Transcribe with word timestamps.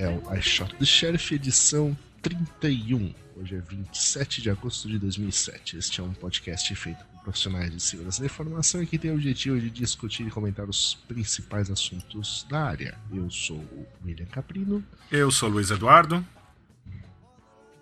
É 0.00 0.08
o 0.08 0.34
iShot 0.34 0.74
the 0.76 0.84
Sheriff, 0.86 1.34
edição 1.34 1.94
31. 2.22 3.12
Hoje 3.36 3.54
é 3.54 3.60
27 3.60 4.40
de 4.40 4.48
agosto 4.48 4.88
de 4.88 4.98
2007. 4.98 5.76
Este 5.76 6.00
é 6.00 6.02
um 6.02 6.14
podcast 6.14 6.74
feito 6.74 7.04
por 7.04 7.24
profissionais 7.24 7.70
de 7.70 7.82
segurança 7.82 8.20
da 8.20 8.24
informação 8.24 8.82
e 8.82 8.86
que 8.86 8.98
tem 8.98 9.10
o 9.10 9.14
objetivo 9.16 9.60
de 9.60 9.68
discutir 9.68 10.26
e 10.26 10.30
comentar 10.30 10.66
os 10.66 10.94
principais 11.06 11.70
assuntos 11.70 12.46
da 12.48 12.62
área. 12.62 12.96
Eu 13.12 13.30
sou 13.30 13.58
o 13.58 13.86
William 14.02 14.24
Caprino. 14.24 14.82
Eu 15.12 15.30
sou 15.30 15.50
o 15.50 15.52
Luiz 15.52 15.70
Eduardo. 15.70 16.26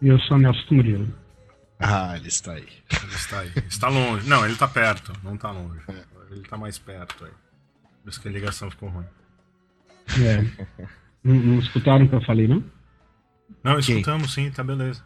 E 0.02 0.08
eu 0.08 0.18
sou 0.22 0.38
o 0.38 0.40
Nelson 0.40 0.74
Murilo. 0.74 1.14
Ah, 1.78 2.16
ele 2.16 2.26
está 2.26 2.54
aí. 2.54 2.66
Ele 3.00 3.14
está 3.14 3.38
aí. 3.38 3.52
Está 3.68 3.88
longe. 3.88 4.28
Não, 4.28 4.44
ele 4.44 4.54
está 4.54 4.66
perto. 4.66 5.12
Não 5.22 5.36
está 5.36 5.52
longe. 5.52 5.80
Ele 6.32 6.40
está 6.40 6.56
mais 6.56 6.78
perto 6.78 7.26
aí. 7.26 7.32
Por 8.02 8.10
isso 8.10 8.20
que 8.20 8.26
a 8.26 8.32
ligação 8.32 8.68
ficou 8.68 8.88
ruim. 8.88 9.06
É. 10.20 10.88
não, 11.22 11.34
não 11.34 11.58
escutaram 11.58 12.04
o 12.04 12.08
que 12.08 12.14
eu 12.14 12.20
falei, 12.22 12.46
não? 12.48 12.62
Não, 13.64 13.78
escutamos 13.78 14.32
sim, 14.34 14.50
tá 14.50 14.62
beleza. 14.62 15.02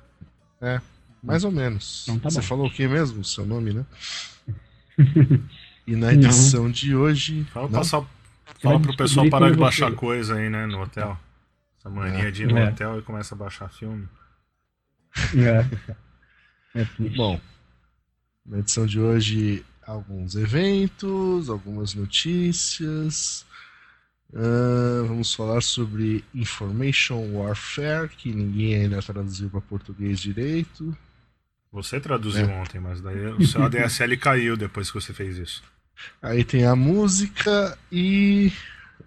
É, 0.61 0.81
mais 1.23 1.45
ou 1.45 1.51
menos. 1.53 2.05
Então 2.09 2.19
tá 2.19 2.31
Você 2.31 2.41
bom. 2.41 2.47
falou 2.47 2.67
o 2.67 2.71
que 2.71 2.87
mesmo? 2.87 3.21
O 3.21 3.25
seu 3.25 3.45
nome, 3.47 3.73
né? 3.73 3.87
E 5.85 5.97
na 5.97 6.13
edição 6.13 6.71
de 6.71 6.95
hoje. 6.95 7.43
Fala, 7.53 7.67
Não? 7.67 7.81
passar, 7.81 8.05
fala 8.61 8.79
pro 8.79 8.97
pessoal 8.97 9.29
parar 9.29 9.51
de 9.51 9.57
baixar 9.57 9.91
você- 9.91 9.97
coisa 9.97 10.37
aí, 10.37 10.49
né, 10.49 10.65
no 10.67 10.81
hotel. 10.81 11.19
Essa 11.77 11.91
mania 11.91 12.31
de 12.31 12.45
ir 12.45 12.47
no 12.47 12.57
É. 12.57 12.69
hotel 12.69 13.01
e 13.01 13.03
começa 13.03 13.35
a 13.35 13.39
baixar 13.39 13.69
filme. 13.69 14.09
É. 15.37 15.67
É. 16.75 16.87
Bom, 17.17 17.39
na 18.47 18.61
edição 18.61 18.87
de 18.87 18.99
hoje, 18.99 19.63
alguns 19.87 20.37
eventos, 20.37 21.51
algumas 21.51 21.93
notícias. 21.95 23.45
Ah, 24.35 25.05
vamos 25.07 25.35
falar 25.35 25.61
sobre 25.61 26.25
Information 26.35 27.33
Warfare, 27.35 28.09
que 28.09 28.33
ninguém 28.33 28.75
ainda 28.77 29.03
traduziu 29.03 29.51
para 29.51 29.61
português 29.61 30.19
direito. 30.21 30.97
Você 31.71 31.99
traduziu 32.01 32.47
É. 32.47 32.61
ontem, 32.61 32.81
mas 32.81 33.01
daí 33.01 33.27
o 33.27 33.47
seu 33.47 33.63
ADSL 33.63 34.17
caiu 34.19 34.57
depois 34.57 34.91
que 34.91 35.01
você 35.01 35.13
fez 35.13 35.37
isso. 35.39 35.63
Aí 36.21 36.45
tem 36.45 36.65
a 36.67 36.75
música 36.77 37.79
e 37.91 38.53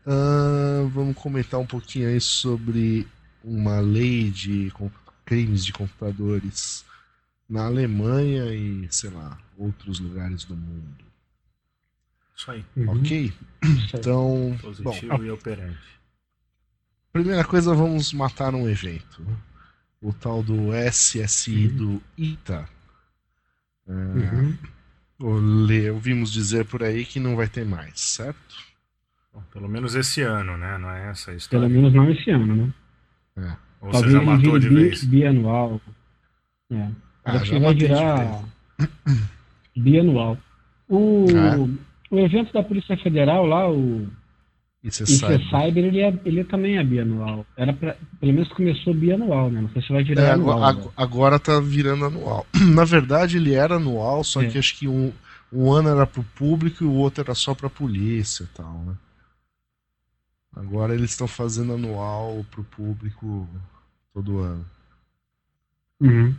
ah, 0.06 0.88
vamos 0.92 1.16
comentar 1.16 1.60
um 1.60 1.66
pouquinho 1.66 2.08
aí 2.10 2.20
sobre 2.22 3.08
uma 3.44 3.80
lei 3.80 4.30
de 4.32 4.72
crimes 5.26 5.64
de 5.66 5.74
computadores 5.74 6.84
na 7.48 7.66
Alemanha 7.66 8.46
e, 8.54 8.88
sei 8.90 9.10
lá, 9.12 9.38
outros 9.58 10.00
lugares 10.00 10.44
do 10.46 10.56
mundo. 10.56 11.05
Isso 12.36 12.52
aí. 12.52 12.66
Uhum. 12.76 12.90
Ok? 13.00 13.34
Aí. 13.64 13.70
Então, 13.94 14.50
bom, 14.52 14.58
Positivo 14.58 15.24
e 15.26 15.32
operante. 15.32 15.78
primeira 17.14 17.44
coisa, 17.46 17.74
vamos 17.74 18.12
matar 18.14 18.54
um 18.54 18.68
evento. 18.70 19.26
O 20.02 20.12
tal 20.14 20.44
do 20.44 20.74
SSI 20.74 21.68
do 21.70 22.02
ITA. 22.18 22.68
Ah, 23.88 23.92
Uhum. 23.92 24.58
o 25.20 25.38
Le- 25.66 25.92
Ouvimos 25.92 26.32
dizer 26.32 26.66
por 26.66 26.84
aí 26.84 27.06
que 27.06 27.20
não 27.20 27.36
vai 27.36 27.48
ter 27.48 27.66
mais, 27.66 28.00
certo? 28.00 28.56
Bom, 29.34 29.42
pelo 29.52 29.70
menos 29.70 29.96
esse 29.96 30.22
ano, 30.22 30.58
né? 30.58 30.78
Não 30.78 30.90
é 30.92 31.10
essa 31.12 31.32
a 31.32 31.36
história. 31.36 31.68
Pelo 31.68 31.82
menos 31.82 31.94
não 31.94 32.10
esse 32.12 32.30
ano, 32.32 32.56
né? 32.56 32.74
É. 33.38 33.58
Ou 33.82 33.90
você 33.90 33.92
Talvez 33.92 34.12
já 34.14 34.18
ele 34.20 34.26
matou 34.26 34.60
de 34.60 34.70
vez. 34.70 35.04
bianual. 35.04 35.82
É. 36.72 36.90
Ah, 37.24 37.32
Acho 37.38 37.46
já 37.46 37.54
que 37.56 37.60
vai 37.60 37.74
virar 37.76 38.44
bianual. 39.76 40.38
O, 40.88 41.26
É. 41.30 41.56
o 42.16 42.20
evento 42.20 42.52
da 42.54 42.64
Polícia 42.64 42.98
Federal 42.98 43.46
lá, 43.46 43.70
o 43.70 44.08
IC 44.84 45.06
sabe. 45.08 45.44
Cyber, 45.50 45.86
ele, 45.86 46.02
é, 46.02 46.14
ele 46.26 46.44
também 46.44 46.78
é 46.78 46.84
bianual. 46.84 47.46
Era 47.58 47.74
pra, 47.74 47.96
pelo 48.20 48.34
menos 48.34 48.48
começou 48.50 48.94
bianual, 48.94 49.50
né? 49.50 49.62
Não 49.62 49.70
sei 49.70 49.82
se 49.82 49.92
vai 49.92 50.04
virar 50.04 50.22
É, 50.24 50.32
anual. 50.32 50.64
agora, 50.64 50.70
agora. 50.78 50.94
agora 50.98 51.40
tá 51.40 51.60
virando 51.60 52.06
anual. 52.06 52.46
Na 52.74 52.86
verdade, 52.86 53.38
ele 53.38 53.54
era 53.54 53.76
anual, 53.76 54.24
só 54.24 54.42
É. 54.42 54.48
que 54.48 54.58
acho 54.58 54.78
que 54.78 54.88
um, 54.88 55.12
um 55.52 55.72
ano 55.72 55.90
era 55.90 56.06
pro 56.06 56.24
público 56.24 56.84
e 56.84 56.88
o 56.88 56.94
outro 56.94 57.24
era 57.24 57.34
só 57.34 57.54
pra 57.56 57.70
polícia 57.70 58.44
e 58.44 58.48
tal, 58.56 58.74
né? 58.86 58.96
Agora 60.56 60.94
eles 60.94 61.12
estão 61.12 61.28
fazendo 61.28 61.74
anual 61.74 62.46
pro 62.50 62.64
público 62.64 63.48
todo 64.14 64.40
ano. 64.40 64.66
Uhum. 66.00 66.34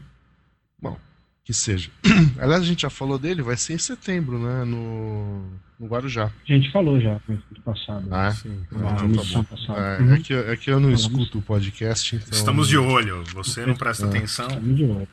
Que 1.47 1.55
seja. 1.55 1.89
Aliás, 2.41 2.61
a 2.63 2.67
gente 2.67 2.83
já 2.83 2.91
falou 2.91 3.19
dele, 3.21 3.41
vai 3.41 3.57
ser 3.57 3.75
em 3.75 3.79
setembro, 3.79 4.37
né? 4.37 4.65
No, 4.65 5.49
no 5.79 5.87
Guarujá. 5.87 6.25
A 6.27 6.53
gente 6.53 6.73
falou 6.73 7.01
já 7.01 7.21
no 7.29 7.35
ano 7.37 7.63
passado. 7.65 8.09
Ah, 8.11 8.27
é? 8.27 8.33
Sim. 8.33 8.67
Não, 8.73 8.81
Na 8.81 9.05
então 9.07 9.45
tá 9.45 9.57
bom. 9.69 9.75
É, 9.77 9.99
Uhum. 10.01 10.15
é 10.15 10.19
que, 10.21 10.35
é 10.35 10.57
que 10.57 10.71
eu 10.73 10.81
não 10.81 10.91
escuto 10.91 11.39
o 11.39 11.43
podcast, 11.43 12.17
então. 12.17 12.29
Estamos 12.33 12.69
de 12.69 12.77
olho. 12.77 13.23
Você 13.33 13.65
não 13.65 13.77
presta 13.77 14.07
É. 14.07 14.09
atenção. 14.09 14.49
Estamos 14.49 14.77
de 14.77 14.85
olho. 14.85 15.09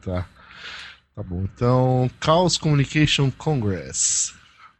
Tá. 0.00 0.26
Tá 1.14 1.22
bom. 1.22 1.44
Então, 1.54 2.10
Chaos 2.24 2.56
Communication 2.56 3.30
Congress 3.30 4.32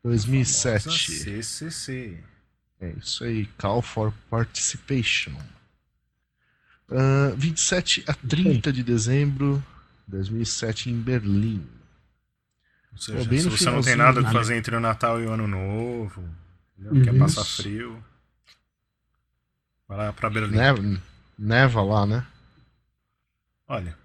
2007. 0.02 0.90
CCC. 1.12 2.18
É 2.80 2.90
isso 2.98 3.22
aí, 3.22 3.44
Call 3.58 3.82
for 3.82 4.14
Participation. 4.30 5.32
Ah, 6.90 7.34
27 7.36 8.02
a 8.06 8.14
30 8.14 8.72
de 8.72 8.82
dezembro 8.82 9.62
de 9.62 9.75
2007 10.06 10.90
em 10.90 11.00
Berlim. 11.00 11.66
Ou 12.92 12.98
seja, 12.98 13.28
Pô, 13.28 13.36
se 13.36 13.48
você 13.50 13.70
não 13.70 13.82
tem 13.82 13.96
nada 13.96 14.20
que 14.20 14.26
né? 14.26 14.32
fazer 14.32 14.56
entre 14.56 14.74
o 14.74 14.80
Natal 14.80 15.20
e 15.20 15.26
o 15.26 15.32
Ano 15.32 15.46
Novo, 15.46 16.22
quer 17.04 17.12
Uhum. 17.12 17.18
passar 17.18 17.44
frio, 17.44 18.02
vai 19.88 19.98
lá 19.98 20.12
pra 20.12 20.30
Berlim. 20.30 20.56
Neva, 20.56 20.82
neva 21.38 21.82
lá, 21.82 22.06
né? 22.06 22.26
Olha, 23.68 23.98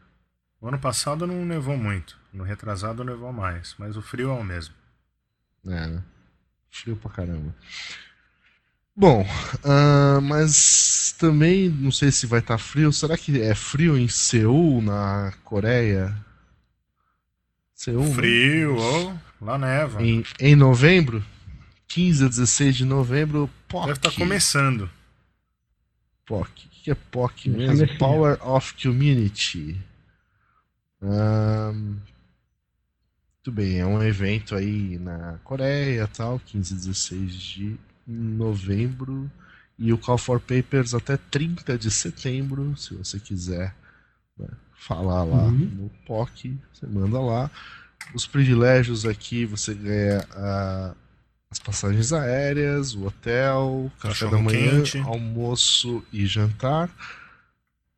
o 0.59 0.67
ano 0.67 0.79
passado 0.79 1.25
não 1.27 1.45
nevou 1.45 1.77
muito, 1.77 2.17
no 2.33 2.43
retrasado 2.43 3.03
nevou 3.03 3.31
mais, 3.31 3.75
mas 3.77 3.95
o 3.95 4.01
frio 4.01 4.29
é 4.29 4.33
o 4.33 4.43
mesmo. 4.43 4.73
É, 5.65 5.87
né? 5.87 6.03
Frio 6.69 6.95
pra 6.97 7.11
caramba. 7.11 7.53
Bom, 9.01 9.25
ah, 9.63 10.19
mas 10.21 11.15
também 11.17 11.67
não 11.69 11.91
sei 11.91 12.11
se 12.11 12.27
vai 12.27 12.39
estar 12.39 12.59
frio. 12.59 12.93
Será 12.93 13.17
que 13.17 13.41
é 13.41 13.55
frio 13.55 13.97
em 13.97 14.07
Seul, 14.07 14.79
na 14.79 15.33
Coreia? 15.43 16.15
Seul, 17.73 18.03
né? 18.03 18.13
Frio, 18.13 18.75
ou 18.75 19.19
lá 19.41 19.57
neva. 19.57 20.03
Em, 20.03 20.23
em 20.39 20.55
novembro? 20.55 21.25
15 21.87 22.25
a 22.25 22.27
16 22.27 22.75
de 22.75 22.85
novembro, 22.85 23.49
POC. 23.67 23.87
Deve 23.87 23.97
estar 23.97 24.11
começando. 24.11 24.87
POC. 26.23 26.67
O 26.67 26.69
que 26.69 26.91
é 26.91 26.95
POC 26.95 27.49
mesmo? 27.49 27.97
Power 27.97 28.37
of 28.47 28.75
Community. 28.83 29.81
Ahn, 31.01 31.95
muito 33.33 33.51
bem, 33.51 33.79
é 33.79 33.85
um 33.85 34.03
evento 34.03 34.53
aí 34.53 34.99
na 34.99 35.39
Coreia 35.43 36.07
tal, 36.07 36.39
15 36.39 36.71
e 36.71 36.77
16 36.77 37.33
de 37.33 37.79
novembro. 38.07 39.29
E 39.77 39.91
o 39.91 39.97
Call 39.97 40.17
for 40.17 40.39
Papers 40.39 40.93
até 40.93 41.17
30 41.17 41.77
de 41.77 41.89
setembro, 41.89 42.75
se 42.77 42.93
você 42.93 43.19
quiser 43.19 43.73
né, 44.37 44.47
falar 44.75 45.23
lá 45.23 45.43
Uhum. 45.45 45.51
no 45.75 45.89
POC, 46.05 46.55
você 46.71 46.85
manda 46.85 47.19
lá. 47.19 47.49
Os 48.13 48.27
privilégios 48.27 49.05
aqui 49.05 49.45
você 49.45 49.73
ganha 49.73 50.19
as 51.49 51.59
passagens 51.59 52.13
aéreas, 52.13 52.93
o 52.93 53.05
hotel, 53.07 53.91
café 53.99 54.29
da 54.29 54.37
manhã, 54.37 54.83
quente. 54.83 54.97
almoço 54.99 56.03
e 56.13 56.25
jantar. 56.27 56.89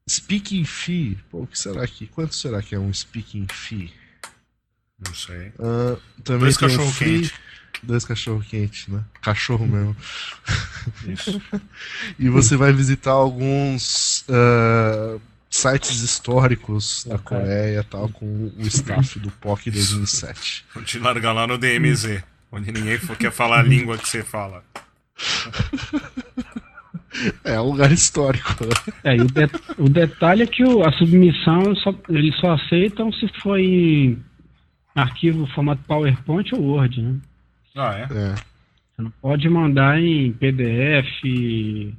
Speaking 0.09 0.65
fee, 0.65 1.17
pô, 1.31 1.43
o 1.43 1.47
que 1.47 1.57
será 1.57 1.85
que? 1.87 2.07
Quanto 2.07 2.35
será 2.35 2.61
que 2.61 2.75
é 2.75 2.79
um 2.79 2.93
speaking 2.93 3.47
fee? 3.51 3.93
Não 5.05 5.13
sei. 5.13 5.51
Ah, 5.59 5.97
também 6.23 6.41
Dois 6.41 6.57
tem 6.57 6.77
um 6.77 6.91
free- 6.91 7.21
quente. 7.21 7.33
Dois 7.83 8.05
cachorro 8.05 8.41
quente, 8.49 8.89
né? 8.91 9.01
Cachorro 9.21 9.65
mesmo. 9.67 9.95
Isso. 11.07 11.41
E 12.17 12.29
você 12.29 12.55
vai 12.55 12.71
visitar 12.71 13.11
alguns 13.11 14.25
ah, 14.29 15.17
sites 15.49 16.01
históricos 16.01 17.05
da. 17.07 17.17
Coreia 17.17 17.79
e 17.81 17.83
tal, 17.83 18.07
com 18.09 18.25
o 18.57 18.61
staff 18.67 19.19
do 19.19 19.29
POC 19.31 19.69
2007. 19.71 20.65
Vou 20.73 20.83
te 20.83 20.97
largar 20.99 21.33
lá 21.33 21.45
no 21.45 21.57
DMZ, 21.57 22.23
onde 22.51 22.71
ninguém 22.71 22.97
quer 23.19 23.31
falar 23.31 23.59
a 23.59 23.63
língua 23.63 23.97
que 23.97 24.07
você 24.07 24.23
fala. 24.23 24.63
É 27.43 27.59
um 27.61 27.65
lugar 27.69 27.91
histórico, 27.91 28.65
né? 28.65 28.93
É, 29.03 29.15
e 29.15 29.21
o, 29.21 29.25
de- 29.27 29.49
o 29.77 29.87
detalhe 29.87 30.41
é 30.43 30.47
que 30.47 30.63
o- 30.63 30.83
a 30.83 30.91
submissão 30.93 31.75
só, 31.75 31.93
eles 32.09 32.35
só 32.39 32.53
aceitam 32.53 33.11
se 33.13 33.27
for 33.39 33.59
em 33.59 34.17
arquivo 34.95 35.45
formato 35.53 35.83
PowerPoint 35.87 36.49
ou 36.55 36.61
Word, 36.63 37.01
né? 37.03 37.15
Ah, 37.75 37.95
é? 37.97 38.01
É. 38.03 38.35
Você 38.35 39.01
não 39.01 39.11
pode 39.21 39.49
mandar 39.49 39.99
em 39.99 40.31
PDF, 40.33 41.93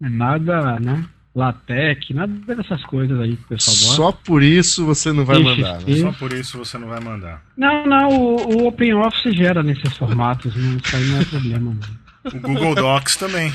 nada, 0.00 0.78
né? 0.80 1.04
LaTeX, 1.34 2.10
nada 2.10 2.32
dessas 2.56 2.84
coisas 2.86 3.18
aí 3.20 3.36
que 3.36 3.42
o 3.44 3.48
pessoal 3.48 3.76
gosta. 3.76 3.94
Só 3.94 4.12
por 4.12 4.42
isso 4.42 4.84
você 4.84 5.12
não 5.12 5.24
vai 5.24 5.38
mandar, 5.38 5.80
né? 5.80 5.96
Só 5.96 6.12
por 6.12 6.32
isso 6.32 6.58
você 6.58 6.76
não 6.76 6.88
vai 6.88 7.00
mandar. 7.00 7.42
Não, 7.56 7.86
não, 7.86 8.08
o, 8.08 8.62
o 8.62 8.66
OpenOffice 8.66 9.32
gera 9.32 9.62
nesses 9.62 9.96
formatos, 9.96 10.54
não, 10.56 10.76
isso 10.76 10.96
aí 10.96 11.04
não 11.04 11.20
é 11.20 11.24
problema. 11.24 11.76
Não. 11.76 12.00
O 12.34 12.40
Google 12.40 12.74
Docs 12.74 13.16
também. 13.16 13.50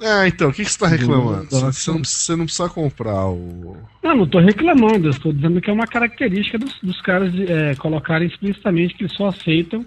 Ah, 0.00 0.26
então, 0.28 0.48
o 0.48 0.52
que, 0.52 0.64
que 0.64 0.70
você 0.70 0.78
tá 0.78 0.86
reclamando? 0.86 1.44
Do- 1.44 1.50
do- 1.50 1.72
Você, 1.72 1.90
não, 1.90 1.98
precisa- 2.00 2.20
você 2.22 2.36
não 2.36 2.44
precisa 2.44 2.68
comprar 2.70 3.26
o. 3.26 3.76
Não, 4.02 4.16
não 4.16 4.26
tô 4.26 4.38
reclamando, 4.38 5.08
eu 5.08 5.10
estou 5.10 5.32
dizendo 5.32 5.60
que 5.60 5.68
é 5.68 5.72
uma 5.72 5.88
característica 5.88 6.56
dos, 6.56 6.78
dos 6.80 7.00
caras 7.02 7.32
de, 7.32 7.50
é, 7.52 7.74
colocarem 7.74 8.28
explicitamente 8.28 8.94
que 8.94 9.02
eles 9.04 9.14
só 9.16 9.26
aceitam 9.26 9.84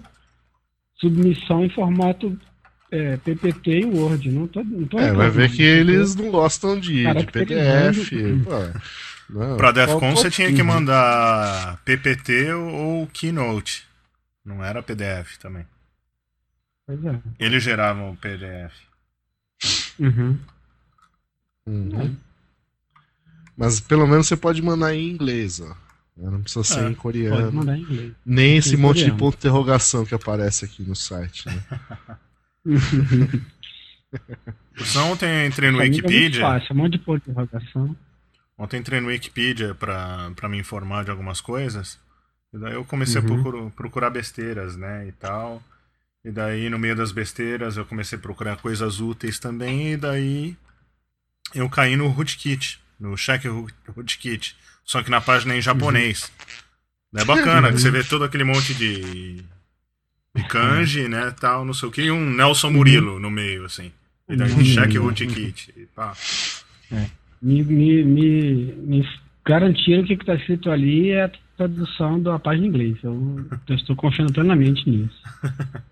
submissão 1.02 1.64
em 1.64 1.70
formato 1.70 2.38
é, 2.90 3.16
PPT 3.16 3.80
e 3.80 3.84
Word. 3.84 4.30
Não 4.30 4.46
tô, 4.46 4.62
não 4.62 4.86
tô 4.86 4.98
É, 4.98 5.12
vai 5.12 5.28
ver 5.28 5.50
que 5.50 5.62
eles 5.62 6.14
não 6.14 6.30
gostam 6.30 6.78
de, 6.78 6.98
de 6.98 7.02
Caracterizando. 7.02 8.04
PDF. 8.06 8.46
Qual- 9.58 9.72
DEFCON 9.72 10.14
você 10.14 10.30
tinha 10.30 10.52
que 10.52 10.62
mandar 10.62 11.78
PPT 11.84 12.52
ou 12.52 13.06
Keynote. 13.08 13.84
Não 14.44 14.62
era 14.62 14.82
PDF 14.82 15.36
também. 15.38 15.64
Pois 16.86 17.04
é. 17.04 17.20
Eles 17.38 17.62
geravam 17.62 18.10
o 18.10 18.16
PDF. 18.16 18.72
Uhum. 19.98 20.38
Uhum. 21.66 22.16
Mas 23.56 23.80
pelo 23.80 24.06
menos 24.06 24.26
você 24.26 24.36
pode 24.36 24.60
mandar 24.60 24.94
em 24.94 25.10
inglês, 25.10 25.60
ó. 25.60 25.74
Não 26.16 26.42
precisa 26.42 26.62
ser 26.64 26.78
É, 26.78 26.82
em 26.82 26.84
Pode 26.94 26.96
coreano. 26.96 27.52
mandar 27.52 27.76
em 27.76 27.80
inglês. 27.82 28.12
Nem 28.24 28.56
esse 28.58 28.74
em 28.74 28.76
monte 28.76 28.96
de 28.98 29.02
coreano. 29.04 29.18
ponto 29.18 29.32
de 29.34 29.38
interrogação 29.38 30.04
que 30.04 30.14
aparece 30.14 30.64
aqui 30.64 30.82
no 30.82 30.94
site. 30.94 31.46
Né? 31.46 31.62
Ontem 35.10 35.26
eu 35.42 35.46
entrei 35.46 35.70
no 35.70 35.80
é 35.80 35.86
muito 35.88 35.96
Wikipedia. 35.96 36.40
fácil, 36.42 36.74
um 36.74 36.78
monte 36.78 36.92
de 36.92 36.98
ponto 36.98 37.24
de 37.24 37.30
interrogação. 37.30 37.96
Ontem 38.58 38.78
entrei 38.80 39.00
no 39.00 39.08
Wikipedia 39.08 39.74
pra, 39.74 40.30
pra 40.36 40.48
me 40.48 40.58
informar 40.58 41.04
de 41.04 41.10
algumas 41.10 41.40
coisas. 41.40 41.98
E 42.52 42.58
daí 42.58 42.74
eu 42.74 42.84
comecei 42.84 43.18
a 43.20 43.24
Uhum. 43.24 43.42
procurar, 43.42 43.70
procurar 43.70 44.10
besteiras, 44.10 44.76
né? 44.76 45.08
E 45.08 45.12
tal. 45.12 45.62
E 46.24 46.30
daí, 46.30 46.68
no 46.68 46.78
meio 46.78 46.94
das 46.94 47.10
besteiras, 47.10 47.76
eu 47.76 47.84
comecei 47.86 48.18
a 48.18 48.20
procurar 48.20 48.56
coisas 48.58 49.00
úteis 49.00 49.38
também. 49.38 49.92
E 49.92 49.96
daí 49.96 50.56
eu 51.54 51.68
caí 51.70 51.96
no 51.96 52.08
Rootkit, 52.08 52.78
no 53.00 53.16
Check 53.16 53.44
Root- 53.46 53.74
Rootkit. 53.88 54.54
Só 54.84 55.02
que 55.02 55.10
na 55.10 55.20
página 55.20 55.54
é 55.54 55.58
em 55.58 55.62
japonês. 55.62 56.30
É 57.14 57.24
bacana, 57.24 57.70
que 57.70 57.78
você 57.78 57.90
vê 57.90 58.02
todo 58.02 58.24
aquele 58.24 58.44
monte 58.44 58.74
de, 58.74 59.36
de 60.34 60.44
kanji, 60.48 61.08
né? 61.08 61.30
Tal, 61.38 61.64
não 61.64 61.74
sei 61.74 61.88
o 61.88 61.92
que. 61.92 62.02
E 62.02 62.10
um 62.10 62.30
Nelson 62.30 62.70
Murilo 62.70 63.18
no 63.20 63.30
meio, 63.30 63.64
assim. 63.66 63.92
E 64.28 64.36
daí, 64.36 64.50
Uhum. 64.52 64.64
Check 64.64 64.96
Rootkit. 64.96 65.74
E 65.76 65.86
pá. 65.94 66.14
Me, 67.42 67.62
me, 67.62 68.04
me, 68.04 68.72
me 68.76 69.08
garantiram 69.44 70.04
que 70.04 70.14
o 70.14 70.16
que 70.16 70.22
está 70.22 70.34
escrito 70.34 70.70
ali 70.70 71.10
é 71.10 71.24
a 71.24 71.30
tradução 71.56 72.22
da 72.22 72.38
página 72.38 72.66
em 72.66 72.68
inglês. 72.70 72.96
Eu, 73.02 73.46
eu 73.68 73.76
estou 73.76 73.94
confiando 73.94 74.32
plenamente 74.32 74.88
nisso. 74.88 75.20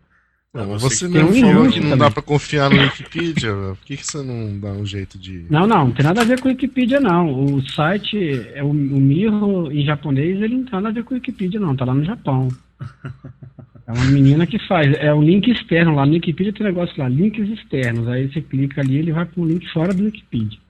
Não, 0.53 0.67
você 0.67 0.73
mas 0.73 0.83
você 0.83 1.07
que 1.07 1.13
mesmo 1.13 1.33
tem 1.33 1.45
um 1.45 1.49
falou 1.49 1.71
que 1.71 1.81
não 1.81 1.91
também. 1.91 1.99
dá 1.99 2.11
pra 2.11 2.23
confiar 2.23 2.71
no 2.71 2.81
Wikipedia. 2.83 3.55
velho. 3.55 3.77
Por 3.77 3.87
que, 3.87 3.97
que 3.97 4.07
você 4.07 4.23
não 4.23 4.59
dá 4.59 4.73
um 4.73 4.85
jeito 4.85 5.17
de. 5.17 5.47
Não, 5.49 5.67
não, 5.67 5.87
não 5.87 5.93
tem 5.93 6.05
nada 6.05 6.23
a 6.23 6.25
ver 6.25 6.41
com 6.41 6.49
a 6.49 6.51
Wikipedia, 6.51 6.99
não. 6.99 7.45
O 7.55 7.63
site, 7.71 8.19
é 8.55 8.63
o, 8.63 8.71
o 8.71 8.75
Mirro 8.75 9.71
em 9.71 9.85
japonês, 9.85 10.41
ele 10.43 10.57
não 10.57 10.65
tem 10.65 10.73
nada 10.73 10.89
a 10.89 10.93
ver 10.93 11.05
com 11.05 11.15
a 11.15 11.17
Wikipedia, 11.17 11.61
não. 11.61 11.77
Tá 11.77 11.85
lá 11.85 11.95
no 11.95 12.05
Japão. 12.05 12.49
É 13.87 13.93
uma 13.93 14.05
menina 14.05 14.47
que 14.47 14.57
faz. 14.69 14.95
É 14.99 15.13
um 15.13 15.21
link 15.21 15.51
externo 15.51 15.97
lá. 15.97 16.07
No 16.07 16.13
Wikipedia 16.13 16.53
tem 16.53 16.65
um 16.65 16.69
negócio 16.69 16.95
lá, 16.97 17.09
links 17.09 17.49
externos. 17.49 18.07
Aí 18.07 18.31
você 18.33 18.41
clica 18.41 18.81
ali, 18.81 18.99
ele 18.99 19.11
vai 19.11 19.25
para 19.25 19.43
um 19.43 19.47
link 19.47 19.67
fora 19.73 19.93
do 19.93 20.05
Wikipedia. 20.05 20.61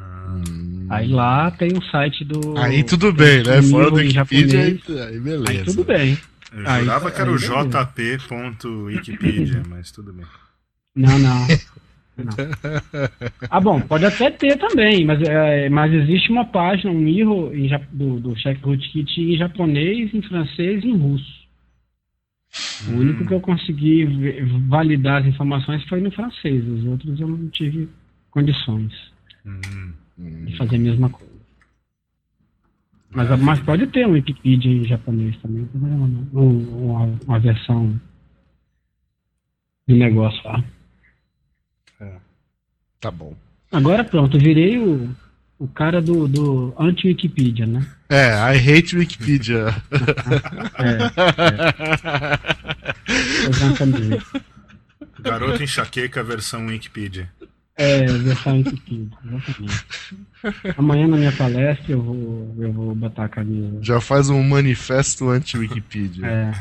Hum. 0.00 0.86
Aí 0.88 1.08
lá 1.08 1.50
tem 1.50 1.72
o 1.76 1.82
site 1.90 2.24
do. 2.24 2.56
Aí 2.56 2.84
tudo 2.84 3.12
bem, 3.12 3.42
né? 3.42 3.60
Fora 3.62 3.90
do 3.90 3.96
Wikipedia, 3.96 4.60
aí, 4.60 4.76
japonês. 4.76 5.08
aí 5.08 5.18
beleza. 5.20 5.50
Aí 5.50 5.64
tudo 5.64 5.82
bem. 5.84 6.16
Eu 6.60 6.68
Aí- 6.70 6.80
jurava 6.84 7.10
que 7.10 7.20
era 7.20 7.30
o 7.30 7.38
jp.wikipedia, 7.38 9.62
mas 9.68 9.90
tudo 9.90 10.12
bem. 10.12 10.24
Não, 10.94 11.18
não. 11.18 11.46
Não. 12.18 12.32
Ah, 13.48 13.60
bom, 13.60 13.80
pode 13.80 14.04
até 14.04 14.28
ter 14.30 14.58
também, 14.58 15.04
mas, 15.04 15.22
é, 15.22 15.68
mas 15.68 15.92
existe 15.92 16.30
uma 16.32 16.44
página, 16.44 16.90
um 16.90 17.68
ja- 17.68 17.80
do, 17.92 18.18
do 18.18 18.34
Check 18.34 18.60
Rootkit 18.64 19.20
em 19.20 19.36
japonês, 19.36 20.12
em 20.12 20.20
francês 20.22 20.82
e 20.82 20.88
em 20.88 20.96
russo. 20.96 21.38
O 22.88 22.92
único 22.94 23.24
que 23.24 23.32
eu 23.34 23.40
consegui 23.40 24.04
validar 24.68 25.20
as 25.22 25.28
informações 25.28 25.84
foi 25.84 26.00
no 26.00 26.10
francês, 26.10 26.66
os 26.66 26.84
outros 26.86 27.20
eu 27.20 27.28
não 27.28 27.48
tive 27.50 27.88
condições 28.32 28.92
Hum. 29.46 29.92
Hum. 30.18 30.44
de 30.46 30.56
fazer 30.56 30.74
a 30.76 30.80
mesma 30.80 31.08
coisa. 31.10 31.27
Mas, 33.10 33.40
mas 33.40 33.60
pode 33.60 33.86
ter 33.86 34.06
um 34.06 34.12
Wikipedia 34.12 34.70
em 34.70 34.84
japonês 34.84 35.36
também, 35.38 35.68
uma, 36.32 37.18
uma 37.26 37.40
versão 37.40 37.98
de 39.86 39.94
negócio 39.94 40.40
lá. 40.44 40.62
Tá 43.00 43.10
bom. 43.10 43.34
Agora 43.70 44.02
pronto, 44.04 44.38
virei 44.38 44.78
o, 44.78 45.08
o 45.58 45.68
cara 45.68 46.02
do, 46.02 46.26
do 46.26 46.74
anti-Wikipedia, 46.78 47.66
né? 47.66 47.86
É, 48.08 48.30
I 48.32 48.56
hate 48.58 48.96
Wikipedia. 48.96 49.66
É, 50.78 50.98
usando 53.50 53.76
camiseta. 53.76 54.44
Garoto 55.20 55.62
enxaqueca 55.62 56.22
versão 56.22 56.66
Wikipedia. 56.66 57.28
É, 57.78 58.04
versão 58.06 58.56
Wikipedia, 58.58 59.06
exatamente. 59.24 59.84
Amanhã 60.76 61.06
na 61.06 61.16
minha 61.16 61.30
palestra 61.32 61.92
eu 61.92 62.02
vou, 62.02 62.54
eu 62.58 62.72
vou 62.72 62.94
botar 62.94 63.26
a 63.26 63.28
camisa. 63.28 63.78
Já 63.82 64.00
faz 64.00 64.28
um 64.28 64.42
manifesto 64.42 65.28
anti-Wikipedia. 65.28 66.26
É, 66.26 66.52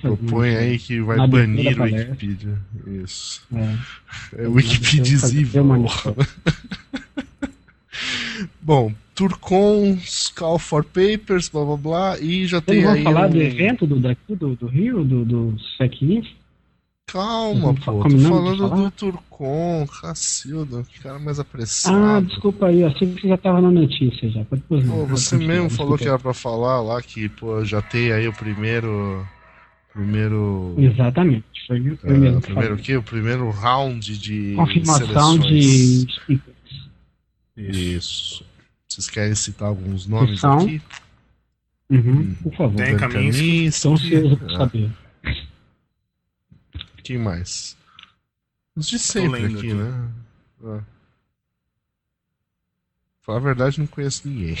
Propõe 0.00 0.56
aí 0.56 0.78
que 0.78 1.00
vai 1.00 1.16
Na 1.18 1.26
banir 1.26 1.78
o. 1.78 1.82
Wikipedia. 1.84 2.58
Isso. 2.86 3.42
É, 3.54 4.44
É 4.44 4.48
Wikipedizível. 4.48 5.64
Bom, 8.60 8.92
Turcons, 9.14 10.32
Call 10.34 10.58
for 10.58 10.84
Papers, 10.84 11.48
blá 11.48 11.64
blá 11.64 11.76
blá, 11.76 12.18
e 12.18 12.46
já 12.46 12.60
Vocês 12.60 12.82
tem 12.82 12.86
aí. 12.86 13.02
falar 13.02 13.26
um- 13.26 13.30
do 13.30 13.40
evento 13.42 13.86
do, 13.86 14.00
daqui, 14.00 14.34
do, 14.34 14.56
do 14.56 14.66
Rio, 14.66 15.04
do, 15.04 15.24
do 15.24 15.56
SEC 15.76 16.22
Calma, 17.06 17.68
Uhum, 17.68 17.74
pô, 17.74 18.02
tô 18.08 18.18
falando 18.18 18.82
do 18.84 18.90
Turcon, 18.90 19.86
Cacilda, 20.00 20.82
que 20.82 20.98
cara 21.00 21.18
mais 21.18 21.38
apressado. 21.38 21.96
Ah, 21.96 22.20
desculpa 22.20 22.66
aí, 22.66 22.80
eu 22.80 22.88
achei 22.88 23.06
que 23.06 23.20
você 23.20 23.28
já 23.28 23.34
estava 23.36 23.60
na 23.60 23.70
notícia 23.70 24.28
já. 24.30 24.44
Pode 24.44 24.62
pôr. 24.62 24.82
Pô, 24.84 25.06
você 25.06 25.36
mesmo 25.36 25.70
falou 25.70 25.96
desculpa 25.96 25.98
que 25.98 26.08
era 26.08 26.18
pra 26.18 26.34
falar 26.34 26.80
lá 26.80 27.00
que, 27.00 27.28
pô, 27.28 27.64
já 27.64 27.80
tem 27.82 28.10
aí 28.10 28.26
o 28.26 28.32
primeiro. 28.32 29.24
Primeiro. 29.92 30.74
Exatamente. 30.76 31.44
Foi 31.68 31.78
o 31.78 31.96
primeiro. 31.96 32.40
que 32.40 32.46
primeiro 32.46 32.74
o 32.74 32.78
quê? 32.78 32.96
O 32.96 33.02
primeiro 33.02 33.50
round 33.50 34.18
de. 34.18 34.54
Confirmação 34.56 35.06
seleções. 35.36 35.44
de 35.46 36.12
speakers. 36.14 36.88
Isso. 37.56 38.44
Vocês 38.88 39.08
querem 39.08 39.34
citar 39.36 39.68
alguns 39.68 40.06
nomes 40.06 40.40
São- 40.40 40.58
aqui? 40.58 40.82
Uhum, 41.90 42.34
por 42.42 42.54
favor. 42.56 42.76
Tem 42.76 42.92
Dan 42.92 42.98
Kaminsky. 42.98 43.14
Kaminsky, 43.14 43.64
Estou 43.66 43.92
ansioso 43.92 44.36
por 44.36 44.50
ah, 44.50 44.56
saber. 44.56 44.90
Quem 47.04 47.18
mais? 47.18 47.76
Os 48.74 48.88
de 48.88 48.98
sempre 48.98 49.44
aqui, 49.44 49.56
aqui. 49.56 49.74
né? 49.74 50.10
Ah. 50.64 50.82
Falar 53.22 53.38
a 53.38 53.42
verdade, 53.42 53.78
não 53.78 53.86
conheço 53.86 54.28
ninguém. 54.28 54.56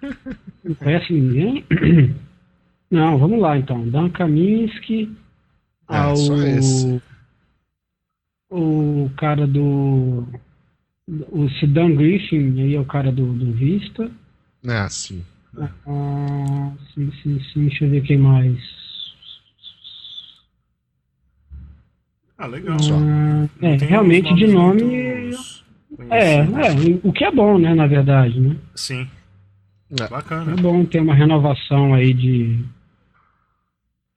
Não 0.64 0.74
conhece 0.76 1.12
ninguém? 1.12 1.64
Não, 2.90 3.18
vamos 3.18 3.38
lá 3.40 3.58
então. 3.58 3.86
Dan 3.88 4.08
Kaminsky, 4.10 5.14
É, 5.90 5.96
ao, 5.96 6.16
só 6.16 6.36
esse. 6.36 7.02
o 8.50 9.10
cara 9.16 9.46
do. 9.46 10.26
O 11.06 11.48
Sidan 11.60 11.96
Griffin, 11.96 12.60
aí 12.62 12.74
é 12.74 12.80
o 12.80 12.84
cara 12.86 13.12
do, 13.12 13.32
do 13.34 13.52
Vista. 13.52 14.10
Ah, 14.66 14.88
sim. 14.88 15.22
Ah, 15.58 16.72
sim, 16.94 17.12
sim, 17.22 17.40
sim, 17.52 17.66
deixa 17.66 17.84
eu 17.84 17.90
ver 17.90 18.02
quem 18.02 18.16
mais. 18.16 18.58
Ah, 22.44 22.46
legal. 22.46 22.76
Ah, 22.92 23.48
é, 23.62 23.76
realmente 23.76 24.34
de 24.34 24.46
nomes 24.46 24.82
nome. 24.82 26.10
É, 26.10 26.36
é, 26.40 26.44
o 27.02 27.12
que 27.12 27.24
é 27.24 27.30
bom, 27.30 27.56
né, 27.58 27.74
na 27.74 27.86
verdade, 27.86 28.38
né? 28.38 28.56
Sim. 28.74 29.08
É. 29.98 30.04
É 30.04 30.08
Bacana. 30.08 30.56
bom 30.56 30.84
ter 30.84 31.00
uma 31.00 31.14
renovação 31.14 31.94
aí 31.94 32.12
de. 32.12 32.58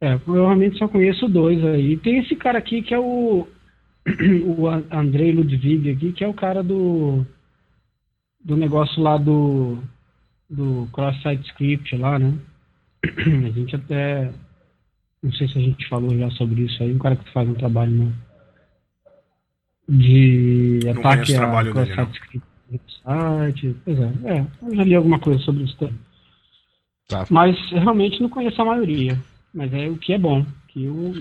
É, 0.02 0.14
eu 0.14 0.34
realmente 0.34 0.78
só 0.78 0.88
conheço 0.88 1.28
dois 1.28 1.64
aí. 1.64 1.98
Tem 1.98 2.20
esse 2.20 2.36
cara 2.36 2.58
aqui 2.58 2.82
que 2.82 2.94
é 2.94 3.00
o. 3.00 3.48
O 4.58 4.68
An- 4.68 4.86
Andrei 4.92 5.32
Ludwig 5.34 5.90
aqui, 5.92 6.12
que 6.14 6.24
é 6.24 6.28
o 6.28 6.34
cara 6.34 6.64
do. 6.64 7.26
Do 8.44 8.56
negócio 8.58 9.02
lá 9.02 9.18
do. 9.18 9.78
Do 10.50 10.88
Cross-Site 10.94 11.46
Script 11.50 11.96
lá, 11.98 12.18
né? 12.18 12.34
A 13.06 13.50
gente 13.52 13.76
até. 13.76 14.32
Não 15.22 15.32
sei 15.34 15.48
se 15.48 15.58
a 15.58 15.62
gente 15.62 15.88
falou 15.88 16.18
já 16.18 16.30
sobre 16.32 16.64
isso 16.64 16.82
aí. 16.82 16.94
Um 16.94 17.00
cara 17.00 17.16
que 17.16 17.32
faz 17.32 17.48
um 17.50 17.54
trabalho 17.54 17.92
né, 17.92 18.14
de 19.90 20.80
Não 20.84 20.92
ataque 20.92 21.34
a 21.34 21.38
trabalho 21.38 21.74
dele, 21.74 21.96
site. 23.04 23.76
Pois 23.84 24.00
é, 24.00 24.14
é, 24.26 24.48
eu 24.62 24.76
já 24.76 24.84
li 24.84 24.96
alguma 24.96 25.20
coisa 25.20 25.40
sobre 25.40 25.64
isso 25.64 25.78
também. 25.78 26.00
Tá. 27.08 27.26
Mas 27.30 27.56
realmente 27.72 28.22
não 28.22 28.30
conheço 28.30 28.62
a 28.62 28.66
maioria. 28.66 29.18
Mas 29.54 29.74
é 29.74 29.88
o 29.88 29.98
que 29.98 30.14
é 30.14 30.20
bom, 30.20 30.46
que 30.68 30.88
o 30.88 31.14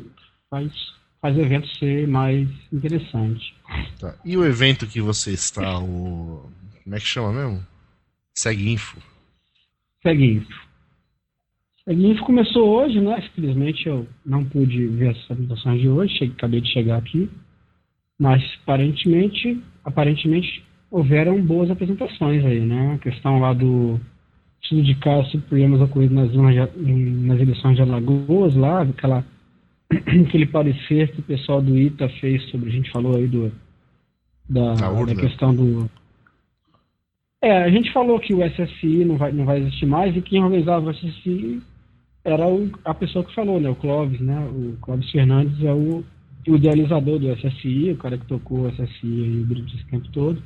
faz, 0.50 0.72
faz 1.20 1.36
o 1.36 1.40
evento 1.40 1.66
ser 1.78 2.06
mais 2.08 2.48
interessante. 2.72 3.54
Tá. 3.98 4.14
E 4.24 4.36
o 4.36 4.44
evento 4.44 4.86
que 4.86 5.00
você 5.00 5.30
está, 5.30 5.78
o. 5.78 6.50
Como 6.82 6.94
é 6.94 6.98
que 6.98 7.06
chama 7.06 7.32
mesmo? 7.32 7.66
Segue 8.34 8.70
Info. 8.70 9.00
Segue 10.02 10.32
Info. 10.32 10.65
Segue 11.88 12.04
Info 12.04 12.24
começou 12.24 12.68
hoje, 12.68 13.00
né? 13.00 13.16
Infelizmente 13.18 13.86
eu 13.86 14.08
não 14.24 14.44
pude 14.44 14.88
ver 14.88 15.10
as 15.10 15.30
apresentações 15.30 15.80
de 15.80 15.88
hoje, 15.88 16.14
cheguei, 16.14 16.34
acabei 16.36 16.60
de 16.60 16.72
chegar 16.72 16.98
aqui. 16.98 17.30
Mas 18.18 18.42
aparentemente, 18.62 19.62
aparentemente 19.84 20.64
houveram 20.90 21.40
boas 21.40 21.70
apresentações 21.70 22.44
aí, 22.44 22.60
né? 22.60 22.94
A 22.94 22.98
questão 22.98 23.38
lá 23.38 23.52
do 23.52 24.00
estudo 24.60 24.82
de 24.82 24.96
caso 24.96 25.30
sobre 25.30 25.46
problemas 25.46 25.80
ocorridos 25.80 26.16
nas, 26.16 26.34
nas 26.34 27.40
eleições 27.40 27.76
de 27.76 27.82
Alagoas, 27.82 28.56
lá, 28.56 28.82
aquela, 28.82 29.24
aquele 30.26 30.46
parecer 30.46 31.12
que 31.12 31.20
o 31.20 31.24
pessoal 31.24 31.62
do 31.62 31.78
ITA 31.78 32.08
fez 32.20 32.42
sobre, 32.50 32.68
a 32.68 32.72
gente 32.72 32.90
falou 32.90 33.14
aí 33.14 33.28
do, 33.28 33.52
da, 34.48 34.74
da 34.74 35.14
questão 35.14 35.54
do. 35.54 35.88
É, 37.40 37.62
a 37.62 37.70
gente 37.70 37.92
falou 37.92 38.18
que 38.18 38.34
o 38.34 38.44
SSI 38.44 39.04
não 39.04 39.16
vai, 39.16 39.30
não 39.30 39.44
vai 39.44 39.60
existir 39.60 39.86
mais 39.86 40.16
e 40.16 40.20
quem 40.20 40.42
organizava 40.42 40.88
o 40.88 40.90
SSI 40.90 41.62
era 42.26 42.46
o, 42.46 42.68
a 42.84 42.92
pessoa 42.92 43.24
que 43.24 43.34
falou, 43.34 43.60
né? 43.60 43.70
O 43.70 43.76
Clóvis, 43.76 44.20
né? 44.20 44.36
O 44.52 44.76
Clóvis 44.80 45.08
Fernandes 45.10 45.62
é 45.62 45.72
o, 45.72 46.04
o 46.48 46.56
idealizador 46.56 47.20
do 47.20 47.32
SSI, 47.32 47.92
o 47.92 47.96
cara 47.96 48.18
que 48.18 48.26
tocou 48.26 48.62
o 48.62 48.68
SSI 48.68 49.44
durante 49.46 49.76
esse 49.76 49.86
tempo 49.86 50.08
todo. 50.10 50.42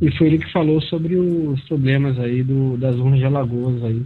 E 0.00 0.10
foi 0.18 0.26
ele 0.26 0.38
que 0.38 0.52
falou 0.52 0.82
sobre 0.82 1.14
os 1.16 1.60
problemas 1.68 2.18
aí 2.18 2.42
do, 2.42 2.76
das 2.76 2.96
urnas 2.96 3.20
de 3.20 3.24
Alagoas 3.24 3.84
aí. 3.84 4.04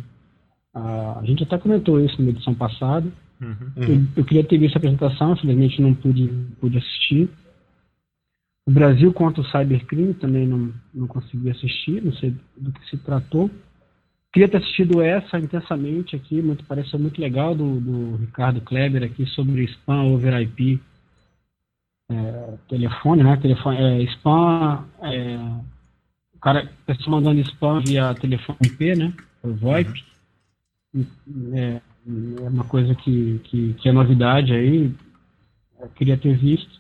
a 0.75 1.23
gente 1.25 1.42
até 1.42 1.56
comentou 1.56 1.99
isso 1.99 2.20
na 2.20 2.28
edição 2.28 2.54
passada. 2.54 3.11
Uhum. 3.40 3.73
Eu, 3.76 4.04
eu, 4.16 4.25
queria 4.25 4.44
ter 4.44 4.58
visto 4.58 4.76
a 4.76 4.78
apresentação, 4.78 5.32
infelizmente 5.32 5.80
não 5.80 5.94
pude, 5.94 6.28
pude 6.61 6.76
assistir. 6.76 7.30
O 8.68 8.70
Brasil 8.70 9.11
contra 9.12 9.40
o 9.40 9.46
cybercrime 9.46 10.12
também 10.12 10.46
não, 10.46 10.70
não 10.92 11.06
consegui 11.06 11.50
assistir, 11.50 12.02
não 12.04 12.12
sei 12.12 12.35
do 12.58 12.73
que 12.73 12.90
se 12.90 12.99
tratou. 12.99 13.50
Queria 14.37 14.50
ter 14.50 14.59
assistido 14.59 15.00
essa 15.00 15.38
intensamente 15.38 16.14
aqui, 16.14 16.43
muito, 16.43 16.62
pareceu 16.66 16.99
muito 16.99 17.19
legal, 17.19 17.55
do, 17.55 17.81
do 17.81 18.16
Ricardo 18.16 18.61
Kleber 18.61 19.02
aqui, 19.02 19.25
sobre 19.28 19.64
spam 19.64 20.12
over 20.12 20.38
IP. 20.43 20.78
É, 22.11 22.55
telefone, 22.69 23.23
né? 23.23 23.35
Telefone, 23.38 23.78
é, 23.78 24.02
spam 24.02 24.85
é, 25.00 25.38
o 26.35 26.38
cara 26.38 26.71
está 26.87 27.11
mandando 27.11 27.40
spam 27.40 27.81
via 27.81 28.12
telefone 28.12 28.59
IP, 28.64 28.95
né? 28.95 29.14
O 29.43 29.55
VoIP. 29.55 30.05
Uhum. 30.93 31.07
É, 31.55 31.81
é, 31.81 32.49
uma 32.50 32.64
coisa 32.64 32.95
que, 32.95 33.40
que, 33.43 33.73
que, 33.73 33.88
é 33.88 33.93
novidade 33.93 34.52
aí. 34.52 34.93
Eu 35.81 35.88
queria 35.95 36.19
ter 36.19 36.37
visto. 36.37 36.78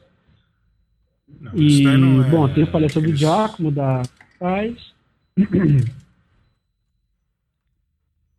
Não, 1.40 1.52
e, 1.56 1.86
é, 1.86 2.30
bom, 2.30 2.46
tem 2.50 2.64
a 2.64 2.66
palestra 2.66 3.00
do 3.00 3.16
Giacomo, 3.16 3.72
da 3.72 4.02
Paz. 4.38 4.92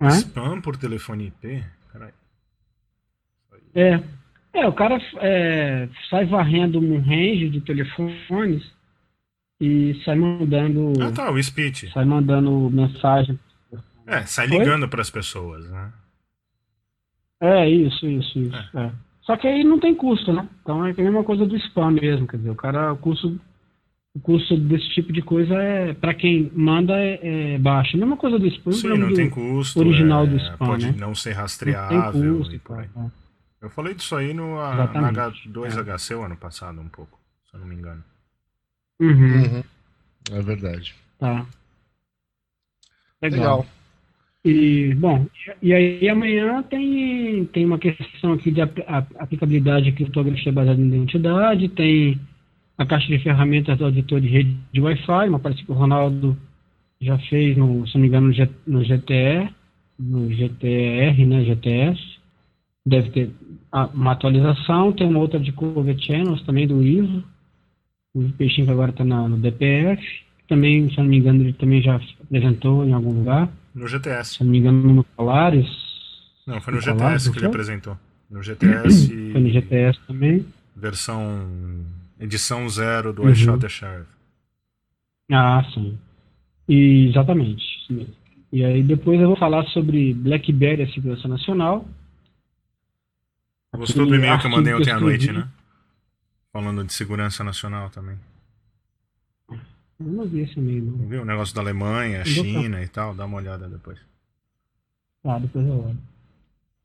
Spam 0.01 0.61
por 0.61 0.77
telefone 0.77 1.27
IP? 1.27 1.63
Caralho. 1.91 2.13
É. 3.73 4.03
É, 4.53 4.67
o 4.67 4.73
cara 4.73 4.99
é, 5.19 5.87
sai 6.09 6.25
varrendo 6.25 6.79
um 6.79 6.99
range 6.99 7.49
de 7.49 7.61
telefones 7.61 8.63
e 9.61 9.99
sai 10.03 10.15
mandando. 10.15 10.93
Ah, 11.01 11.11
tá, 11.11 11.31
o 11.31 11.41
speech. 11.41 11.91
Sai 11.91 12.05
mandando 12.05 12.69
mensagem. 12.69 13.39
É, 14.05 14.21
sai 14.23 14.47
ligando 14.47 14.87
para 14.87 15.01
as 15.01 15.09
pessoas, 15.09 15.69
né? 15.69 15.91
É, 17.41 17.69
isso, 17.69 18.07
isso, 18.07 18.39
isso. 18.39 18.55
É. 18.75 18.85
É. 18.85 18.91
Só 19.21 19.35
que 19.35 19.47
aí 19.47 19.63
não 19.63 19.79
tem 19.79 19.93
custo, 19.93 20.31
né? 20.31 20.47
Então 20.61 20.85
é 20.85 20.91
a 20.91 20.93
mesma 20.95 21.23
coisa 21.23 21.45
do 21.45 21.55
spam 21.57 21.91
mesmo, 21.91 22.25
quer 22.25 22.37
dizer, 22.37 22.49
o 22.49 22.55
cara, 22.55 22.93
o 22.93 22.97
custo, 22.97 23.39
o 24.17 24.19
custo 24.19 24.57
desse 24.57 24.89
tipo 24.89 25.13
de 25.13 25.21
coisa 25.21 25.53
é, 25.53 25.93
para 25.93 26.13
quem 26.13 26.51
manda 26.55 26.93
é, 26.93 27.19
é, 27.53 27.57
baixo. 27.59 27.95
A 27.95 27.99
mesma 27.99 28.17
coisa 28.17 28.39
do 28.39 28.47
spam. 28.47 28.71
Sim, 28.71 28.97
não 28.97 29.13
tem 29.13 29.29
custo. 29.29 29.79
Original 29.79 30.23
é, 30.23 30.27
do 30.27 30.37
spam, 30.37 30.65
Pode 30.65 30.85
né? 30.87 30.95
não 30.97 31.13
ser 31.13 31.33
rastreável 31.33 31.97
não 31.97 32.11
tem 32.11 32.37
custo, 32.37 32.55
e 32.55 32.59
por 32.59 32.79
aí. 32.79 32.89
É. 32.95 33.27
Eu 33.61 33.69
falei 33.69 33.93
disso 33.93 34.15
aí 34.15 34.33
no 34.33 34.55
H2HC 34.55 36.17
o 36.17 36.23
ano 36.23 36.35
passado 36.35 36.79
um 36.81 36.89
pouco, 36.89 37.19
se 37.49 37.55
eu 37.55 37.59
não 37.59 37.67
me 37.67 37.75
engano. 37.75 38.03
Uhum. 38.99 39.43
Uhum. 39.43 39.63
É 40.31 40.41
verdade. 40.41 40.95
Tá. 41.19 41.45
Legal. 43.21 43.39
Legal. 43.39 43.65
E, 44.45 44.95
bom, 44.95 45.25
e 45.61 45.73
aí 45.73 46.07
amanhã 46.07 46.63
tem, 46.63 47.45
tem 47.45 47.65
uma 47.65 47.77
questão 47.77 48.33
aqui 48.33 48.49
de 48.49 48.61
aplicabilidade 48.61 49.91
criptografia 49.91 50.53
baseada 50.53 50.79
em 50.79 50.87
identidade, 50.87 51.67
tem 51.69 52.17
a 52.77 52.85
caixa 52.85 53.07
de 53.07 53.19
ferramentas 53.19 53.77
do 53.77 53.85
auditor 53.85 54.21
de 54.21 54.27
rede 54.27 54.57
de 54.71 54.81
Wi-Fi, 54.81 55.29
uma 55.29 55.39
parte 55.39 55.65
que 55.65 55.71
o 55.71 55.75
Ronaldo 55.75 56.37
já 57.01 57.17
fez, 57.29 57.57
no, 57.57 57.87
se 57.87 57.95
não 57.95 58.01
me 58.01 58.07
engano, 58.07 58.27
no 58.67 58.83
GTE, 58.83 59.49
no 59.99 60.31
GTR, 60.31 61.25
né, 61.25 61.43
GTS. 61.43 62.17
Deve 62.85 63.09
ter 63.09 63.31
uma 63.93 64.13
atualização, 64.13 64.93
tem 64.93 65.07
uma 65.07 65.19
outra 65.19 65.39
de 65.39 65.51
Cover 65.51 65.97
Channels 65.99 66.41
também 66.43 66.67
do 66.67 66.81
ISO, 66.81 67.23
o 68.15 68.31
peixinho 68.33 68.65
que 68.65 68.71
agora 68.71 68.91
está 68.91 69.03
no 69.03 69.37
DPF. 69.37 70.01
Também, 70.47 70.89
se 70.89 70.97
não 70.97 71.05
me 71.05 71.17
engano, 71.17 71.43
ele 71.43 71.53
também 71.53 71.81
já 71.81 71.99
apresentou 72.23 72.85
em 72.85 72.93
algum 72.93 73.11
lugar. 73.11 73.49
No 73.75 73.87
GTS. 73.87 74.35
Se 74.35 74.43
não 74.43 74.51
me 74.51 74.59
engano, 74.59 74.93
no 74.93 75.03
Polaris. 75.03 75.67
Não, 76.45 76.61
foi 76.61 76.73
no, 76.73 76.77
no 76.77 76.81
GTS 76.81 76.97
Polaris, 76.97 77.27
que 77.27 77.39
ele 77.39 77.45
apresentou. 77.45 77.97
No 78.31 78.41
GTS. 78.41 79.31
foi 79.31 79.41
no 79.41 79.49
GTS 79.49 79.99
também. 80.07 80.45
Versão. 80.75 81.45
Edição 82.19 82.67
zero 82.69 83.13
do 83.13 83.23
uhum. 83.23 83.29
iShot 83.29 83.69
Sheriff. 83.69 84.09
Ah, 85.31 85.63
sim. 85.73 85.97
E, 86.67 87.09
exatamente. 87.09 87.63
E 88.51 88.63
aí 88.63 88.81
depois 88.83 89.19
eu 89.19 89.27
vou 89.27 89.37
falar 89.37 89.63
sobre 89.67 90.13
BlackBerry, 90.13 90.83
a 90.83 90.91
segurança 90.91 91.27
nacional. 91.27 91.85
Gostou 93.75 94.05
do 94.05 94.15
e-mail 94.15 94.39
que 94.39 94.47
eu 94.47 94.51
mandei 94.51 94.73
ontem 94.73 94.91
à 94.91 94.99
noite, 94.99 95.31
né? 95.31 95.47
Falando 96.51 96.83
de 96.83 96.93
segurança 96.93 97.43
nacional 97.43 97.89
também. 97.89 98.17
Eu 99.99 100.05
não 100.05 100.27
vi 100.27 100.41
esse 100.41 100.59
e-mail, 100.59 100.85
não. 100.85 100.97
Não 100.97 101.07
viu? 101.07 101.21
O 101.21 101.25
negócio 101.25 101.55
da 101.55 101.61
Alemanha, 101.61 102.23
China 102.25 102.81
e 102.81 102.87
tal. 102.87 103.13
Dá 103.13 103.25
uma 103.25 103.37
olhada 103.37 103.67
depois. 103.67 103.99
Tá, 105.23 105.37
depois 105.39 105.67
eu 105.67 105.85
olho. 105.85 105.97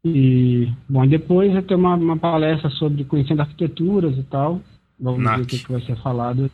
E, 0.05 0.73
bom, 0.89 1.07
depois 1.07 1.55
eu 1.55 1.63
tenho 1.63 1.79
uma, 1.79 1.95
uma 1.95 2.19
palestra 2.19 2.69
sobre 2.71 3.05
conhecendo 3.05 3.41
arquiteturas 3.41 4.17
e 4.19 4.23
tal. 4.25 4.61
Vamos 4.99 5.23
NAC. 5.23 5.37
ver 5.37 5.43
o 5.43 5.47
que, 5.47 5.59
que 5.59 5.73
vai 5.73 5.81
ser 5.83 5.97
falado. 6.03 6.51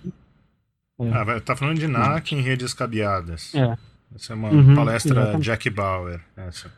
É. 1.00 1.10
Ah, 1.10 1.24
vai, 1.24 1.40
tá 1.40 1.54
falando 1.54 1.78
de 1.78 1.86
NAC, 1.86 2.32
em 2.32 2.40
redes 2.40 2.74
cabeadas. 2.74 3.54
É. 3.54 3.76
Essa 4.14 4.32
é 4.32 4.36
uma 4.36 4.50
uhum, 4.50 4.74
palestra 4.74 5.20
exatamente. 5.20 5.44
Jack 5.44 5.70
Bauer. 5.70 6.20
Essa. 6.36 6.72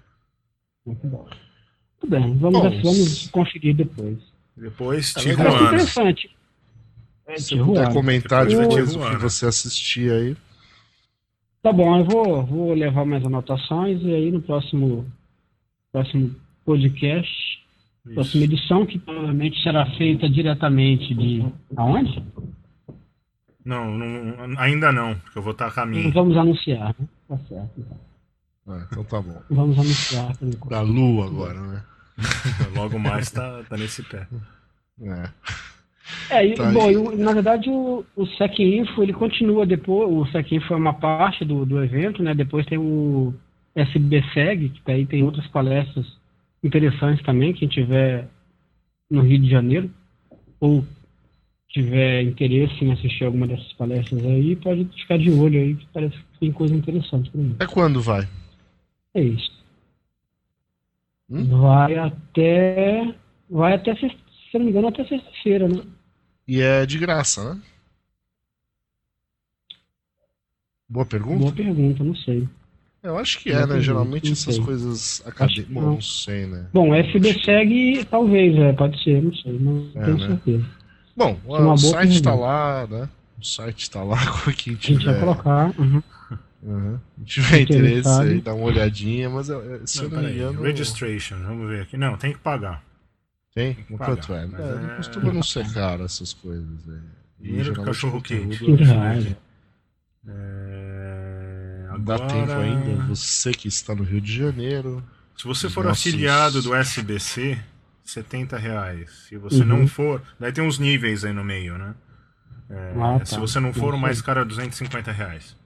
Muito 0.85 1.07
bom. 1.07 1.29
Tudo 2.01 2.11
bem, 2.11 2.37
vamos, 2.39 2.61
bom, 2.61 2.83
vamos 2.83 3.29
conferir 3.29 3.77
depois. 3.77 4.19
Depois 4.57 5.15
é 5.17 5.21
Tijuana. 5.21 5.63
interessante. 5.67 6.37
É, 7.27 7.37
Se 7.39 7.49
Tijuana. 7.51 7.73
puder 7.73 7.93
comentar 7.93 8.47
depois 8.47 8.97
o 8.97 9.11
que 9.11 9.17
você 9.17 9.47
assistir 9.47 10.11
aí. 10.13 10.37
Tá 11.63 11.73
bom, 11.73 11.99
eu 11.99 12.05
vou, 12.05 12.47
vou 12.47 12.75
levar 12.75 13.05
mais 13.05 13.25
anotações 13.25 14.01
e 14.03 14.15
aí 14.15 14.31
no 14.33 14.41
próximo, 14.41 15.07
próximo 15.93 16.35
podcast, 16.65 17.31
Isso. 18.05 18.15
próxima 18.15 18.45
edição, 18.45 18.87
que 18.87 18.99
provavelmente 18.99 19.63
será 19.63 19.87
feita 19.97 20.29
diretamente 20.29 21.15
de. 21.15 21.45
Aonde? 21.77 22.23
Não, 23.65 23.97
não 23.97 24.59
ainda 24.59 24.91
não, 24.91 25.15
porque 25.17 25.39
eu 25.39 25.43
vou 25.43 25.53
estar 25.53 25.67
a 25.67 25.71
caminho. 25.71 26.11
vamos 26.13 26.37
anunciar, 26.37 26.95
né? 26.99 27.07
Tá 27.29 27.39
certo, 27.49 27.71
então. 27.77 27.99
Ah, 28.67 28.87
então 28.91 29.05
tá 29.05 29.21
bom. 29.21 29.43
Vamos 29.51 29.79
anunciar. 29.79 30.33
Da 30.69 30.81
Lua 30.81 31.27
agora, 31.27 31.61
né? 31.61 31.83
Logo 32.75 32.99
mais 32.99 33.31
tá, 33.31 33.63
tá 33.69 33.77
nesse 33.77 34.03
pé. 34.03 34.27
É. 35.03 35.31
É, 36.31 36.47
e, 36.47 36.55
tá 36.55 36.71
bom, 36.73 36.91
eu, 36.91 37.17
na 37.17 37.33
verdade 37.33 37.71
o, 37.71 38.05
o 38.17 38.27
SecInfo 38.27 39.03
ele 39.03 39.13
continua 39.13 39.65
depois, 39.65 40.11
o 40.11 40.27
SecInfo 40.33 40.73
é 40.73 40.77
uma 40.77 40.95
parte 40.95 41.45
do, 41.45 41.65
do 41.65 41.83
evento, 41.83 42.23
né? 42.23 42.35
Depois 42.35 42.67
tem 42.67 42.79
o 42.79 43.33
SBSeg, 43.75 44.71
que 44.71 44.91
aí 44.91 45.07
tem 45.07 45.23
outras 45.23 45.47
palestras 45.49 46.20
interessantes 46.63 47.25
também, 47.25 47.53
quem 47.53 47.69
tiver 47.69 48.29
no 49.11 49.23
Rio 49.23 49.41
de 49.41 49.51
Janeiro, 49.51 49.91
ou 50.61 50.85
tiver 51.69 52.23
interesse 52.23 52.85
em 52.85 52.93
assistir 52.93 53.25
alguma 53.25 53.47
dessas 53.47 53.73
palestras 53.75 54.25
aí, 54.25 54.57
pode 54.57 54.85
ficar 55.01 55.19
de 55.19 55.31
olho 55.31 55.61
aí, 55.61 55.75
que 55.75 55.87
parece 55.93 56.17
que 56.17 56.39
tem 56.41 56.53
coisa 56.53 56.75
interessante 56.75 57.31
para 57.31 57.41
mim. 57.41 57.57
É 57.59 57.67
quando 57.67 58.01
vai? 58.01 58.29
É 59.15 59.23
isso. 59.23 59.65
Hum? 61.29 61.45
Vai 61.61 61.97
até. 61.97 63.15
Vai 63.49 63.75
até, 63.75 63.95
se 63.97 64.09
não 64.55 64.61
me 64.61 64.71
engano, 64.71 64.89
até 64.89 65.05
sexta-feira, 65.05 65.69
né? 65.69 65.83
E 66.47 66.61
é 66.61 66.85
de 66.85 66.99
graça, 66.99 67.55
né? 67.55 67.63
Boa 70.89 71.07
pergunta? 71.07 71.39
Boa 71.39 71.53
pergunta, 71.53 72.03
não 72.03 72.17
sei. 72.17 72.49
Eu 73.03 73.19
acho 73.19 73.39
que 73.39 73.51
é, 73.51 73.67
né? 73.67 73.81
Geralmente 73.81 74.33
essas 74.33 74.59
coisas 74.59 75.23
acadêmicas. 75.27 75.73
Bom, 75.73 75.81
não 75.81 76.01
sei, 76.01 76.47
né? 76.47 76.67
Bom, 76.73 76.95
SBSEG 76.95 78.05
talvez, 78.11 78.57
é, 78.59 78.73
pode 78.75 79.03
ser, 79.03 79.23
não 79.23 79.35
sei, 79.35 79.59
não 79.59 79.89
é, 79.95 80.05
tenho 80.05 80.19
né? 80.19 80.27
certeza. 80.27 80.67
Bom, 81.17 81.39
o 81.47 81.77
site 81.77 82.13
está 82.13 82.35
lá, 82.35 82.87
né? 82.87 83.09
O 83.39 83.45
site 83.45 83.83
está 83.83 84.03
lá 84.03 84.19
com 84.45 84.53
quem 84.53 84.75
tiver. 84.75 84.97
A 84.97 84.99
gente 84.99 85.07
vai 85.07 85.21
colocar. 85.21 85.81
Uhum. 85.81 86.03
Uhum. 86.63 86.99
Se 87.19 87.25
tiver 87.25 87.61
interesse 87.63 88.21
aí, 88.21 88.41
dá 88.41 88.53
uma 88.53 88.67
olhadinha, 88.67 89.31
mas 89.31 89.47
se 89.87 90.03
não, 90.03 90.05
eu 90.05 90.11
não 90.11 90.23
me 90.23 90.33
engano. 90.33 90.63
Registration, 90.63 91.37
vamos 91.43 91.69
ver 91.71 91.83
aqui. 91.83 91.97
Não, 91.97 92.19
tem 92.19 92.33
que 92.33 92.39
pagar. 92.39 92.85
Tem? 93.55 93.75
tem 93.75 93.85
que 93.85 93.97
Quanto 93.97 94.35
é? 94.35 94.43
é? 94.43 94.47
Não 94.47 94.97
costuma 94.97 95.33
não 95.33 95.43
ser 95.43 95.73
caro 95.73 96.05
essas 96.05 96.35
coisas. 96.35 96.89
É. 96.89 97.01
Dinheiro 97.43 97.73
do 97.73 97.83
cachorro 97.83 98.21
quente. 98.21 98.63
É... 100.29 101.00
Agora... 102.01 102.19
Dá 102.19 102.27
tempo 102.27 102.53
ainda, 102.53 103.03
você 103.05 103.53
que 103.53 103.69
está 103.69 103.95
no 103.95 104.03
Rio 104.03 104.21
de 104.21 104.37
Janeiro. 104.37 105.03
Se 105.37 105.45
você 105.45 105.71
for 105.71 105.85
nossos... 105.85 106.07
afiliado 106.07 106.61
do 106.63 106.75
SBC, 106.75 107.59
70 108.05 108.59
reais. 108.59 109.11
Se 109.29 109.37
você 109.37 109.61
uhum. 109.61 109.67
não 109.67 109.87
for, 109.87 110.23
daí 110.39 110.53
tem 110.53 110.65
uns 110.65 110.79
níveis 110.79 111.25
aí 111.25 111.33
no 111.33 111.45
meio, 111.45 111.79
né? 111.79 111.95
É, 112.69 112.93
ah, 112.97 113.19
tá. 113.19 113.25
Se 113.25 113.39
você 113.39 113.59
não 113.59 113.73
for, 113.73 113.95
o 113.95 113.99
mais 113.99 114.21
caro 114.23 114.41
é 114.41 114.45
250 114.45 115.11
reais. 115.11 115.57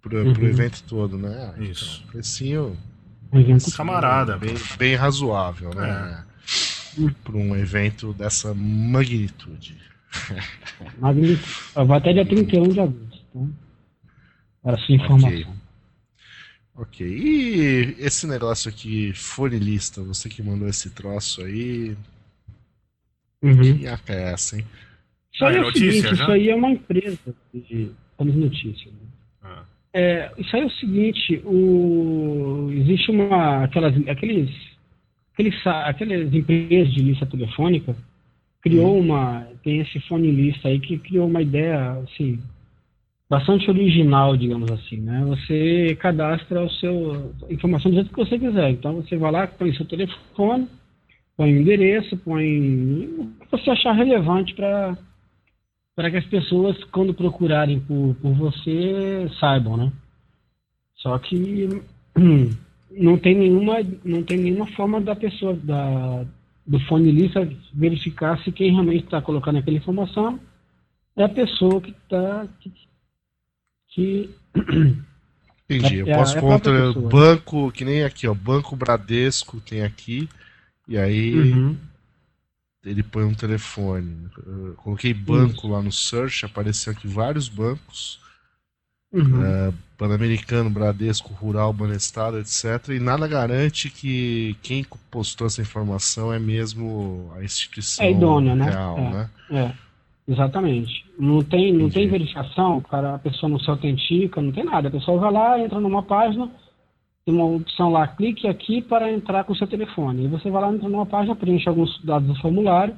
Pro, 0.00 0.22
uhum. 0.22 0.32
pro 0.34 0.46
evento 0.46 0.82
todo, 0.84 1.16
né? 1.16 1.54
Ah, 1.56 1.62
Isso. 1.62 2.00
Então, 2.00 2.12
precinho. 2.12 2.76
Camarada. 3.76 4.36
Bem, 4.36 4.54
bem 4.78 4.94
razoável, 4.94 5.70
né? 5.74 6.24
É. 6.98 7.10
Para 7.24 7.36
um 7.36 7.56
evento 7.56 8.12
dessa 8.12 8.54
magnitude. 8.54 9.76
Magnitude. 10.98 11.42
Vai 11.74 11.98
até 11.98 12.12
dia 12.12 12.26
31 12.26 12.68
de 12.68 12.80
agosto. 12.80 13.54
Para 14.64 14.78
sua 14.78 14.94
informação. 14.94 15.28
Okay. 16.74 17.06
ok. 17.06 17.06
E 17.06 17.96
esse 17.98 18.26
negócio 18.26 18.70
aqui, 18.70 19.12
fone 19.12 19.58
lista, 19.58 20.02
você 20.02 20.26
que 20.30 20.42
mandou 20.42 20.66
esse 20.66 20.88
troço 20.88 21.42
aí. 21.42 21.94
Uhum. 23.42 23.78
Que 23.78 23.86
é 23.86 24.32
essa, 24.32 24.56
hein? 24.56 24.64
Isso 25.34 25.44
aí 25.44 25.56
ah, 25.56 25.58
é, 25.58 25.60
é 25.60 25.64
notícia, 25.64 25.92
seguinte, 25.92 26.16
já? 26.16 26.22
isso 26.22 26.32
aí 26.32 26.48
é 26.48 26.54
uma 26.54 26.70
empresa 26.70 27.34
de. 27.52 27.90
Estamos 28.10 28.36
notícia. 28.36 28.90
Né? 28.90 28.98
Ah. 29.42 29.64
É, 29.92 30.32
isso 30.38 30.56
aí 30.56 30.62
é 30.62 30.66
o 30.66 30.70
seguinte, 30.70 31.42
o, 31.44 32.70
existe 32.72 33.10
uma. 33.10 33.64
Aquelas, 33.64 33.94
aqueles, 34.08 34.50
aqueles, 35.34 35.66
aquelas 35.66 36.32
empresas 36.32 36.94
de 36.94 37.02
lista 37.02 37.26
telefônica 37.26 37.94
criou 38.62 38.94
uhum. 38.94 39.00
uma. 39.00 39.46
Tem 39.62 39.80
esse 39.80 40.00
fone 40.08 40.30
lista 40.30 40.68
aí 40.68 40.80
que 40.80 40.98
criou 40.98 41.26
uma 41.26 41.42
ideia, 41.42 41.98
assim, 41.98 42.40
bastante 43.28 43.70
original, 43.70 44.36
digamos 44.36 44.70
assim, 44.70 45.00
né? 45.00 45.24
Você 45.26 45.96
cadastra 46.00 46.62
o 46.62 46.70
seu 46.70 47.34
informação 47.50 47.90
do 47.90 47.96
jeito 47.96 48.10
que 48.10 48.24
você 48.24 48.38
quiser. 48.38 48.70
Então 48.70 48.94
você 48.96 49.16
vai 49.16 49.32
lá, 49.32 49.46
põe 49.46 49.74
seu 49.74 49.86
telefone, 49.86 50.68
põe 51.36 51.54
o 51.54 51.60
endereço, 51.60 52.16
põe 52.18 53.06
o 53.18 53.32
que 53.40 53.50
você 53.50 53.70
achar 53.70 53.92
relevante 53.92 54.54
para 54.54 54.96
para 55.96 56.10
que 56.10 56.16
as 56.16 56.26
pessoas, 56.26 56.82
quando 56.84 57.14
procurarem 57.14 57.78
por, 57.78 58.16
por 58.16 58.34
você, 58.34 59.30
saibam, 59.38 59.76
né? 59.76 59.92
Só 60.96 61.16
que 61.18 61.68
não 62.90 63.16
tem 63.18 63.36
nenhuma, 63.36 63.76
não 64.04 64.22
tem 64.22 64.38
nenhuma 64.38 64.66
forma 64.72 65.00
da 65.00 65.14
pessoa, 65.14 65.54
da, 65.54 66.24
do 66.66 66.80
fone 66.80 67.12
lista 67.12 67.48
verificar 67.72 68.42
se 68.42 68.50
quem 68.50 68.72
realmente 68.72 69.04
está 69.04 69.22
colocando 69.22 69.58
aquela 69.58 69.76
informação 69.76 70.40
é 71.16 71.22
a 71.22 71.28
pessoa 71.28 71.80
que 71.80 71.90
está. 71.90 72.46
Que, 73.94 74.34
Entendi. 75.70 75.98
Eu 75.98 76.08
é, 76.08 76.16
posso 76.16 76.36
é 76.36 76.40
contra 76.40 76.92
banco, 76.92 77.70
que 77.72 77.84
nem 77.84 78.04
aqui, 78.04 78.26
ó, 78.26 78.34
Banco 78.34 78.76
Bradesco 78.76 79.60
tem 79.60 79.82
aqui, 79.82 80.28
e 80.86 80.98
aí 80.98 81.34
uhum. 81.34 81.76
ele 82.84 83.02
põe 83.02 83.24
um 83.24 83.34
telefone. 83.34 84.28
Eu 84.44 84.74
coloquei 84.76 85.14
banco 85.14 85.68
lá 85.68 85.80
no 85.80 85.92
search, 85.92 86.44
apareceu 86.44 86.92
aqui 86.92 87.06
vários 87.06 87.48
bancos. 87.48 88.20
Uhum. 89.10 89.44
É, 89.44 89.72
Pan-Americano, 89.96 90.68
Bradesco, 90.68 91.32
Rural, 91.32 91.72
Banestado, 91.72 92.38
etc. 92.40 92.88
E 92.88 92.98
nada 92.98 93.28
garante 93.28 93.88
que 93.88 94.56
quem 94.60 94.84
postou 95.08 95.46
essa 95.46 95.62
informação 95.62 96.32
é 96.32 96.38
mesmo 96.38 97.32
a 97.36 97.44
instituição 97.44 98.04
é 98.04 98.10
idônea, 98.10 98.56
né? 98.56 98.70
real, 98.70 98.98
é, 98.98 99.10
né? 99.10 99.30
É, 99.50 99.72
exatamente. 100.26 101.04
Não 101.18 101.42
tem, 101.42 101.72
não 101.72 101.88
tem 101.88 102.08
verificação, 102.08 102.80
cara, 102.80 103.14
a 103.14 103.18
pessoa 103.18 103.50
não 103.50 103.58
se 103.58 103.70
autentica, 103.70 104.40
não 104.40 104.52
tem 104.52 104.64
nada. 104.64 104.88
A 104.88 104.92
pessoa 104.92 105.18
vai 105.18 105.32
lá, 105.32 105.60
entra 105.60 105.80
numa 105.80 106.02
página, 106.02 106.50
tem 107.24 107.34
uma 107.34 107.46
opção 107.46 107.90
lá, 107.90 108.06
clique 108.06 108.46
aqui 108.46 108.82
para 108.82 109.12
entrar 109.12 109.44
com 109.44 109.52
o 109.52 109.56
seu 109.56 109.66
telefone. 109.66 110.24
E 110.24 110.28
você 110.28 110.50
vai 110.50 110.62
lá, 110.62 110.72
entra 110.72 110.88
numa 110.88 111.06
página, 111.06 111.36
preenche 111.36 111.68
alguns 111.68 112.02
dados 112.04 112.28
do 112.28 112.40
formulário 112.40 112.96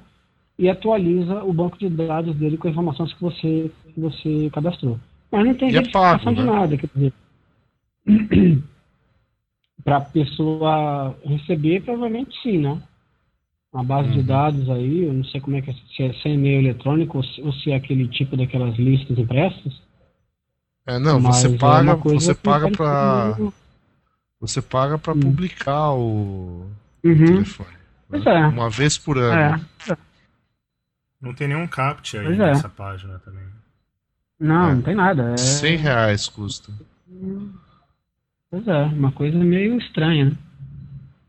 e 0.59 0.69
atualiza 0.69 1.45
o 1.45 1.53
banco 1.53 1.79
de 1.79 1.89
dados 1.89 2.35
dele 2.35 2.57
com 2.57 2.67
as 2.69 2.73
informações 2.73 3.13
que 3.13 3.21
você, 3.21 3.71
que 3.95 4.01
você 4.01 4.51
cadastrou. 4.53 4.99
Mas 5.31 5.45
não 5.45 5.55
tem 5.55 5.71
verificação 5.71 6.33
é 6.33 6.35
de 6.35 6.43
né? 6.43 6.53
nada, 6.53 6.77
quer 6.77 6.91
dizer. 6.95 7.13
Para 9.85 9.99
a 9.99 10.01
pessoa 10.01 11.15
receber, 11.25 11.83
provavelmente 11.83 12.37
sim, 12.43 12.59
né? 12.59 12.81
Uma 13.77 13.85
base 13.85 14.09
uhum. 14.09 14.15
de 14.15 14.23
dados 14.23 14.71
aí, 14.71 15.05
eu 15.05 15.13
não 15.13 15.25
sei 15.25 15.39
como 15.39 15.55
é 15.55 15.61
que 15.61 15.71
é, 15.71 15.75
se 15.75 16.03
é 16.03 16.13
sem 16.23 16.33
e-mail 16.33 16.63
eletrônico 16.63 17.19
ou 17.19 17.23
se, 17.23 17.43
ou 17.43 17.53
se, 17.53 17.71
é 17.71 17.77
aquele 17.77 18.09
tipo 18.09 18.35
daquelas 18.35 18.75
listas 18.79 19.19
impressas. 19.19 19.83
É, 20.87 20.99
não, 20.99 21.21
você 21.21 21.47
é 21.47 21.59
paga, 21.59 21.91
é 21.91 21.95
você 21.95 22.35
paga 22.35 22.71
para 22.71 23.37
você 24.41 24.63
paga 24.63 24.97
para 24.97 25.13
hum. 25.13 25.21
publicar 25.21 25.93
o, 25.93 26.71
uhum. 27.05 27.25
telefone. 27.27 27.69
Né? 28.09 28.23
É. 28.25 28.47
Uma 28.47 28.71
vez 28.71 28.97
por 28.97 29.19
ano. 29.19 29.63
É. 29.91 29.97
Não 31.21 31.35
tem 31.35 31.49
nenhum 31.49 31.67
capt 31.67 32.17
aí 32.17 32.25
pois 32.25 32.39
nessa 32.39 32.71
página 32.71 33.19
também. 33.19 33.45
Não, 34.41 34.71
é. 34.71 34.75
não 34.75 34.81
tem 34.81 34.95
nada. 34.95 35.35
É... 35.35 35.37
100 35.37 35.77
reais 35.77 36.29
custa. 36.31 36.73
Pois 38.51 38.67
é, 38.67 38.85
uma 38.85 39.13
coisa 39.13 39.37
meio 39.37 39.77
estranha, 39.77 40.31
né? 40.31 40.37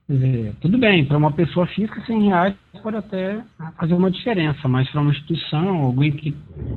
Dizer, 0.10 0.56
tudo 0.62 0.78
bem, 0.78 1.06
para 1.06 1.18
uma 1.18 1.34
pessoa 1.34 1.68
física, 1.68 2.02
100 2.06 2.30
reais 2.30 2.56
pode 2.82 2.96
até 2.96 3.44
fazer 3.78 3.94
uma 3.94 4.10
diferença, 4.10 4.66
mas 4.66 4.90
para 4.90 5.02
uma 5.02 5.12
instituição, 5.12 5.68
alguém 5.70 6.14
que 6.14 6.34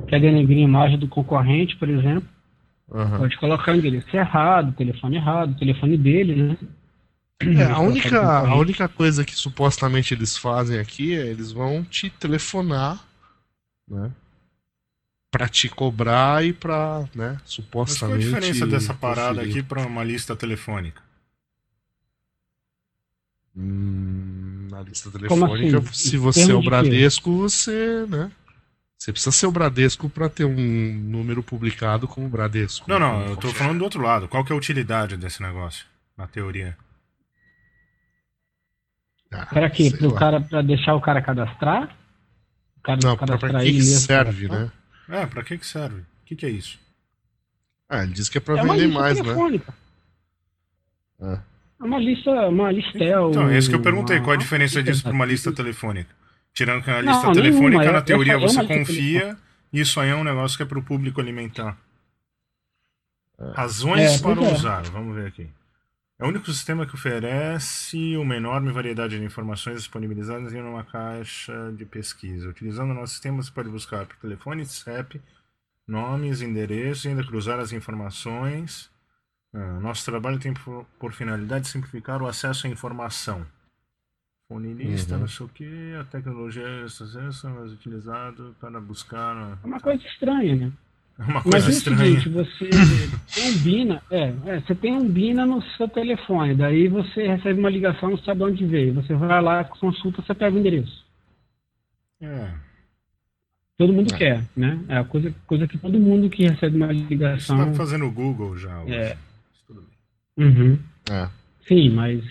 quer 0.07 0.19
denegrir 0.19 0.57
a 0.57 0.67
imagem 0.67 0.99
do 0.99 1.07
concorrente, 1.07 1.77
por 1.77 1.87
exemplo, 1.87 2.27
uhum. 2.89 3.19
pode 3.19 3.37
colocar 3.37 3.71
o 3.71 3.75
endereço 3.75 4.13
errado, 4.13 4.69
o 4.69 4.73
telefone 4.73 5.15
errado, 5.15 5.51
o 5.51 5.57
telefone 5.57 5.97
dele, 5.97 6.43
né? 6.43 6.57
É, 7.57 7.63
a, 7.71 7.79
única, 7.79 8.21
a 8.21 8.55
única 8.55 8.87
coisa 8.89 9.23
que 9.23 9.33
supostamente 9.33 10.13
eles 10.13 10.37
fazem 10.37 10.77
aqui 10.77 11.15
é 11.15 11.25
eles 11.25 11.53
vão 11.53 11.83
te 11.83 12.09
telefonar, 12.09 12.99
né? 13.89 14.11
para 15.31 15.47
te 15.47 15.69
cobrar 15.69 16.45
e 16.45 16.51
para, 16.51 17.05
né, 17.15 17.37
supostamente. 17.45 18.25
Mas 18.25 18.29
qual 18.29 18.37
a 18.37 18.39
diferença 18.41 18.67
dessa 18.67 18.93
parada 18.93 19.35
conferir. 19.35 19.51
aqui 19.51 19.63
para 19.63 19.87
uma 19.87 20.03
lista 20.03 20.35
telefônica? 20.35 21.01
Hum, 23.55 24.67
na 24.71 24.81
lista 24.81 25.11
telefônica, 25.11 25.77
assim? 25.79 25.93
se 25.93 26.17
você 26.17 26.51
é 26.51 26.55
o 26.55 26.61
Bradesco, 26.61 27.35
você, 27.35 28.05
né? 28.07 28.31
Você 28.97 29.11
precisa 29.11 29.31
ser 29.31 29.47
o 29.47 29.51
Bradesco 29.51 30.09
para 30.09 30.29
ter 30.29 30.45
um 30.45 30.93
número 30.93 31.41
publicado 31.41 32.07
como 32.07 32.29
Bradesco. 32.29 32.87
Não, 32.87 32.99
não, 32.99 33.25
eu 33.25 33.35
tô 33.35 33.49
falando 33.49 33.79
do 33.79 33.83
outro 33.83 34.01
lado. 34.01 34.27
Qual 34.27 34.45
que 34.45 34.53
é 34.53 34.55
a 34.55 34.57
utilidade 34.57 35.17
desse 35.17 35.41
negócio, 35.41 35.85
na 36.15 36.27
teoria? 36.27 36.77
Ah, 39.31 39.45
para 39.45 39.69
quê? 39.69 39.91
Pro 39.97 40.13
cara, 40.13 40.39
para 40.39 40.61
deixar 40.61 40.93
o 40.93 41.01
cara 41.01 41.21
cadastrar? 41.21 41.97
O 42.77 42.81
cara 42.81 42.99
não, 43.03 43.17
para 43.17 43.37
que, 43.37 43.73
que 43.73 43.81
serve, 43.81 44.47
né? 44.47 44.71
É, 45.09 45.25
pra 45.25 45.43
que 45.43 45.57
que 45.57 45.65
serve? 45.65 46.01
O 46.01 46.25
que 46.25 46.35
que 46.35 46.45
é 46.45 46.49
isso? 46.49 46.79
Ah, 47.89 48.03
ele 48.03 48.13
disse 48.13 48.31
que 48.31 48.37
é 48.37 48.41
pra 48.41 48.57
é 48.57 48.63
vender 48.63 48.87
mais, 48.87 49.17
né? 49.17 49.23
telefônica. 49.23 49.73
né? 51.19 51.33
É. 51.33 51.50
é 51.81 51.83
uma 51.83 51.99
lista, 51.99 52.31
uma 52.47 52.71
listel. 52.71 53.29
Então, 53.31 53.49
é 53.49 53.57
isso 53.57 53.69
que 53.69 53.75
eu 53.75 53.81
perguntei. 53.81 54.17
Uma... 54.17 54.23
Qual 54.23 54.33
a 54.33 54.37
diferença 54.37 54.83
disso 54.83 55.03
para 55.03 55.11
uma 55.11 55.25
lista 55.25 55.51
telefônica? 55.51 56.09
Tirando 56.53 56.83
que 56.83 56.91
na 56.91 57.01
lista 57.01 57.27
não, 57.27 57.33
telefônica, 57.33 57.79
nenhuma. 57.79 57.91
na 57.93 58.01
teoria, 58.01 58.37
você 58.37 58.65
confia, 58.65 59.37
e 59.71 59.79
isso 59.79 59.99
aí 59.99 60.09
é 60.09 60.15
um 60.15 60.23
negócio 60.23 60.57
que 60.57 60.63
é 60.63 60.65
para 60.65 60.77
o 60.77 60.83
público 60.83 61.19
alimentar. 61.19 61.77
Razões 63.55 64.19
é, 64.19 64.21
para 64.21 64.39
usar, 64.39 64.83
vamos 64.83 65.15
ver 65.15 65.27
aqui. 65.27 65.49
É 66.19 66.25
o 66.25 66.27
único 66.27 66.45
sistema 66.51 66.85
que 66.85 66.93
oferece 66.93 68.15
uma 68.15 68.35
enorme 68.35 68.71
variedade 68.71 69.17
de 69.17 69.25
informações 69.25 69.77
disponibilizadas 69.77 70.53
em 70.53 70.61
uma 70.61 70.83
caixa 70.83 71.73
de 71.75 71.83
pesquisa. 71.83 72.47
Utilizando 72.47 72.91
o 72.91 72.93
nosso 72.93 73.13
sistema, 73.13 73.41
você 73.41 73.49
pode 73.49 73.69
buscar 73.69 74.05
por 74.05 74.15
telefone, 74.17 74.63
CEP, 74.63 75.19
nomes, 75.87 76.43
endereços 76.43 77.05
e 77.05 77.07
ainda 77.07 77.23
cruzar 77.23 77.59
as 77.59 77.71
informações. 77.71 78.90
Ah, 79.53 79.79
nosso 79.81 80.05
trabalho 80.05 80.39
tem 80.39 80.53
por, 80.53 80.85
por, 80.97 81.13
finalidade 81.13 81.67
simplificar 81.67 82.21
o 82.21 82.27
acesso 82.27 82.67
à 82.67 82.69
informação. 82.69 83.45
Fone 84.47 84.73
lista, 84.73 85.15
uhum. 85.15 85.21
não 85.21 85.27
sei 85.27 85.45
o 85.45 85.49
que, 85.49 85.95
a 85.99 86.03
tecnologia 86.05 86.63
é 86.63 87.49
mais 87.49 87.71
utilizada 87.71 88.51
para 88.59 88.79
buscar. 88.79 89.57
É 89.63 89.67
uma 89.67 89.79
coisa 89.79 90.01
estranha, 90.07 90.55
né? 90.55 90.71
Uma 91.19 91.41
coisa 91.43 91.57
Mas 91.57 91.65
é 91.65 91.67
o 91.67 91.71
estranha. 91.71 92.21
seguinte, 92.21 92.29
você 92.29 92.69
tem 93.35 93.51
um 93.51 93.57
Bina, 93.59 94.01
é, 94.09 94.33
é, 94.45 94.59
você 94.61 94.73
tem 94.75 94.93
um 94.93 95.07
Bina 95.07 95.45
no 95.45 95.61
seu 95.77 95.87
telefone, 95.87 96.55
daí 96.55 96.87
você 96.87 97.27
recebe 97.27 97.59
uma 97.59 97.69
ligação, 97.69 98.09
não 98.09 98.17
sabe 98.19 98.43
onde 98.43 98.65
veio. 98.65 98.93
Você 98.95 99.13
vai 99.13 99.41
lá, 99.41 99.63
consulta, 99.63 100.21
você 100.21 100.33
pega 100.33 100.55
o 100.55 100.59
endereço. 100.59 101.05
É. 102.21 102.53
Todo 103.77 103.93
mundo 103.93 104.13
É. 104.13 104.17
quer, 104.17 104.43
né? 104.55 104.79
É 104.87 104.97
a 104.97 105.03
coisa, 105.03 105.33
coisa 105.45 105.67
que 105.67 105.77
todo 105.77 105.99
mundo 105.99 106.29
que 106.29 106.43
recebe 106.47 106.77
uma 106.77 106.87
Você 106.87 106.93
ligação. 106.93 107.57
tá 107.57 107.73
fazendo 107.73 108.05
o 108.05 108.11
Google 108.11 108.57
já. 108.57 108.81
hoje. 108.81 108.93
É. 108.93 109.17
Uhum. 110.37 110.79
É. 111.09 111.27
Sim, 111.67 111.89
mas. 111.91 112.23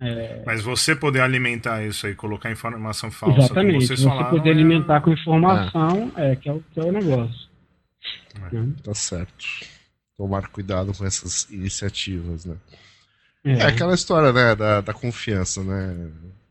é, 0.00 0.42
Mas 0.46 0.62
você 0.62 0.94
poder 0.94 1.20
alimentar 1.20 1.84
isso 1.84 2.06
aí, 2.06 2.14
colocar 2.14 2.50
informação 2.50 3.10
falsa, 3.10 3.38
exatamente. 3.38 3.72
como 3.74 3.86
vocês 3.86 4.00
Você 4.00 4.08
falaram, 4.08 4.30
poder 4.30 4.48
é- 4.48 4.52
alimentar 4.52 5.00
com 5.00 5.12
informação 5.12 6.12
é, 6.16 6.36
que, 6.36 6.48
é 6.48 6.52
o, 6.52 6.62
que 6.72 6.80
é 6.80 6.84
o 6.84 6.92
negócio. 6.92 7.48
É. 8.52 8.54
né? 8.56 8.72
Tá 8.82 8.94
certo. 8.94 9.44
Tomar 10.16 10.48
cuidado 10.48 10.92
com 10.96 11.04
essas 11.04 11.48
iniciativas, 11.50 12.44
né? 12.44 12.56
É, 13.44 13.52
É 13.52 13.62
aquela 13.66 13.94
história, 13.94 14.32
né, 14.32 14.54
da, 14.56 14.80
da 14.80 14.92
confiança, 14.92 15.62
né? 15.62 16.10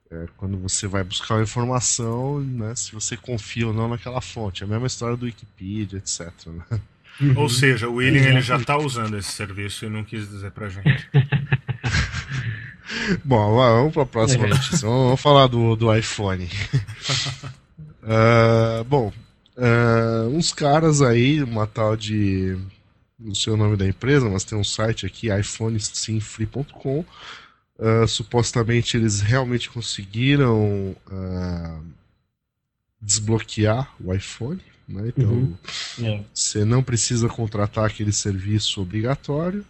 É, 0.09 0.25
quando 0.37 0.57
você 0.57 0.87
vai 0.87 1.03
buscar 1.03 1.35
uma 1.35 1.43
informação, 1.43 2.39
né, 2.39 2.73
se 2.75 2.93
você 2.93 3.17
confia 3.17 3.67
ou 3.67 3.73
não 3.73 3.89
naquela 3.89 4.21
fonte. 4.21 4.63
É 4.63 4.65
a 4.65 4.69
mesma 4.69 4.87
história 4.87 5.17
do 5.17 5.25
Wikipedia, 5.25 5.97
etc. 5.99 6.31
Né? 6.47 6.79
Uhum. 7.21 7.34
Ou 7.38 7.49
seja, 7.49 7.88
o 7.89 7.95
William 7.95 8.21
ele 8.21 8.41
já 8.41 8.56
Exatamente. 8.56 8.65
tá 8.67 8.77
usando 8.77 9.17
esse 9.17 9.32
serviço 9.32 9.86
e 9.86 9.89
não 9.89 10.03
quis 10.03 10.30
dizer 10.30 10.51
pra 10.51 10.69
gente. 10.69 11.08
Bom, 13.23 13.56
vamos 13.56 13.93
para 13.93 14.03
a 14.03 14.06
próxima 14.06 14.45
É. 14.45 14.49
notícia. 14.49 14.88
Vamos, 14.88 15.03
vamos 15.06 15.21
falar 15.21 15.47
do, 15.47 15.75
do 15.75 15.93
iPhone. 15.95 16.47
Ah, 18.10 18.86
bom, 18.88 19.12
ah, 19.58 20.30
uns 20.32 20.53
caras 20.53 21.01
aí, 21.01 21.43
uma 21.43 21.67
tal 21.67 21.97
de. 21.97 22.58
Não 23.19 23.36
sei 23.36 23.51
o 23.51 23.58
nome 23.58 23.75
da 23.75 23.86
empresa, 23.86 24.30
mas 24.30 24.45
tem 24.45 24.58
um 24.58 24.63
site 24.63 25.06
aqui, 25.06 25.27
iPhoneSimFree.com. 25.30 27.03
Ah, 27.77 28.08
supostamente 28.08 28.95
eles 28.95 29.19
realmente 29.19 29.69
conseguiram 29.69 30.95
desbloquear 33.01 33.89
o 34.01 34.13
iPhone. 34.13 34.62
Né? 34.88 35.10
Então, 35.10 35.58
Uhum. 35.97 36.23
Você 36.34 36.63
não 36.63 36.84
precisa 36.84 37.28
contratar 37.28 37.86
aquele 37.86 38.13
serviço 38.13 38.82
obrigatório 38.82 39.65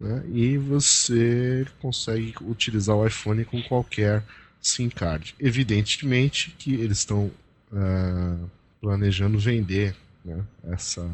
né? 0.00 0.24
e 0.32 0.56
você 0.56 1.66
consegue 1.80 2.34
utilizar 2.40 2.96
o 2.96 3.06
iPhone 3.06 3.44
com 3.44 3.62
qualquer 3.62 4.24
SIM 4.60 4.88
card. 4.88 5.34
Evidentemente 5.38 6.50
que 6.58 6.74
eles 6.74 6.98
estão 6.98 7.30
ah, 7.72 8.36
planejando 8.80 9.38
vender 9.38 9.94
né? 10.24 10.42
essa, 10.64 11.08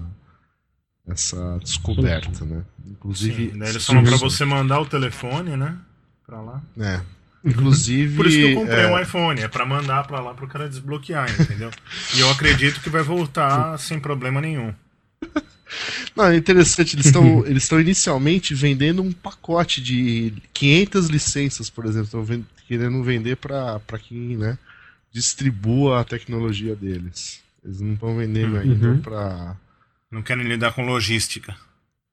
essa 1.06 1.58
descoberta. 1.58 2.44
Né? 2.44 2.64
Inclusive, 2.86 3.50
Sim, 3.50 3.58
daí 3.58 3.70
eles 3.70 3.84
falam 3.84 4.06
Sim. 4.06 4.16
você 4.18 4.44
mandar 4.44 4.80
o 4.80 4.86
telefone, 4.86 5.56
né? 5.56 5.76
Pra 6.26 6.40
lá. 6.40 6.62
É. 6.78 7.02
Inclusive. 7.44 8.16
Por 8.16 8.26
isso 8.26 8.36
que 8.38 8.52
eu 8.52 8.54
comprei 8.60 8.80
é, 8.84 8.86
um 8.90 8.98
iPhone, 9.00 9.40
é 9.40 9.48
pra 9.48 9.66
mandar 9.66 10.06
pra 10.06 10.20
lá 10.20 10.32
pro 10.34 10.46
cara 10.48 10.68
desbloquear, 10.68 11.30
entendeu? 11.40 11.70
e 12.14 12.20
eu 12.20 12.30
acredito 12.30 12.80
que 12.80 12.88
vai 12.88 13.02
voltar 13.02 13.78
sem 13.78 14.00
problema 14.00 14.40
nenhum. 14.40 14.72
Não, 16.14 16.26
é 16.26 16.36
interessante, 16.36 16.94
eles 16.94 17.06
estão 17.06 17.44
eles 17.46 17.64
estão 17.64 17.80
inicialmente 17.80 18.54
vendendo 18.54 19.02
um 19.02 19.12
pacote 19.12 19.82
de 19.82 20.32
500 20.52 21.08
licenças, 21.08 21.68
por 21.68 21.84
exemplo, 21.84 22.04
estão 22.04 22.22
ven- 22.24 22.46
querendo 22.68 23.02
vender 23.02 23.36
para 23.36 23.80
quem, 24.00 24.36
né, 24.36 24.56
distribua 25.12 26.00
a 26.00 26.04
tecnologia 26.04 26.74
deles. 26.76 27.42
Eles 27.64 27.80
não 27.80 27.94
estão 27.94 28.16
vendendo 28.16 28.54
Uhum. 28.54 28.60
ainda 28.60 29.00
para 29.02 29.56
Não 30.10 30.22
querem 30.22 30.44
lidar 30.46 30.72
com 30.72 30.84
logística. 30.86 31.56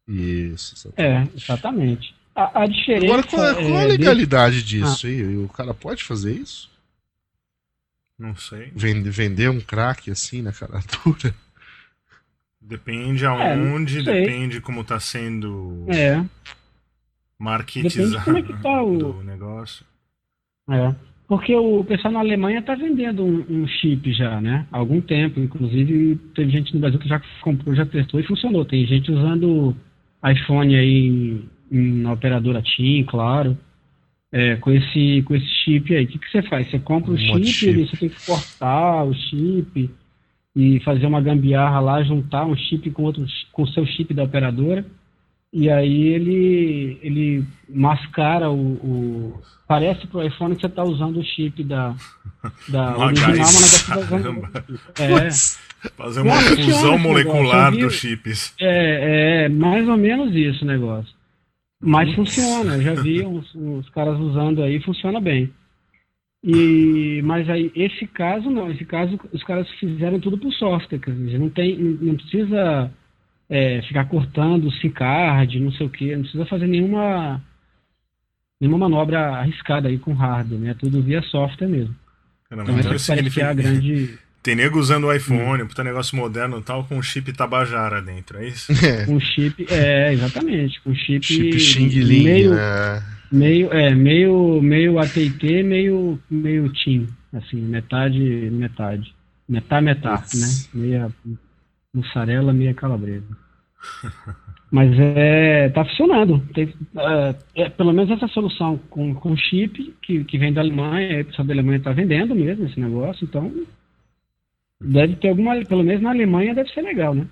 isso. 0.08 0.76
sabe? 0.78 0.96
É, 0.98 1.28
exatamente. 1.36 2.16
A, 2.36 2.64
a 2.64 2.66
diferença. 2.66 3.06
Agora, 3.06 3.24
qual 3.24 3.46
é, 3.46 3.54
qual 3.54 3.66
é 3.76 3.82
a 3.82 3.84
é, 3.84 3.88
legalidade 3.88 4.64
disso 4.64 5.06
aí? 5.08 5.38
O 5.38 5.50
cara 5.50 5.74
pode 5.74 6.04
fazer 6.04 6.34
isso? 6.34 6.70
Não 8.18 8.36
sei. 8.36 8.72
Vende- 8.76 9.10
vender 9.10 9.50
um 9.50 9.60
crack 9.60 10.10
assim 10.12 10.42
na 10.42 10.52
cara 10.54 10.80
dura? 11.04 11.34
Depende 12.62 13.26
É, 13.26 13.28
aonde, 13.28 14.04
sei. 14.04 14.22
depende 14.22 14.62
como 14.62 14.84
tá 14.84 15.00
sendo 15.00 15.86
É, 15.90 16.24
marketizado 17.40 18.38
é 18.38 18.44
tá 18.62 18.82
o- 18.84 19.20
o 19.20 19.24
negócio. 19.24 19.86
é. 20.70 20.96
Porque 21.28 21.56
o 21.56 21.82
pessoal 21.86 22.14
na 22.14 22.20
Alemanha 22.20 22.60
está 22.60 22.76
vendendo 22.76 23.24
um, 23.24 23.62
um 23.64 23.66
chip 23.66 24.12
já, 24.12 24.42
né? 24.42 24.68
Há 24.70 24.78
algum 24.80 25.00
tempo. 25.00 25.40
Inclusive, 25.40 26.18
teve 26.36 26.52
gente 26.52 26.74
no 26.74 26.82
Brasil 26.82 27.00
que 27.00 27.08
já 27.08 27.22
comprou, 27.42 27.74
já 27.74 27.86
testou 27.86 28.20
e 28.20 28.28
funcionou. 28.28 28.66
Tem 28.66 28.86
gente 28.86 29.10
usando 29.10 29.74
iPhone 30.30 30.76
aí 30.76 31.08
em, 31.08 31.50
na 31.72 32.12
operadora 32.14 32.62
TIM, 32.62 33.04
claro. 33.06 33.58
é, 34.32 34.56
com, 34.58 34.72
esse, 34.72 35.22
com 35.26 35.34
esse 35.36 35.48
chip 35.64 35.96
aí. 35.96 36.04
O 36.04 36.08
que, 36.08 36.20
que 36.20 36.30
você 36.30 36.42
faz? 36.44 36.70
Você 36.70 36.80
compra 36.80 37.12
o 37.12 37.14
Um 37.14 37.18
de 37.40 37.48
chip, 37.52 37.74
chip. 37.74 37.86
você 37.88 37.98
tem 37.98 38.10
que 38.10 38.26
cortar 38.26 39.04
o 39.06 39.14
chip 39.14 39.90
e 40.56 40.80
fazer 40.82 41.06
uma 41.06 41.22
gambiarra 41.22 41.80
lá, 41.80 42.04
juntar 42.04 42.46
um 42.46 42.56
chip 42.56 42.90
com 42.92 43.04
outro 43.04 43.26
com 43.54 43.64
o 43.64 43.68
seu 43.70 43.86
chip 43.86 44.14
da 44.14 44.24
operadora. 44.24 44.86
E 45.54 45.70
aí 45.70 46.08
ele, 46.08 46.98
ele 47.02 47.44
mascara 47.70 48.50
o, 48.50 48.56
o- 48.74 49.42
Parece 49.68 50.06
pro 50.08 50.22
iPhone 50.26 50.54
que 50.56 50.62
você 50.62 50.68
está 50.68 50.84
usando 50.84 51.18
o 51.20 51.24
chip 51.24 51.64
da, 51.64 51.96
da 52.68 52.96
Uma 52.98 53.06
original, 53.08 53.38
mas 53.38 53.74
está 53.74 54.06
caramba. 54.08 54.52
É, 55.00 55.30
Fazer 55.98 56.22
uma 56.22 56.36
fusão 56.36 56.98
molecular 56.98 57.72
dos 57.72 57.94
chips. 57.96 58.54
é, 58.60 59.46
é 59.46 59.50
mais 59.50 59.88
ou 59.88 59.96
menos 59.98 60.36
isso 60.36 60.64
o 60.64 60.68
negócio. 60.68 61.14
Mas 61.82 62.14
funciona, 62.14 62.76
eu 62.76 62.82
já 62.82 62.94
vi 63.02 63.22
uns, 63.26 63.54
uns 63.56 63.90
caras 63.90 64.20
usando 64.20 64.62
aí, 64.62 64.80
funciona 64.82 65.20
bem. 65.20 65.52
E, 66.44 67.22
mas 67.24 67.48
aí, 67.50 67.72
esse 67.76 68.08
caso 68.08 68.50
não, 68.50 68.72
esse 68.72 68.84
caso 68.86 69.20
os 69.32 69.44
caras 69.44 69.70
fizeram 69.80 70.20
tudo 70.20 70.38
por 70.38 70.52
software, 70.54 70.98
quer 71.00 71.12
dizer, 71.14 71.38
não 71.40 71.50
tem, 71.50 71.78
não, 71.78 72.16
precisa 72.16 72.92
é, 73.50 73.82
ficar 73.84 74.06
cortando 74.06 74.66
o 74.68 74.72
card, 74.90 75.60
não 75.60 75.72
sei 75.72 75.86
o 75.86 75.90
que, 75.90 76.16
não 76.16 76.24
precisa 76.24 76.46
fazer 76.48 76.66
nenhuma 76.68 77.42
nenhuma 78.60 78.78
manobra 78.90 79.38
arriscada 79.38 79.88
aí 79.88 79.98
com 80.00 80.14
hardware, 80.14 80.60
né? 80.60 80.76
Tudo 80.80 81.02
via 81.02 81.22
software 81.24 81.68
mesmo. 81.68 81.96
Caramba, 82.50 82.72
Então 82.72 82.80
então 82.80 82.94
essa 82.94 83.14
que 83.16 83.22
é 83.22 83.44
a 83.44 83.50
significa- 83.50 83.54
grande 83.54 84.20
Tem 84.44 84.56
nego 84.56 84.80
usando 84.80 85.06
o 85.06 85.14
iPhone, 85.14 85.66
puta 85.66 85.84
negócio 85.84 86.18
moderno 86.18 86.58
e 86.58 86.64
tal, 86.64 86.84
com 86.84 87.02
chip 87.02 87.32
tabajara 87.32 88.02
dentro, 88.02 88.40
é 88.40 88.48
isso? 88.48 88.72
É, 88.84 89.06
com 89.06 89.20
chip, 89.20 89.68
é, 89.70 90.14
exatamente, 90.14 90.82
com 90.82 90.96
chip, 90.96 91.24
chip 91.24 91.60
Xing 91.60 91.90
Ling, 91.90 92.24
meio, 92.24 92.56
né? 92.56 93.04
meio, 93.32 93.72
é, 93.72 93.94
meio, 93.94 94.60
meio 94.62 94.98
AT&T, 94.98 95.62
meio, 95.62 96.20
meio 96.28 96.70
TIM, 96.70 97.08
assim, 97.34 97.62
metade, 97.62 98.20
metade, 98.20 99.14
metade, 99.48 99.86
metade, 99.86 100.22
Putz. 100.22 100.74
né, 100.74 100.82
meia 100.82 101.12
mussarela, 101.94 102.52
meia 102.52 102.74
calabresa. 102.74 103.38
Mas 104.72 104.90
é, 104.98 105.70
tá 105.70 105.84
funcionando. 105.84 106.40
Tem, 106.54 106.74
é, 106.98 107.36
é, 107.56 107.70
pelo 107.70 107.92
menos 107.92 108.10
essa 108.10 108.28
solução 108.30 108.80
com, 108.90 109.14
com 109.14 109.36
chip 109.36 109.94
que, 110.02 110.24
que 110.24 110.38
vem 110.38 110.54
da 110.54 110.62
Alemanha, 110.62 111.26
pessoal 111.26 111.46
da 111.46 111.54
Alemanha 111.54 111.78
está 111.78 111.92
vendendo 111.92 112.34
mesmo 112.34 112.66
esse 112.66 112.80
negócio, 112.80 113.26
então 113.26 113.52
deve 114.82 115.16
ter 115.18 115.30
alguma, 115.30 115.56
pelo 115.66 115.84
menos 115.84 116.02
na 116.02 116.10
Alemanha 116.12 116.54
deve 116.56 116.70
ser 116.72 116.82
legal, 116.82 117.14
né? 117.14 117.28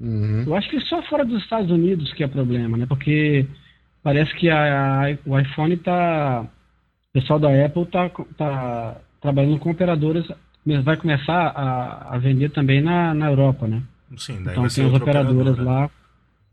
Uhum. 0.00 0.44
Eu 0.46 0.54
acho 0.54 0.70
que 0.70 0.80
só 0.80 1.02
fora 1.02 1.24
dos 1.24 1.42
Estados 1.42 1.70
Unidos 1.70 2.12
que 2.12 2.22
é 2.22 2.28
problema, 2.28 2.76
né? 2.76 2.86
Porque 2.86 3.46
parece 4.02 4.32
que 4.36 4.48
a, 4.48 5.02
a- 5.06 5.18
o 5.26 5.38
iPhone 5.38 5.76
tá. 5.78 6.42
O 6.42 7.12
pessoal 7.12 7.38
da 7.40 7.48
Apple 7.64 7.86
tá, 7.86 8.08
tá 8.36 8.96
trabalhando 9.20 9.58
com 9.58 9.70
operadoras, 9.70 10.26
mas 10.64 10.84
vai 10.84 10.96
começar 10.96 11.48
a, 11.48 12.14
a 12.14 12.18
vender 12.18 12.50
também 12.50 12.80
na, 12.80 13.12
na 13.14 13.26
Europa, 13.30 13.66
né? 13.66 13.82
Sim, 14.16 14.34
daí 14.44 14.52
Então 14.52 14.62
vai 14.62 14.70
ser 14.70 14.82
tem 14.82 14.86
as 14.94 15.02
operadoras 15.02 15.58
operadora. 15.58 15.64
lá. 15.64 15.90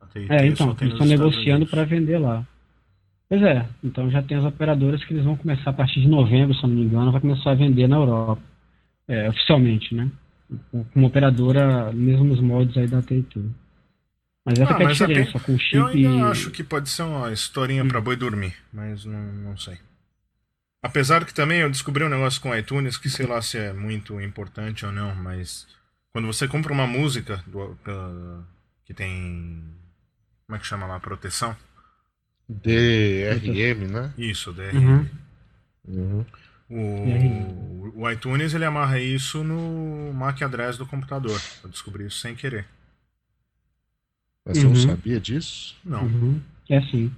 AT&T 0.02 0.34
É, 0.34 0.46
então, 0.48 0.76
eles 0.82 0.94
estão 0.94 1.08
negociando 1.08 1.66
para 1.68 1.84
vender 1.84 2.18
lá. 2.18 2.44
Pois 3.30 3.42
é, 3.42 3.66
então 3.84 4.10
já 4.10 4.22
tem 4.22 4.38
as 4.38 4.46
operadoras 4.46 5.04
que 5.04 5.14
eles 5.14 5.26
vão 5.26 5.36
começar 5.36 5.72
a 5.72 5.74
partir 5.74 6.00
de 6.02 6.08
novembro, 6.08 6.54
se 6.56 6.64
não 6.64 6.70
me 6.70 6.84
engano, 6.84 7.12
vai 7.12 7.22
começar 7.22 7.52
a 7.52 7.56
vender 7.56 7.88
na 7.88 7.98
Europa. 7.98 8.42
É, 9.08 9.30
oficialmente, 9.30 9.94
né? 9.94 10.12
Com 10.72 10.84
com 10.84 11.00
uma 11.00 11.08
operadora, 11.08 11.92
mesmo 11.92 12.24
nos 12.26 12.40
moldes 12.42 12.78
aí 12.78 12.88
da 12.88 13.00
AT&T. 13.00 13.40
Mas 14.46 14.60
essa 14.60 14.72
Ah, 14.74 14.76
que 14.78 14.84
é 14.84 14.86
a 14.86 14.92
diferença, 14.92 15.40
com 15.40 15.58
chip 15.58 15.76
Eu 15.76 15.88
ainda 15.88 16.10
e... 16.10 16.22
acho 16.32 16.52
que 16.52 16.64
pode 16.64 16.90
ser 16.90 17.02
uma 17.04 17.32
historinha 17.32 17.84
Hum. 17.84 17.88
pra 17.88 18.00
boi 18.02 18.16
dormir, 18.16 18.56
mas 18.72 19.04
não, 19.06 19.20
não 19.34 19.58
sei. 19.58 19.78
Apesar 20.84 21.26
que 21.26 21.34
também 21.34 21.62
eu 21.62 21.70
descobri 21.70 22.04
um 22.04 22.10
negócio 22.10 22.40
com 22.42 22.56
iTunes 22.56 22.96
que 22.98 23.10
sei 23.10 23.26
lá 23.26 23.42
se 23.42 23.58
é 23.58 23.74
muito 23.74 24.22
importante 24.22 24.86
ou 24.86 24.92
não, 24.92 25.16
mas 25.16 25.68
quando 26.14 26.28
você 26.28 26.48
compra 26.48 26.72
uma 26.72 26.86
música 26.86 27.44
do- 27.48 27.76
pela- 27.84 28.48
que 28.86 28.94
tem. 28.94 29.64
Como 30.46 30.56
é 30.56 30.60
que 30.60 30.68
chama 30.68 30.86
lá? 30.86 31.00
Proteção? 31.00 31.56
DRM, 32.48 33.88
né? 33.88 34.14
Isso, 34.16 34.54
DRM. 34.54 34.78
Uhum. 34.78 35.10
Uhum. 35.88 36.26
O, 36.70 37.92
o 38.02 38.10
iTunes 38.12 38.54
ele 38.54 38.66
amarra 38.66 39.00
isso 39.00 39.44
no 39.44 40.12
MAC 40.14 40.44
address 40.44 40.78
do 40.78 40.86
computador. 40.86 41.40
Eu 41.64 41.70
descobri 41.70 42.06
isso 42.08 42.18
sem 42.20 42.36
querer. 42.36 42.66
Mas 44.46 44.58
você 44.58 44.64
não 44.64 44.72
Uhum. 44.72 44.76
sabia 44.88 45.20
disso? 45.20 45.76
Não, 45.84 46.04
Uhum. 46.04 46.42
É 46.70 46.78
assim. 46.78 47.12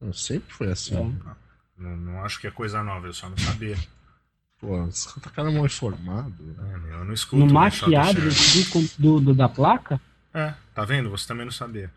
Não, 0.00 0.12
sempre 0.12 0.52
foi 0.54 0.70
assim. 0.72 0.94
É. 0.96 1.82
não, 1.82 1.96
não 1.96 2.24
acho 2.24 2.40
que 2.40 2.46
é 2.46 2.50
coisa 2.50 2.82
nova, 2.82 3.06
eu 3.06 3.12
só 3.12 3.28
não 3.28 3.36
sabia. 3.36 3.76
Pô, 4.58 4.84
você 4.86 5.18
tá 5.20 5.30
cara 5.30 5.50
mal 5.50 5.64
informado. 5.66 6.56
É, 6.90 6.94
eu 6.94 7.04
não 7.04 7.12
escuto. 7.14 7.36
No 7.44 7.50
o 7.50 7.52
MAC 7.54 7.94
address 7.94 8.70
do, 8.98 8.98
do- 8.98 9.20
do- 9.20 9.34
da 9.34 9.48
placa, 9.48 10.00
É, 10.34 10.54
tá 10.74 10.84
vendo? 10.84 11.10
Você 11.10 11.26
também 11.28 11.44
não 11.44 11.52
sabia. 11.52 11.90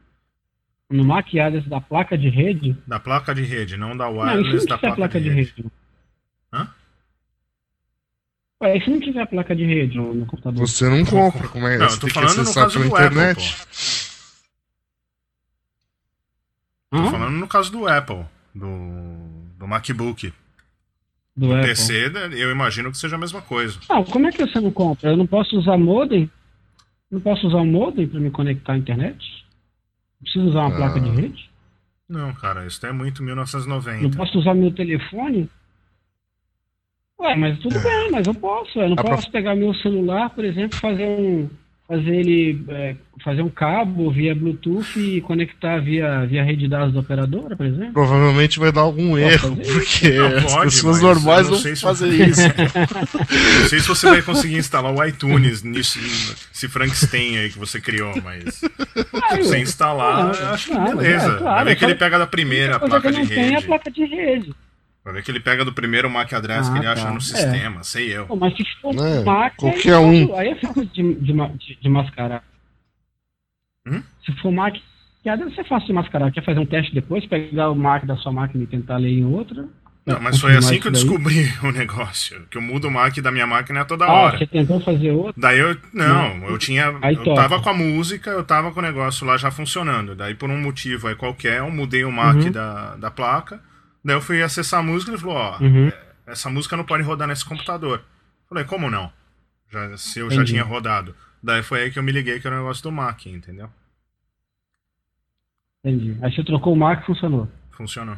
no 0.90 1.04
MAC 1.06 1.40
address 1.40 1.68
da 1.68 1.80
placa 1.82 2.18
de 2.18 2.30
rede, 2.30 2.78
Da 2.88 3.00
placa 3.00 3.34
de 3.34 3.42
rede, 3.44 3.76
não 3.78 3.96
da 3.98 4.06
não, 4.06 4.18
wireless 4.20 4.62
se 4.62 4.68
da 4.68 4.76
não 4.76 4.78
tiver 4.78 4.80
placa, 4.80 4.96
placa 4.96 5.22
de 5.22 5.30
rede? 5.30 5.54
Hã? 5.66 5.72
Ué, 8.64 8.78
e 8.78 8.82
se 8.84 8.90
não 8.90 9.00
tiver 9.00 9.28
placa 9.28 9.54
de 9.56 9.66
rede 9.66 9.98
no, 9.98 10.14
no 10.14 10.26
computador? 10.26 10.66
Você 10.68 10.88
não 10.90 11.04
compra, 11.06 11.48
como 11.50 11.68
é? 11.68 11.78
Não, 11.78 11.90
você 11.90 12.00
tem 12.00 12.08
que 12.10 12.14
falando 12.16 12.36
no 12.36 12.42
acessar 12.44 12.64
caso 12.64 12.80
pela 12.80 12.90
do 12.90 12.96
Apple, 12.96 13.08
internet. 13.18 13.56
Tô 16.90 16.98
Hã? 16.98 17.12
falando 17.12 17.32
no 17.38 17.48
caso 17.48 17.72
do 17.72 17.88
Apple, 17.88 18.24
do, 18.54 18.68
do 19.58 19.68
MacBook. 19.68 20.32
Do 21.36 21.48
No 21.48 21.56
Apple. 21.56 21.68
PC, 21.68 22.10
né, 22.10 22.30
eu 22.34 22.52
imagino 22.52 22.92
que 22.92 22.98
seja 22.98 23.16
a 23.16 23.20
mesma 23.20 23.42
coisa. 23.42 23.80
Não, 23.90 24.04
como 24.06 24.28
é 24.28 24.32
que 24.32 24.46
você 24.46 24.60
não 24.62 24.72
compra? 24.72 25.10
Eu 25.10 25.18
não 25.18 25.26
posso 25.28 25.58
usar 25.58 25.78
modem? 25.78 26.30
Não 27.12 27.20
posso 27.20 27.48
usar 27.48 27.58
um 27.58 27.66
modem 27.72 28.08
para 28.08 28.20
me 28.20 28.30
conectar 28.32 28.74
à 28.74 28.78
internet? 28.78 29.18
Preciso 30.22 30.46
usar 30.46 30.62
uma 30.62 30.74
Ah. 30.74 30.78
placa 30.78 31.00
de 31.02 31.10
rede? 31.10 31.50
Não, 32.08 32.34
cara, 32.36 32.66
isso 32.68 32.86
é 32.86 32.92
muito 32.92 33.20
Não 33.20 33.26
1990. 33.28 34.16
posso 34.16 34.38
usar 34.40 34.54
meu 34.54 34.72
telefone? 34.72 35.50
Ué, 37.24 37.36
mas 37.38 37.58
tudo 37.60 37.80
bem, 37.80 38.12
mas 38.12 38.28
eu 38.28 38.34
posso. 38.34 38.80
Eu 38.80 38.90
não 38.90 38.96
pra- 38.96 39.16
posso 39.16 39.32
pegar 39.32 39.56
meu 39.56 39.74
celular, 39.76 40.30
por 40.32 40.44
exemplo, 40.46 40.78
fazer 40.80 41.06
um. 41.08 41.50
Fazer 41.86 42.16
ele. 42.16 42.64
é, 42.70 42.96
fazer 43.24 43.42
um 43.42 43.50
cabo 43.50 44.10
via 44.10 44.34
Bluetooth 44.34 44.98
e 45.00 45.20
conectar 45.22 45.80
via, 45.80 46.26
via 46.26 46.42
rede 46.44 46.62
de 46.62 46.68
dados 46.70 46.94
da 46.94 47.02
operadora, 47.02 47.56
por 47.58 47.66
exemplo? 47.66 47.92
Provavelmente 47.94 48.58
vai 48.58 48.72
dar 48.72 48.82
algum 48.82 49.18
erro, 49.18 49.56
porque 49.58 50.10
Não, 50.12 50.28
as 50.38 50.46
pode, 50.54 50.64
pessoas 50.72 51.02
normais 51.02 51.44
não 51.44 51.52
vão 51.54 51.62
sei 51.62 51.76
se- 51.76 51.82
fazer 51.82 52.10
isso. 52.30 52.42
Não 53.62 53.70
sei 53.70 53.80
se 53.80 53.88
você 53.88 54.10
vai 54.10 54.22
conseguir 54.22 54.56
instalar 54.58 54.94
o 54.94 55.04
iTunes 55.06 55.62
nisso, 55.62 56.00
esse 56.54 56.68
Frankenstein 56.70 57.38
aí 57.40 57.50
que 57.50 57.60
você 57.60 57.80
criou, 57.82 58.14
mas 58.24 58.56
se 58.56 59.38
você 59.44 59.60
instalar, 59.60 60.32
Ah, 60.42 60.52
acho 60.54 60.68
que 60.68 60.74
ah, 60.74 60.80
mas 60.80 60.96
beleza. 60.96 61.26
é, 61.34 61.38
claro, 61.38 61.56
vai 61.56 61.66
ver 61.66 61.76
que 61.76 61.86
ele 61.86 61.96
pega 61.96 62.18
da 62.18 62.28
primeira 62.28 62.80
Coisa 62.80 62.96
que 62.96 63.02
placa 63.02 63.08
eu 63.08 63.12
de 63.12 63.20
não 63.20 63.28
tenho 63.28 63.42
é 63.46 63.50
a 63.50 63.56
rede. 63.56 63.68
placa 63.68 63.92
de 63.92 64.06
rede. 64.06 64.54
Vai 65.04 65.14
ver 65.16 65.24
que 65.24 65.32
ele 65.32 65.40
pega 65.42 65.66
do 65.66 65.74
primeiro 65.74 66.10
MAC 66.10 66.34
address 66.34 66.70
que 66.70 66.76
Ah, 66.76 66.78
ele 66.80 66.88
acha 66.88 67.04
tá. 67.06 67.12
no 67.12 67.18
É. 67.18 67.22
sistema, 67.22 67.84
sei 67.84 68.16
eu. 68.16 68.26
Pô, 68.26 68.36
mas 68.38 68.56
se 68.56 68.64
for 68.82 68.96
É, 68.96 69.20
um 69.20 69.24
Mac, 69.26 69.54
qualquer 69.58 69.90
aí, 69.90 69.94
é 69.94 69.98
um. 70.00 70.28
fácil- 70.28 70.36
aí 70.38 70.48
é 70.50 70.56
fácil 70.56 70.86
de, 70.86 71.14
de, 71.16 71.34
de- 71.34 71.76
de 71.82 71.90
mascarar. 71.90 72.44
Hum? 73.86 74.02
Se 74.26 74.32
for 74.42 74.52
Mac, 74.52 74.74
que 74.76 74.82
deve 75.38 75.54
ser 75.56 75.66
fácil 75.66 75.88
de 75.88 75.94
mascarar. 75.94 76.32
Quer 76.32 76.44
fazer 76.46 76.60
um 76.60 76.66
teste 76.66 76.94
depois, 76.94 77.26
pegar 77.26 77.70
o 77.70 77.76
Mac 77.76 78.06
da 78.06 78.16
sua 78.18 78.32
máquina 78.32 78.64
e 78.64 78.68
tentar 78.68 78.98
ler 78.98 79.10
em 79.12 79.26
outra? 79.26 79.66
Não, 80.06 80.20
mas 80.20 80.38
foi 80.40 80.52
assim 80.58 80.74
isso 80.74 80.82
que 80.82 80.88
eu 80.90 80.92
daí? 80.92 81.02
descobri 81.02 81.54
o 81.64 81.72
negócio. 81.72 82.46
Que 82.50 82.58
eu 82.58 82.62
mudo 82.62 82.88
o 82.88 82.92
MAC 82.92 83.22
da 83.22 83.32
minha 83.32 83.48
máquina 83.48 83.86
toda 83.86 84.06
Ah, 84.06 84.12
hora. 84.12 84.38
você 84.38 84.46
tentou 84.48 84.80
fazer 84.82 85.12
outra? 85.12 85.34
Daí 85.38 85.60
eu. 85.60 85.78
Não, 85.94 86.46
eu 86.50 86.58
tinha. 86.58 86.94
Aí 87.02 87.16
eu 87.16 87.24
toca. 87.24 87.42
tava 87.42 87.62
com 87.62 87.70
a 87.70 87.74
música, 87.74 88.30
eu 88.30 88.44
tava 88.44 88.72
com 88.72 88.80
o 88.80 88.84
negócio 88.84 89.26
lá 89.26 89.38
já 89.38 89.50
funcionando. 89.52 90.14
Daí 90.16 90.34
por 90.36 90.50
um 90.50 90.62
motivo 90.62 91.08
aí 91.08 91.16
qualquer, 91.16 91.60
eu 91.60 91.70
mudei 91.72 92.04
o 92.06 92.12
MAC 92.12 92.46
Uhum. 92.46 92.52
da, 92.52 92.96
da 92.98 93.12
placa. 93.12 93.60
Daí 94.04 94.16
eu 94.16 94.22
fui 94.22 94.42
acessar 94.44 94.80
a 94.80 94.84
música 94.84 95.12
e 95.12 95.14
ele 95.16 95.22
falou, 95.22 95.36
ó, 95.38 95.58
Uhum. 95.60 95.92
essa 96.28 96.50
música 96.50 96.76
não 96.76 96.84
pode 96.86 97.04
rodar 97.04 97.28
nesse 97.28 97.46
computador. 97.46 98.04
Falei, 98.50 98.66
como 98.66 98.90
não? 98.90 99.12
Já, 99.72 99.98
se 99.98 100.20
eu 100.20 100.30
já 100.30 100.36
Entendi. 100.38 100.52
tinha 100.52 100.64
rodado. 100.64 101.16
Daí 101.42 101.64
foi 101.64 101.84
aí 101.84 101.92
que 101.92 101.98
eu 102.00 102.04
me 102.04 102.12
liguei 102.12 102.40
que 102.40 102.48
era 102.48 102.56
o 102.56 102.60
negócio 102.60 102.84
do 102.84 102.92
Mac, 102.92 103.26
entendeu? 103.26 103.70
Entendi. 105.84 106.18
Aí 106.22 106.34
você 106.34 106.44
trocou 106.44 106.74
o 106.74 106.76
Mac 106.78 107.02
e 107.04 107.06
funcionou. 107.06 107.50
Funcionou. 107.72 108.18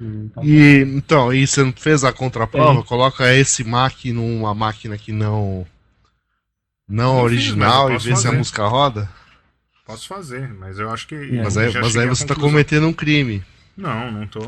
Hum, 0.00 0.28
tá 0.34 0.42
E 0.42 0.80
então, 0.96 1.32
e 1.32 1.46
você 1.46 1.62
não 1.62 1.72
fez 1.72 2.04
a 2.04 2.12
contraprova? 2.12 2.80
É. 2.80 2.84
Coloca 2.84 3.32
esse 3.32 3.62
Mac 3.64 4.04
numa 4.06 4.54
máquina 4.54 4.98
que 4.98 5.12
não 5.12 5.66
não 6.88 7.14
fiz, 7.16 7.22
original 7.24 7.88
eu 7.90 7.96
e 7.96 7.98
vê 7.98 8.04
se 8.04 8.12
a 8.12 8.16
fazer. 8.16 8.36
música 8.36 8.66
roda. 8.66 9.08
Posso 9.86 10.08
fazer, 10.08 10.48
mas 10.54 10.78
eu 10.78 10.90
acho 10.90 11.06
que. 11.06 11.14
É. 11.14 11.42
Mas 11.42 11.56
eu 11.56 11.62
aí, 11.62 11.70
já 11.70 11.80
mas 11.80 11.96
aí 11.96 12.08
você 12.08 12.26
tá 12.26 12.34
conclusão. 12.34 12.50
cometendo 12.50 12.86
um 12.88 12.92
crime. 12.92 13.42
Não, 13.76 14.10
não 14.10 14.26
tô. 14.26 14.40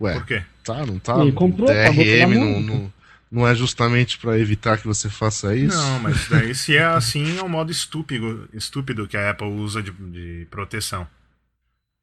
Ué, 0.00 0.12
Por 0.14 0.26
quê? 0.26 0.42
tá, 0.62 0.86
não 0.86 0.98
tá? 0.98 1.18
Ele 1.20 1.32
comprou, 1.32 1.66
DRM 1.68 2.34
não, 2.34 2.60
não, 2.60 2.92
não 3.32 3.48
é 3.48 3.54
justamente 3.54 4.16
pra 4.18 4.38
evitar 4.38 4.78
que 4.78 4.86
você 4.86 5.08
faça 5.10 5.56
isso? 5.56 5.76
Não, 5.76 5.98
mas 6.00 6.26
daí 6.30 6.54
se 6.54 6.76
é 6.76 6.84
assim, 6.84 7.36
é 7.38 7.42
um 7.42 7.48
modo 7.48 7.72
estúpido, 7.72 8.48
estúpido 8.52 9.08
que 9.08 9.16
a 9.16 9.30
Apple 9.30 9.48
usa 9.48 9.82
de, 9.82 9.90
de 9.90 10.46
proteção. 10.50 11.06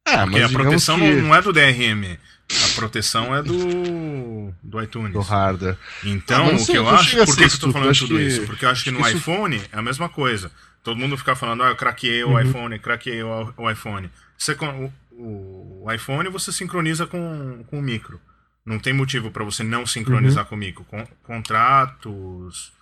É, 0.06 0.18
Porque 0.18 0.40
mas 0.40 0.50
a 0.50 0.58
proteção 0.58 0.98
que 0.98 1.14
não, 1.14 1.22
não 1.28 1.34
é 1.34 1.42
do 1.42 1.52
DRM. 1.52 2.16
A 2.48 2.74
proteção 2.76 3.34
é 3.34 3.42
do, 3.42 4.54
do 4.62 4.80
iTunes. 4.80 5.12
do 5.12 5.20
hardware. 5.20 5.76
Então, 6.04 6.50
Ah, 6.50 6.54
o 6.54 6.64
que 6.64 6.76
eu 6.76 6.84
não 6.84 6.90
acho, 6.90 7.16
por 7.16 7.24
que, 7.24 7.30
eu 7.32 7.36
tô 7.36 7.42
estúpido, 7.44 7.72
falando 7.72 7.98
tudo 7.98 8.14
que- 8.16 8.22
isso? 8.22 8.42
Porque 8.46 8.64
eu 8.64 8.68
acho 8.70 8.84
que 8.84 8.90
no 8.92 9.00
isso- 9.00 9.16
iPhone 9.16 9.60
é 9.72 9.78
a 9.78 9.82
mesma 9.82 10.08
coisa. 10.08 10.52
Todo 10.84 10.96
mundo 10.96 11.18
fica 11.18 11.34
falando, 11.34 11.64
ah, 11.64 11.70
eu 11.70 11.76
craqueei 11.76 12.22
o 12.22 12.28
Uhum. 12.30 12.40
iPhone, 12.40 12.78
craqueei 12.78 13.20
o, 13.24 13.52
o 13.56 13.68
iPhone. 13.68 14.08
Você, 14.38 14.54
con- 14.54 14.92
o, 15.10 15.55
o 15.86 15.92
iPhone 15.92 16.28
você 16.28 16.50
sincroniza 16.50 17.06
com, 17.06 17.64
com 17.68 17.78
o 17.78 17.82
micro. 17.82 18.20
Não 18.64 18.78
tem 18.78 18.92
motivo 18.92 19.30
para 19.30 19.44
você 19.44 19.62
não 19.62 19.86
sincronizar 19.86 20.42
Uhum. 20.44 20.48
com 20.48 20.54
o 20.56 20.58
micro. 20.58 20.84
Con- 20.84 21.06
contratos, 21.22 22.72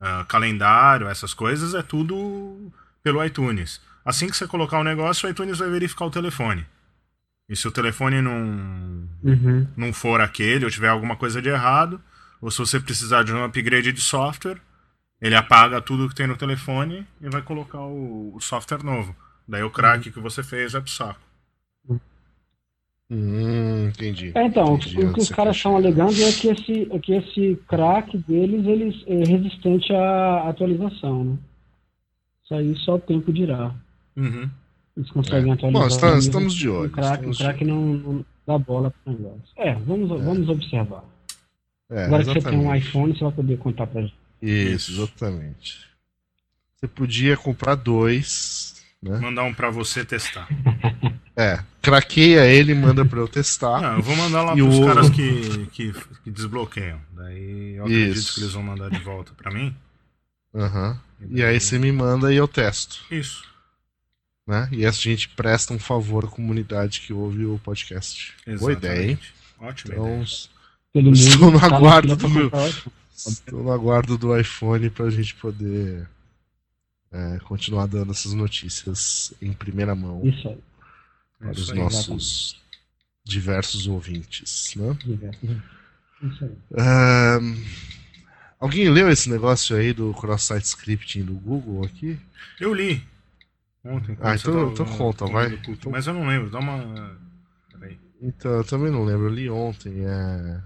ah, 0.00 0.24
calendário, 0.28 1.08
essas 1.08 1.34
coisas, 1.34 1.74
é 1.74 1.82
tudo 1.82 2.72
pelo 3.02 3.24
iTunes. 3.24 3.80
Assim 4.04 4.28
que 4.28 4.36
você 4.36 4.46
colocar 4.46 4.78
o 4.78 4.84
negócio, 4.84 5.26
o 5.26 5.30
iTunes 5.30 5.58
vai 5.58 5.68
verificar 5.68 6.04
o 6.04 6.10
telefone. 6.10 6.64
E 7.48 7.56
se 7.56 7.66
o 7.66 7.72
telefone 7.72 8.22
não, 8.22 8.36
Uhum. 9.22 9.66
não 9.76 9.92
for 9.92 10.20
aquele 10.20 10.64
ou 10.64 10.70
tiver 10.70 10.88
alguma 10.88 11.16
coisa 11.16 11.42
de 11.42 11.48
errado, 11.48 12.00
ou 12.40 12.50
se 12.50 12.58
você 12.58 12.78
precisar 12.78 13.22
de 13.24 13.32
um 13.32 13.42
upgrade 13.44 13.92
de 13.92 14.00
software, 14.00 14.60
ele 15.20 15.34
apaga 15.34 15.80
tudo 15.80 16.08
que 16.08 16.14
tem 16.14 16.26
no 16.26 16.36
telefone 16.36 17.06
e 17.20 17.28
vai 17.28 17.42
colocar 17.42 17.80
o, 17.80 18.34
o 18.36 18.40
software 18.40 18.82
novo. 18.84 19.16
Daí 19.48 19.62
o 19.62 19.70
crack 19.70 20.10
que 20.10 20.20
você 20.20 20.42
fez 20.42 20.72
vai 20.72 20.82
pro 20.82 20.90
saco. 20.90 21.20
Hum, 23.10 23.88
entendi. 23.88 24.32
É, 24.34 24.44
então, 24.46 24.76
Entendi 24.76 25.04
o 25.04 25.12
que 25.12 25.20
os 25.20 25.28
caras 25.28 25.56
estão 25.56 25.76
alegando 25.76 26.12
é 26.22 26.32
que 26.32 26.48
esse, 26.48 26.88
é 26.90 26.98
que 26.98 27.12
esse 27.12 27.56
crack 27.68 28.16
deles 28.18 28.66
eles, 28.66 29.04
é 29.06 29.24
resistente 29.30 29.92
à 29.92 30.48
atualização, 30.48 31.24
né? 31.24 31.38
Isso 32.44 32.54
aí 32.54 32.76
só 32.78 32.94
o 32.96 33.00
tempo 33.00 33.32
dirá. 33.32 33.74
Uhum. 34.16 34.48
Eles 34.96 35.10
conseguem 35.10 35.50
É. 35.50 35.54
atualizar. 35.54 35.82
Bom, 35.82 35.86
estamos- 35.88 36.14
mesmo 36.14 36.28
estamos 36.30 36.54
de 36.54 36.68
olho, 36.68 36.88
O 36.88 36.92
crack, 36.92 37.26
o 37.26 37.36
crack 37.36 37.64
não, 37.64 37.80
não 37.94 38.24
dá 38.46 38.58
bola 38.58 38.90
para 38.90 39.12
o 39.12 39.16
negócio. 39.16 39.40
É, 39.56 39.74
vamos, 39.74 40.08
vamos 40.08 40.48
observar. 40.48 41.04
É, 41.90 42.04
Agora 42.06 42.24
que 42.24 42.32
você 42.32 42.40
tem 42.40 42.58
um 42.58 42.62
exatamente. 42.62 42.88
iPhone, 42.88 43.12
você 43.18 43.24
vai 43.24 43.32
poder 43.32 43.58
contar 43.58 43.86
pra 43.86 44.00
gente. 44.02 44.14
Isso, 44.40 44.92
exatamente. 44.92 45.84
Você 46.76 46.88
podia 46.88 47.36
comprar 47.36 47.74
dois, 47.74 48.82
né? 49.02 49.18
Mandar 49.18 49.44
um 49.44 49.54
pra 49.54 49.70
você 49.70 50.04
testar. 50.04 50.48
É, 51.36 51.58
craqueia 51.84 52.46
ele 52.46 52.72
e 52.72 52.74
manda 52.74 53.04
pra 53.04 53.18
eu 53.20 53.28
testar. 53.28 53.80
Não, 53.80 53.96
eu 53.96 54.02
vou 54.02 54.16
mandar 54.16 54.42
lá 54.42 54.52
E 54.54 54.56
pros 54.62 54.76
o- 54.78 54.86
caras 54.86 55.10
que, 55.10 55.66
que, 55.72 55.92
que 56.24 56.30
desbloqueiam. 56.30 57.00
Daí 57.12 57.74
eu 57.76 57.84
acredito 57.84 58.16
Isso. 58.18 58.34
que 58.34 58.40
eles 58.40 58.52
vão 58.52 58.62
mandar 58.62 58.90
de 58.90 58.98
volta 58.98 59.32
pra 59.36 59.50
mim. 59.50 59.74
Aham. 60.54 61.00
E 61.20 61.26
daí- 61.26 61.44
aí 61.44 61.60
você 61.60 61.78
me 61.78 61.90
manda 61.92 62.32
e 62.32 62.36
eu 62.36 62.46
testo, 62.48 63.00
Isso. 63.10 63.44
né? 64.46 64.68
E 64.72 64.84
essa 64.84 64.98
gente 65.00 65.28
presta 65.30 65.72
um 65.74 65.78
favor 65.78 66.24
à 66.24 66.28
comunidade 66.28 67.00
que 67.00 67.12
ouve 67.12 67.44
o 67.44 67.58
podcast. 67.58 68.34
Boa 68.58 68.72
ideia, 68.72 69.10
hein? 69.10 69.18
Exatamente. 69.20 69.34
Ótima 69.60 69.94
Então, 69.94 70.06
ideia. 70.14 70.26
Todo 70.92 71.04
mundo 71.04 71.16
Estou 71.16 71.50
no 71.50 71.58
aguardo 71.64 72.16
do 72.16 72.28
meu- 72.28 72.50
estou 73.16 73.62
no 73.64 73.72
aguardo 73.72 74.16
do 74.18 74.38
iPhone 74.38 74.90
pra 74.90 75.10
gente 75.10 75.34
poder 75.34 76.06
é, 77.12 77.38
continuar 77.44 77.86
dando 77.86 78.10
essas 78.12 78.32
notícias 78.32 79.32
em 79.40 79.52
primeira 79.52 79.94
mão 79.94 80.20
Isso 80.24 80.48
aí. 80.48 80.58
Para 81.44 81.52
Isso 81.52 81.72
os 81.72 81.78
nossos 81.78 82.56
diversos 83.24 83.86
ouvintes, 83.86 84.74
né? 84.76 84.96
Ahn, 86.76 87.56
alguém 88.58 88.88
leu 88.88 89.08
esse 89.10 89.28
negócio 89.30 89.76
aí 89.76 89.92
do 89.92 90.12
cross-site 90.14 90.64
scripting 90.64 91.22
do 91.22 91.34
Google 91.34 91.84
aqui? 91.84 92.18
Eu 92.60 92.72
li. 92.74 93.02
Ontem. 93.84 94.16
Ah, 94.20 94.34
então- 94.34 94.52
tava 94.54 94.72
então 94.72 94.86
conta, 94.96 95.26
vai. 95.26 95.58
Então- 95.68 95.92
Mas 95.92 96.06
eu 96.06 96.14
não 96.14 96.26
lembro. 96.26 96.48
Dá 96.50 96.58
uma. 96.58 97.18
Peraí. 97.72 97.98
Então, 98.22 98.50
eu 98.52 98.64
também 98.64 98.90
não 98.90 99.04
lembro, 99.04 99.26
eu 99.26 99.34
li 99.34 99.50
ontem. 99.50 99.92
É, 100.06 100.60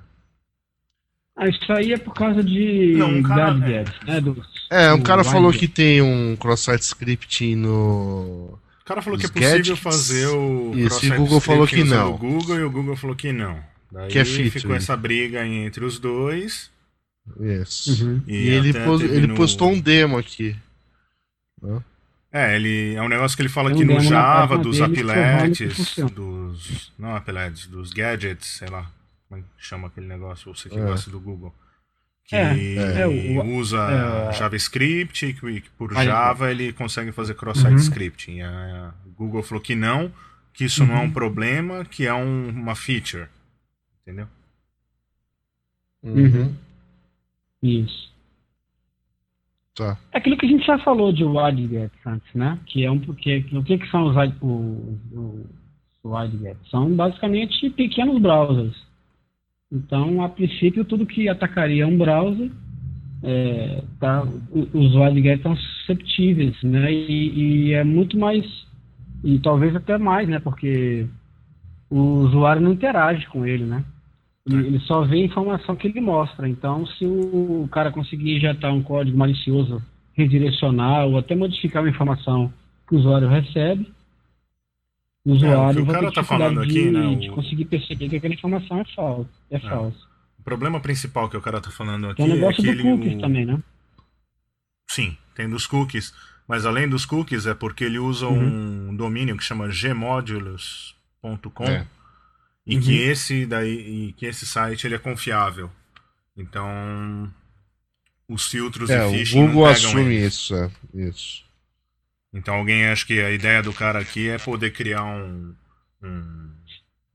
Ah, 1.36 1.48
isso 1.48 1.72
aí 1.72 1.92
é 1.92 1.98
por 1.98 2.14
causa 2.14 2.42
de 2.42 2.94
Não, 2.96 3.10
um 3.10 3.22
cara- 3.22 3.54
gadgets, 3.54 3.94
né? 4.06 4.20
Do, 4.20 4.44
é 4.70 4.92
um 4.92 5.00
cara 5.02 5.22
falou 5.24 5.50
Windows. 5.52 5.56
que 5.56 5.68
tem 5.68 6.00
um 6.02 6.36
cross-site 6.36 6.82
scripting 6.82 7.54
no. 7.56 8.58
O 8.88 8.92
cara 8.94 9.02
falou 9.02 9.18
Os 9.18 9.20
que 9.22 9.26
é 9.26 9.30
possível 9.32 9.58
gadgets. 9.58 9.78
fazer 9.82 10.26
o. 10.28 10.72
Isso, 10.74 11.04
e 11.04 11.10
o 11.10 11.16
Google 11.16 11.40
falou 11.40 11.66
que 11.66 11.84
não. 11.84 12.14
O 12.14 12.16
Google 12.16 12.58
e 12.58 12.62
o 12.62 12.70
Google 12.70 12.96
falou 12.96 13.14
que 13.14 13.30
não. 13.34 13.62
Daí 13.92 14.08
Que 14.10 14.18
é 14.18 14.24
featuring. 14.24 14.50
ficou 14.50 14.74
essa 14.74 14.96
briga 14.96 15.46
entre 15.46 15.84
os 15.84 15.98
dois. 15.98 16.70
Isso. 17.38 18.02
Uhum. 18.06 18.22
E, 18.26 18.48
ele, 18.48 18.70
até 18.70 18.84
pos- 18.86 19.02
ele 19.02 19.26
no- 19.26 19.34
postou 19.34 19.70
um 19.70 19.78
demo 19.78 20.16
aqui. 20.16 20.56
É, 22.32 22.56
ele 22.56 22.94
é 22.94 23.02
um 23.02 23.08
negócio 23.08 23.36
que 23.36 23.42
ele 23.42 23.48
fala 23.50 23.68
Tem 23.70 23.76
um 23.84 23.86
que 23.86 23.94
no 23.94 24.00
Java, 24.00 24.56
dos 24.56 24.78
funciona. 24.78 26.10
dos. 26.10 26.92
Não 26.98 27.14
apiletes, 27.14 27.66
dos 27.66 27.92
gadgets, 27.92 28.46
sei 28.48 28.68
lá. 28.68 28.90
Como 29.28 29.40
é 29.40 29.44
que 29.44 29.48
chama 29.66 29.88
aquele 29.88 30.06
negócio? 30.06 30.54
Você 30.54 30.68
que 30.70 30.78
É. 30.78 30.82
gosta 30.82 31.10
do 31.10 31.20
Google. 31.20 31.54
Que 32.28 32.36
É, 32.36 33.00
é, 33.00 33.06
o- 33.06 33.56
usa 33.56 33.78
é, 33.78 34.32
JavaScript 34.34 35.24
e 35.24 35.32
que 35.32 35.60
que 35.62 35.70
por 35.70 35.94
Java 35.94 36.50
ele 36.50 36.74
consegue 36.74 37.10
fazer 37.10 37.34
cross-site 37.34 37.72
Uhum. 37.72 37.78
scripting. 37.78 38.42
A 38.42 38.92
Google 39.16 39.42
falou 39.42 39.62
que 39.64 39.74
não, 39.74 40.12
que 40.52 40.64
isso 40.66 40.84
não 40.84 40.94
é 40.96 40.98
um 41.00 41.04
Uhum. 41.04 41.10
problema, 41.10 41.84
que 41.86 42.06
é 42.06 42.12
um- 42.12 42.50
uma 42.50 42.74
feature. 42.74 43.28
Entendeu? 44.02 44.26
Uhum. 46.02 46.54
Isso. 47.62 48.12
Tá. 49.74 49.96
É 50.12 50.18
aquilo 50.18 50.36
que 50.36 50.44
a 50.44 50.48
gente 50.50 50.66
já 50.66 50.78
falou 50.80 51.10
de 51.12 51.24
widgets 51.24 51.98
antes, 52.06 52.34
né? 52.34 52.58
Que 52.66 52.84
é 52.84 52.90
um 52.90 52.98
porque 53.00 53.38
o 53.52 53.64
que, 53.64 53.78
que 53.78 53.90
são 53.90 54.06
os, 54.06 54.14
wi- 54.16 54.34
os? 54.42 55.46
São 56.70 56.94
basicamente 56.94 57.70
pequenos 57.70 58.20
browsers. 58.20 58.87
Então, 59.70 60.22
a 60.22 60.28
princípio, 60.28 60.84
tudo 60.84 61.06
que 61.06 61.28
atacaria 61.28 61.86
um 61.86 61.98
browser, 61.98 62.50
é, 63.22 63.82
tá, 64.00 64.22
os 64.52 64.94
widgets 64.94 65.38
estão 65.38 65.56
susceptíveis, 65.56 66.62
né? 66.62 66.92
E, 66.92 67.68
e 67.68 67.72
é 67.72 67.84
muito 67.84 68.18
mais, 68.18 68.46
e 69.22 69.38
talvez 69.40 69.76
até 69.76 69.98
mais, 69.98 70.28
né? 70.28 70.38
Porque 70.38 71.06
o 71.90 72.00
usuário 72.20 72.62
não 72.62 72.72
interage 72.72 73.26
com 73.26 73.44
ele, 73.44 73.64
né? 73.64 73.84
Ele, 74.46 74.68
ele 74.68 74.80
só 74.80 75.02
vê 75.02 75.16
a 75.16 75.24
informação 75.26 75.76
que 75.76 75.88
ele 75.88 76.00
mostra. 76.00 76.48
Então, 76.48 76.86
se 76.86 77.04
o 77.04 77.68
cara 77.70 77.92
conseguir 77.92 78.36
injetar 78.36 78.72
um 78.72 78.82
código 78.82 79.18
malicioso, 79.18 79.82
redirecionar 80.14 81.06
ou 81.06 81.18
até 81.18 81.34
modificar 81.34 81.82
uma 81.82 81.90
informação 81.90 82.52
que 82.88 82.94
o 82.94 82.98
usuário 82.98 83.28
recebe, 83.28 83.86
o 85.24 85.32
usuário 85.32 85.82
o 85.82 85.84
vai 85.84 85.94
cara 85.96 86.08
ter 86.08 86.14
tá 86.14 86.24
falando 86.24 86.66
de, 86.66 86.78
aqui, 86.80 86.90
né, 86.90 87.14
de 87.16 87.30
o- 87.30 87.34
conseguir 87.34 87.64
perceber 87.66 88.08
que 88.08 88.16
aquela 88.16 88.34
informação 88.34 88.80
é 88.80 88.84
falsa. 88.94 89.30
É, 89.50 89.58
falsa. 89.60 89.98
O 90.38 90.42
problema 90.42 90.80
principal 90.80 91.28
que 91.28 91.36
o 91.36 91.40
cara 91.42 91.60
tá 91.60 91.70
falando 91.70 92.06
aqui 92.08 92.16
Tem 92.22 92.26
o 92.30 92.32
é 92.32 92.34
negócio 92.36 92.56
que 92.62 92.62
do 92.62 92.70
ele. 92.70 92.82
cookies 92.82 93.14
o- 93.16 93.20
também, 93.20 93.44
né? 93.44 93.62
Sim, 94.90 95.16
tem 95.34 95.48
dos 95.48 95.66
cookies. 95.66 96.14
Mas 96.46 96.64
além 96.64 96.88
dos 96.88 97.04
cookies, 97.04 97.46
é 97.46 97.52
porque 97.54 97.84
ele 97.84 97.98
usa 97.98 98.26
Uhum. 98.26 98.88
um 98.90 98.96
domínio 98.96 99.36
que 99.36 99.44
chama 99.44 99.68
gmodulos.com 99.68 101.64
É. 101.64 101.86
e 102.66 102.76
Uhum. 102.76 102.80
que 102.82 102.96
esse 102.98 103.44
daí 103.44 104.08
e 104.08 104.12
que 104.14 104.24
esse 104.24 104.46
site 104.46 104.86
ele 104.86 104.94
é 104.94 104.98
confiável. 104.98 105.70
Então 106.34 107.30
os 108.28 108.46
filtros 108.46 108.88
É, 108.88 109.02
e 109.02 109.06
o 109.06 109.10
phishing 109.10 109.46
Google 109.48 109.66
não 109.66 109.74
pegam 109.74 109.88
assume 109.90 110.14
eles. 110.14 110.34
isso, 110.34 110.54
é. 110.54 110.70
Isso. 110.94 111.44
Então 112.38 112.54
alguém 112.54 112.86
acha 112.86 113.04
que 113.06 113.20
a 113.20 113.30
ideia 113.30 113.62
do 113.62 113.72
cara 113.72 113.98
aqui 113.98 114.28
é 114.28 114.38
poder 114.38 114.70
criar 114.72 115.04
um 115.04 115.54
um, 116.02 116.50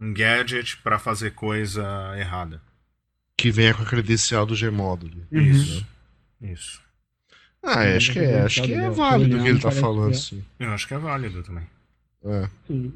um 0.02 0.14
gadget 0.14 0.78
para 0.78 1.00
fazer 1.00 1.32
coisa 1.32 1.84
errada. 2.18 2.62
Que 3.38 3.50
venha 3.50 3.74
com 3.74 3.84
a 3.84 3.86
credencial 3.86 4.46
do 4.46 4.56
Gmodule. 4.56 5.24
Uhum. 5.32 5.42
Isso. 5.42 5.86
Isso. 6.42 6.82
Ah, 7.64 7.80
acho 7.96 8.12
que 8.12 8.20
é, 8.20 8.42
acho 8.42 8.62
que 8.64 8.74
é 8.74 8.90
válido 8.90 9.38
o 9.38 9.42
que 9.42 9.48
ele 9.48 9.58
tá 9.60 9.64
Parece 9.70 9.80
falando, 9.82 10.12
é. 10.12 10.14
sim. 10.16 10.44
Eu 10.60 10.72
acho 10.72 10.86
que 10.88 10.94
é 10.94 10.98
válido 10.98 11.42
também. 11.44 11.64
É. 12.26 12.50
Sim. 12.68 12.94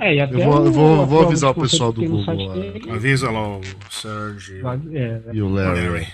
É, 0.00 0.14
e 0.16 0.20
até 0.20 0.34
Eu 0.34 0.40
vou- 0.40 0.66
eu 0.66 0.72
vou- 0.72 0.92
o- 0.92 0.96
vou 1.06 1.06
prova 1.18 1.26
avisar 1.28 1.50
o 1.52 1.54
pessoal 1.54 1.92
do 1.92 2.04
Google, 2.04 2.54
dele, 2.54 2.90
Avisa 2.90 3.30
lá 3.30 3.58
o 3.58 3.60
Serge. 3.90 4.60
é, 4.92 5.22
E 5.32 5.40
o 5.40 5.48
Larry. 5.48 5.88
Larry. 5.88 6.06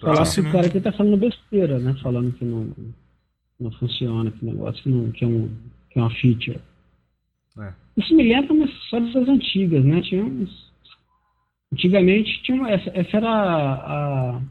Falar 0.00 0.12
que 0.12 0.16
Próximo. 0.16 0.48
o 0.48 0.52
cara 0.52 0.66
aqui 0.66 0.80
tá 0.80 0.92
falando 0.92 1.16
besteira, 1.16 1.78
né? 1.78 1.96
Falando 2.02 2.32
que 2.32 2.44
não, 2.44 2.72
não 3.60 3.70
funciona, 3.72 4.30
que 4.30 4.44
negócio 4.44 4.82
que, 4.82 4.88
não, 4.88 5.10
que, 5.12 5.24
é 5.24 5.28
um, 5.28 5.48
que 5.90 5.98
é 5.98 6.02
uma 6.02 6.10
feature. 6.14 6.60
É. 7.58 7.72
Isso 7.96 8.14
me 8.14 8.22
lembra 8.22 8.54
histórias 8.64 9.12
das 9.12 9.28
antigas, 9.28 9.84
né? 9.84 10.00
Tinha 10.02 10.24
uns... 10.24 10.68
Antigamente 11.72 12.42
tinha 12.44 12.56
uma, 12.56 12.70
essa, 12.70 12.90
essa 12.94 13.16
era 13.16 13.28
a, 13.28 14.36
a- 14.36 14.42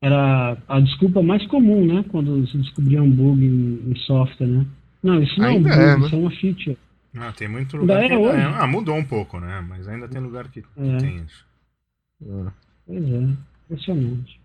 era 0.00 0.56
a 0.68 0.80
desculpa 0.80 1.22
mais 1.22 1.44
comum, 1.48 1.84
né? 1.86 2.04
Quando 2.10 2.46
se 2.46 2.56
descobria 2.58 3.02
um 3.02 3.10
bug 3.10 3.44
em, 3.44 3.90
em 3.90 3.96
software, 3.96 4.46
né? 4.46 4.66
Não, 5.02 5.22
isso 5.22 5.38
não 5.40 5.48
Ainda 5.48 5.68
é 5.70 5.72
um 5.72 5.76
bug, 5.76 5.82
é, 5.84 5.98
né? 5.98 6.06
isso 6.06 6.14
é 6.14 6.18
uma 6.18 6.30
feature. 6.30 6.78
Ah, 7.16 7.32
tem 7.32 7.48
muito 7.48 7.76
lugar 7.76 7.96
Ainda 8.02 8.08
que 8.08 8.14
é 8.14 8.18
hoje. 8.18 8.38
é. 8.40 8.44
Ah, 8.44 8.66
mudou 8.66 8.94
um 8.96 9.04
pouco, 9.04 9.40
né? 9.40 9.60
Mas 9.68 9.88
ainda 9.88 10.08
tem 10.08 10.20
lugar 10.20 10.48
que 10.50 10.60
É. 10.76 10.96
tem 10.98 11.16
isso. 11.24 11.44
É. 12.22 12.50
Pois 12.86 13.04
é, 13.04 13.28
impressionante. 13.64 14.40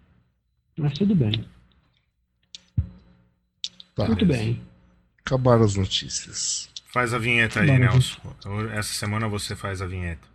Mas 0.77 0.93
tudo 0.97 1.13
bem, 1.15 1.45
Tá. 3.95 4.07
muito 4.07 4.25
bem. 4.25 4.61
Acabaram 5.25 5.63
as 5.63 5.75
notícias. 5.75 6.69
Faz 6.91 7.13
a 7.13 7.17
vinheta 7.17 7.61
aí, 7.61 7.77
Nelson. 7.77 8.19
Essa 8.71 8.93
semana 8.93 9.27
você 9.27 9.55
faz 9.55 9.81
a 9.81 9.85
vinheta. 9.85 10.27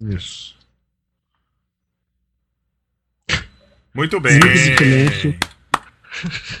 Isso. 0.00 0.56
Muito 3.94 4.20
bem. 4.20 4.34
Minuto 4.34 4.52
de 4.52 4.76
silêncio. 4.76 5.38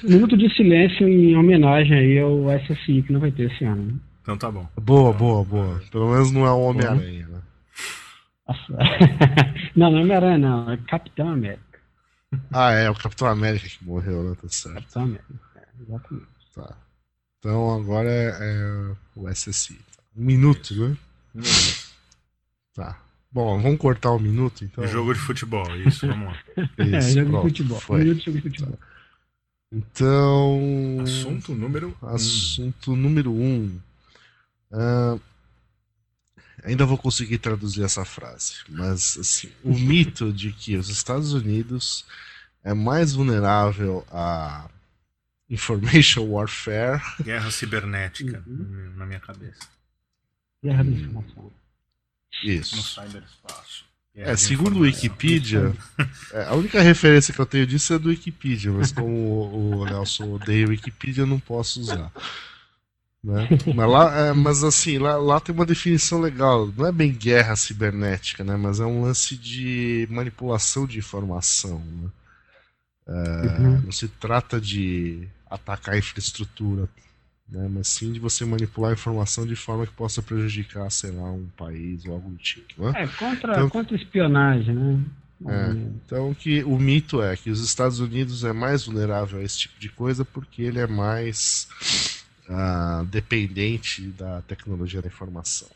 Minuto 0.02 0.36
de 0.36 0.56
silêncio 0.56 1.08
em 1.08 1.36
homenagem 1.36 1.98
aí 1.98 2.18
ao 2.18 2.46
SSI 2.60 3.02
que 3.02 3.12
não 3.12 3.20
vai 3.20 3.30
ter 3.30 3.50
esse 3.50 3.64
ano. 3.64 3.82
Né? 3.82 3.98
Então 4.22 4.38
tá 4.38 4.50
bom. 4.50 4.66
Boa, 4.80 5.12
boa, 5.12 5.44
boa. 5.44 5.82
Pelo 5.90 6.10
menos 6.10 6.32
não 6.32 6.46
é 6.46 6.50
o 6.50 6.60
Homem-Aranha, 6.60 7.28
né? 7.28 7.42
Não, 9.76 9.90
não 9.90 9.98
é 9.98 10.02
Homem-Aranha, 10.02 10.38
não. 10.38 10.70
É 10.70 10.76
Capitão 10.76 11.28
América. 11.28 11.80
Ah, 12.52 12.70
é, 12.72 12.88
o 12.88 12.94
Capitão 12.94 13.26
América 13.28 13.68
que 13.68 13.84
morreu, 13.84 14.22
né? 14.22 14.36
Tá 14.40 14.48
certo. 14.48 14.74
Capitão 14.76 15.02
América. 15.02 15.45
É, 15.78 15.82
exatamente. 15.82 16.26
Tá. 16.54 16.76
Então 17.38 17.74
agora 17.74 18.08
é, 18.10 18.36
é 18.40 18.96
o 19.14 19.28
SSI. 19.28 19.78
Um 20.16 20.24
minuto, 20.24 20.74
né? 20.74 20.96
Tá. 22.74 23.00
Bom, 23.30 23.60
vamos 23.60 23.78
cortar 23.78 24.12
o 24.12 24.18
minuto 24.18 24.64
então. 24.64 24.86
Jogo 24.86 25.12
de 25.12 25.20
futebol, 25.20 25.76
isso, 25.76 26.06
vamos 26.06 26.28
lá. 26.28 26.38
é, 26.78 26.98
Isso, 26.98 27.10
jogo 27.12 27.30
pronto, 27.30 27.42
de 27.42 27.48
futebol. 27.50 27.80
Foi. 27.80 27.98
Minuto 27.98 28.18
de 28.18 28.24
jogo 28.24 28.36
de 28.38 28.42
futebol. 28.42 28.78
Então. 29.72 31.00
Assunto 31.02 31.54
número 31.54 31.96
um. 32.02 32.06
Assunto 32.06 32.96
número 32.96 33.32
um. 33.32 33.78
Ah, 34.72 35.18
ainda 36.64 36.84
vou 36.86 36.98
conseguir 36.98 37.38
traduzir 37.38 37.84
essa 37.84 38.04
frase, 38.04 38.54
mas 38.68 39.16
assim, 39.18 39.50
o 39.62 39.72
mito 39.72 40.32
de 40.32 40.52
que 40.52 40.76
os 40.76 40.88
Estados 40.88 41.32
Unidos 41.32 42.04
é 42.64 42.74
mais 42.74 43.12
vulnerável 43.12 44.04
a 44.10 44.68
information 45.48 46.24
warfare 46.30 47.00
Guerra 47.22 47.50
cibernética 47.50 48.42
Uhum. 48.46 48.92
na 48.96 49.06
minha 49.06 49.20
cabeça. 49.20 49.60
Guerra 50.62 50.82
da 50.84 50.90
informação. 50.90 51.52
No 52.44 52.50
Isso. 52.52 52.76
cyberespaço. 52.82 53.84
Guerra 54.14 54.30
É, 54.30 54.34
de 54.34 54.40
segundo 54.40 54.78
o. 54.78 54.80
Wikipedia, 54.80 55.74
é, 56.32 56.44
a 56.44 56.54
única 56.54 56.80
referência 56.80 57.32
que 57.34 57.40
eu 57.40 57.46
tenho 57.46 57.66
disso 57.66 57.92
é 57.94 57.98
do 57.98 58.08
Wikipedia, 58.08 58.72
mas 58.72 58.90
como 58.92 59.08
o, 59.14 59.80
o 59.80 59.84
Nelson 59.84 60.32
odeia 60.34 60.66
o 60.66 60.70
Wikipedia, 60.70 61.22
eu 61.22 61.26
não 61.26 61.38
posso 61.38 61.80
usar. 61.80 62.10
Né? 63.22 63.48
Mas, 63.74 63.90
lá, 63.90 64.16
é, 64.28 64.32
mas 64.32 64.62
assim, 64.64 64.98
lá, 64.98 65.16
lá 65.16 65.40
tem 65.40 65.54
uma 65.54 65.66
definição 65.66 66.20
legal. 66.20 66.72
Não 66.76 66.86
é 66.86 66.92
bem 66.92 67.12
guerra 67.12 67.56
cibernética, 67.56 68.44
né? 68.44 68.56
Mas 68.56 68.78
é 68.80 68.84
um 68.86 69.02
lance 69.02 69.36
de 69.36 70.06
manipulação 70.10 70.86
de 70.86 70.98
informação. 70.98 71.78
Né? 71.84 72.10
É, 73.08 73.60
Uhum. 73.60 73.80
Não 73.82 73.92
se 73.92 74.08
trata 74.08 74.60
de 74.60 75.28
atacar 75.50 75.94
a 75.94 75.98
infraestrutura, 75.98 76.88
né? 77.48 77.68
mas 77.70 77.88
sim 77.88 78.12
de 78.12 78.18
você 78.18 78.44
manipular 78.44 78.90
a 78.90 78.94
informação 78.94 79.46
de 79.46 79.56
forma 79.56 79.86
que 79.86 79.92
possa 79.92 80.22
prejudicar, 80.22 80.90
sei 80.90 81.10
lá, 81.10 81.30
um 81.30 81.46
país 81.56 82.04
ou 82.04 82.14
algo 82.14 82.30
do 82.30 82.36
tipo. 82.38 82.82
Né? 82.84 83.02
É, 83.02 83.06
contra, 83.06 83.52
Então- 83.52 83.70
contra 83.70 83.96
espionagem, 83.96 84.74
né? 84.74 85.04
É. 85.46 85.70
Então 85.70 86.32
que 86.32 86.64
o 86.64 86.78
mito 86.78 87.20
é 87.22 87.36
que 87.36 87.50
os 87.50 87.62
Estados 87.62 88.00
Unidos 88.00 88.42
é 88.42 88.54
mais 88.54 88.86
vulnerável 88.86 89.38
a 89.38 89.42
esse 89.42 89.58
tipo 89.58 89.78
de 89.78 89.90
coisa 89.90 90.24
porque 90.24 90.62
ele 90.62 90.78
é 90.78 90.86
mais 90.86 91.68
ah, 92.48 93.04
dependente 93.10 94.02
da 94.02 94.40
tecnologia 94.42 95.02
da 95.02 95.08
informação. 95.08 95.68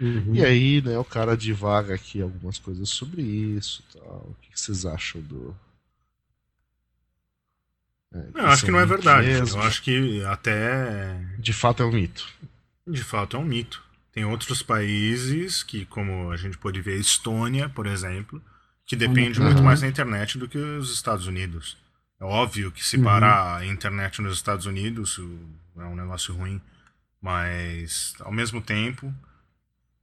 Uhum. 0.00 0.34
E 0.34 0.44
aí, 0.44 0.82
né, 0.82 0.98
o 0.98 1.04
cara 1.04 1.36
divaga 1.36 1.94
aqui 1.94 2.20
algumas 2.20 2.58
coisas 2.58 2.88
sobre 2.88 3.22
isso, 3.22 3.82
tal. 3.92 4.28
O 4.30 4.36
que 4.42 4.52
que 4.52 4.60
vocês 4.60 4.84
acham 4.84 5.20
do? 5.22 5.56
É, 8.12 8.18
Não, 8.34 8.40
eu 8.42 8.46
acho 8.48 8.64
que 8.64 8.70
não 8.70 8.78
é 8.80 8.86
verdade. 8.86 9.26
mesmo? 9.28 9.58
Eu 9.60 9.62
acho 9.66 9.82
que 9.82 10.22
até 10.24 11.18
De 11.38 11.52
fato 11.52 11.82
é 11.82 11.86
um 11.86 11.92
mito. 11.92 12.26
de 12.86 13.02
fato 13.02 13.36
é 13.36 13.40
um 13.40 13.44
mito. 13.44 13.82
Tem 14.12 14.24
outros 14.24 14.62
países 14.62 15.62
que, 15.62 15.84
como 15.86 16.30
a 16.30 16.36
gente 16.36 16.56
pode 16.56 16.80
ver, 16.80 16.94
a 16.94 17.00
Estônia, 17.00 17.68
por 17.68 17.86
exemplo, 17.86 18.42
que 18.86 18.96
depende 18.96 19.38
Uhum. 19.40 19.46
muito 19.46 19.62
mais 19.62 19.80
da 19.82 19.88
internet 19.88 20.38
do 20.38 20.48
que 20.48 20.56
os 20.56 20.92
Estados 20.92 21.26
Unidos. 21.26 21.76
É 22.18 22.24
óbvio 22.24 22.72
que 22.72 22.82
se 22.82 22.96
Uhum. 22.96 23.04
parar 23.04 23.56
a 23.58 23.66
internet 23.66 24.22
nos 24.22 24.36
Estados 24.36 24.64
Unidos 24.64 25.18
é 25.76 25.82
um 25.84 25.94
negócio 25.94 26.32
ruim, 26.34 26.60
mas 27.20 28.14
ao 28.20 28.32
mesmo 28.32 28.60
tempo 28.62 29.12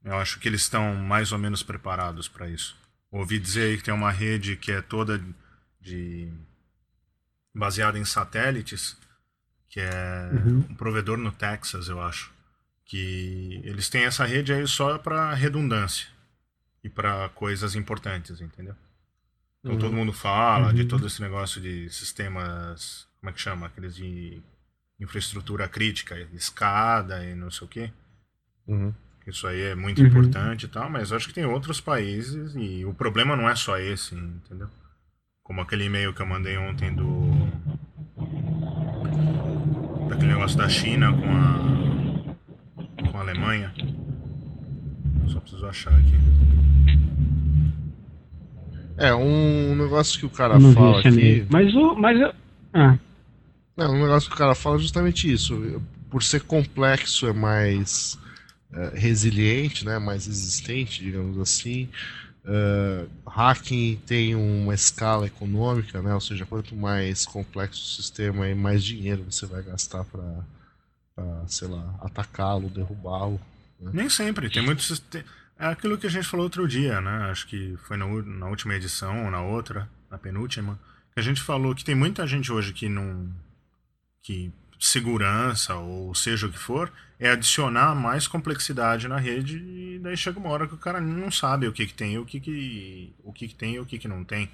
Eu 0.05 0.17
acho 0.17 0.37
que 0.37 0.49
eles 0.49 0.59
estão 0.63 0.93
mais 0.95 1.31
ou 1.31 1.39
menos 1.39 1.63
preparados 1.63 2.27
para 2.27 2.49
isso. 2.49 2.75
Ouvi 3.09 3.39
dizer 3.39 3.77
que 3.77 3.83
tem 3.85 3.93
uma 3.93 4.11
rede 4.11 4.57
que 4.57 4.69
é 4.69 4.81
toda 4.81 5.23
de 5.79 6.29
baseada 7.53 7.99
em 7.99 8.05
satélites, 8.05 8.97
que 9.69 9.79
é 9.79 10.29
uhum. 10.33 10.65
um 10.69 10.75
provedor 10.75 11.17
no 11.17 11.31
Texas, 11.31 11.87
eu 11.87 12.01
acho, 12.01 12.31
que 12.85 13.61
eles 13.63 13.89
têm 13.89 14.03
essa 14.03 14.25
rede 14.25 14.53
aí 14.53 14.67
só 14.67 14.97
para 14.97 15.33
redundância 15.33 16.07
e 16.83 16.89
para 16.89 17.29
coisas 17.29 17.75
importantes, 17.75 18.41
entendeu? 18.41 18.75
Então 19.59 19.73
uhum. 19.73 19.79
todo 19.79 19.93
mundo 19.93 20.13
fala 20.13 20.67
uhum. 20.67 20.73
de 20.73 20.85
todo 20.85 21.07
esse 21.07 21.21
negócio 21.21 21.61
de 21.61 21.89
sistemas, 21.89 23.07
como 23.19 23.29
é 23.29 23.33
que 23.33 23.39
chama, 23.39 23.67
aqueles 23.67 23.95
de 23.95 24.41
infraestrutura 24.99 25.67
crítica, 25.67 26.19
escada 26.33 27.23
e 27.25 27.33
não 27.33 27.49
sei 27.49 27.65
o 27.65 27.69
quê. 27.69 27.91
Uhum. 28.67 28.93
Isso 29.25 29.47
aí 29.47 29.61
é 29.61 29.75
muito 29.75 30.01
uhum. 30.01 30.07
importante 30.07 30.65
e 30.65 30.67
tal, 30.67 30.89
mas 30.89 31.11
acho 31.13 31.27
que 31.27 31.33
tem 31.33 31.45
outros 31.45 31.79
países 31.79 32.53
e 32.55 32.83
o 32.85 32.93
problema 32.93 33.35
não 33.35 33.49
é 33.49 33.55
só 33.55 33.77
esse, 33.79 34.15
entendeu? 34.15 34.69
Como 35.43 35.59
aquele 35.59 35.85
e-mail 35.85 36.13
que 36.13 36.21
eu 36.21 36.25
mandei 36.25 36.57
ontem 36.57 36.93
do. 36.95 37.03
daquele 40.07 40.33
negócio 40.33 40.57
da 40.57 40.69
China 40.69 41.11
com 41.11 41.29
a. 41.29 43.11
com 43.11 43.17
a 43.17 43.21
Alemanha. 43.21 43.73
Só 45.27 45.39
preciso 45.41 45.65
achar 45.65 45.93
aqui. 45.93 46.17
É, 48.97 49.13
um 49.13 49.75
negócio 49.75 50.17
que 50.17 50.25
o 50.25 50.29
cara 50.29 50.57
fala 50.59 50.99
aqui. 50.99 51.45
Mas 51.49 51.75
o. 51.75 51.95
Mas 51.95 52.19
eu... 52.21 52.33
Ah. 52.73 52.97
Não, 53.75 53.95
um 53.95 54.01
negócio 54.01 54.29
que 54.29 54.35
o 54.35 54.39
cara 54.39 54.55
fala 54.55 54.77
é 54.77 54.79
justamente 54.79 55.31
isso. 55.31 55.81
Por 56.09 56.23
ser 56.23 56.43
complexo, 56.43 57.27
é 57.27 57.33
mais 57.33 58.17
é, 58.71 58.91
resiliente, 58.97 59.85
né, 59.85 59.99
mais 59.99 60.25
resistente, 60.25 61.03
digamos 61.03 61.37
assim. 61.37 61.89
Uh, 62.45 63.09
hacking 63.25 64.01
tem 64.05 64.35
uma 64.35 64.73
escala 64.73 65.27
econômica, 65.27 66.01
né? 66.01 66.13
Ou 66.13 66.19
seja, 66.19 66.45
quanto 66.45 66.75
mais 66.75 67.25
complexo 67.25 67.81
o 67.81 68.01
sistema 68.01 68.47
e 68.49 68.53
mais 68.53 68.83
dinheiro 68.83 69.23
você 69.29 69.45
vai 69.45 69.63
gastar 69.63 70.03
para, 70.03 70.43
sei 71.47 71.69
lá, 71.69 71.95
atacá-lo, 72.01 72.69
derrubá-lo. 72.69 73.39
Né? 73.79 73.91
Nem 73.93 74.09
sempre. 74.09 74.49
Tem 74.49 74.61
muitos. 74.61 75.01
É 75.57 75.67
aquilo 75.67 75.97
que 75.97 76.07
a 76.07 76.09
gente 76.09 76.27
falou 76.27 76.43
outro 76.45 76.67
dia, 76.67 76.99
né? 76.99 77.29
Acho 77.31 77.47
que 77.47 77.77
foi 77.87 77.95
na, 77.95 78.05
na 78.07 78.47
última 78.47 78.75
edição 78.75 79.23
ou 79.25 79.31
na 79.31 79.41
outra, 79.41 79.89
na 80.11 80.17
penúltima, 80.17 80.77
que 81.13 81.19
a 81.21 81.23
gente 81.23 81.41
falou 81.41 81.73
que 81.73 81.85
tem 81.85 81.95
muita 81.95 82.27
gente 82.27 82.51
hoje 82.51 82.73
que 82.73 82.89
não. 82.89 83.31
que 84.21 84.51
segurança 84.79 85.75
ou 85.75 86.13
seja 86.13 86.47
o 86.47 86.51
que 86.51 86.59
for, 86.59 86.91
é 87.23 87.31
adicionar 87.31 87.95
mais 87.95 88.27
complexidade 88.27 89.07
na 89.07 89.17
rede 89.17 89.57
e 89.57 89.97
daí 89.99 90.17
chega 90.17 90.37
uma 90.37 90.49
hora 90.49 90.67
que 90.67 90.73
o 90.73 90.77
cara 90.77 90.99
não 90.99 91.31
sabe 91.31 91.65
o 91.65 91.71
que, 91.71 91.87
que 91.87 91.93
tem, 91.93 92.17
o 92.17 92.25
que, 92.25 92.37
que 92.37 93.13
o 93.23 93.31
que, 93.31 93.47
que 93.47 93.55
tem 93.55 93.75
e 93.75 93.79
o 93.79 93.85
que, 93.85 93.97
que 93.97 94.09
não 94.09 94.25
tem. 94.25 94.49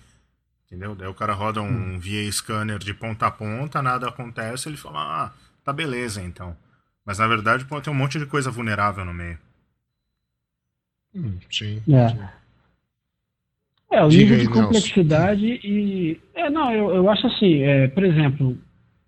Entendeu? 0.67 0.93
Daí 0.93 1.07
o 1.07 1.13
cara 1.15 1.33
roda 1.33 1.63
um 1.63 1.95
hum. 1.95 1.99
VA 1.99 2.31
scanner 2.31 2.77
de 2.77 2.93
ponta 2.93 3.25
a 3.25 3.31
ponta, 3.31 3.81
nada 3.81 4.07
acontece, 4.07 4.69
ele 4.69 4.77
fala: 4.77 4.99
"Ah, 4.99 5.31
tá 5.63 5.73
beleza 5.73 6.21
então". 6.21 6.55
Mas 7.03 7.17
na 7.17 7.27
verdade 7.27 7.65
pode 7.65 7.85
ter 7.85 7.89
um 7.89 7.95
monte 7.95 8.19
de 8.19 8.27
coisa 8.27 8.51
vulnerável 8.51 9.03
no 9.03 9.15
meio. 9.15 9.39
Hum, 11.15 11.39
sim. 11.49 11.81
É. 11.89 12.39
É, 13.97 14.03
o 14.03 14.09
nível 14.09 14.37
de 14.37 14.47
complexidade 14.47 15.41
Nelson. 15.41 15.67
e. 15.67 16.21
É, 16.35 16.51
não, 16.51 16.71
eu, 16.71 16.93
eu 16.93 17.09
acho 17.09 17.25
assim, 17.25 17.63
é, 17.63 17.87
por 17.87 18.03
exemplo, 18.03 18.55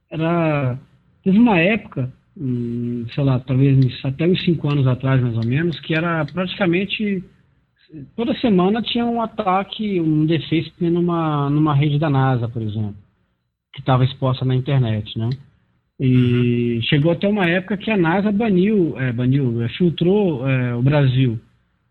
era 0.10 0.80
Teve 1.24 1.38
uma 1.38 1.60
época, 1.60 2.12
hum, 2.42 3.06
sei 3.14 3.24
lá, 3.24 3.40
talvez 3.40 3.78
até 4.04 4.28
uns 4.28 4.44
cinco 4.44 4.72
anos 4.72 4.88
atrás, 4.88 5.22
mais 5.22 5.38
ou 5.38 5.46
menos, 5.46 5.80
que 5.82 5.94
era 5.94 6.26
praticamente 6.26 7.24
toda 8.16 8.34
semana 8.40 8.82
tinha 8.82 9.06
um 9.06 9.22
ataque, 9.22 10.00
um 10.00 10.26
defeito 10.26 10.72
numa, 10.80 11.50
numa 11.50 11.76
rede 11.76 12.00
da 12.00 12.10
NASA, 12.10 12.48
por 12.48 12.62
exemplo, 12.62 12.96
que 13.74 13.82
estava 13.82 14.04
exposta 14.04 14.44
na 14.44 14.56
internet, 14.56 15.18
né? 15.18 15.30
E 16.00 16.76
uhum. 16.76 16.82
chegou 16.82 17.12
até 17.12 17.28
uma 17.28 17.46
época 17.46 17.78
que 17.78 17.92
a 17.92 17.98
NASA 17.98 18.32
baniu, 18.32 18.98
é, 18.98 19.12
baniu, 19.12 19.62
é, 19.62 19.70
filtrou 19.70 20.48
é, 20.50 20.76
o 20.76 20.82
Brasil. 20.82 21.40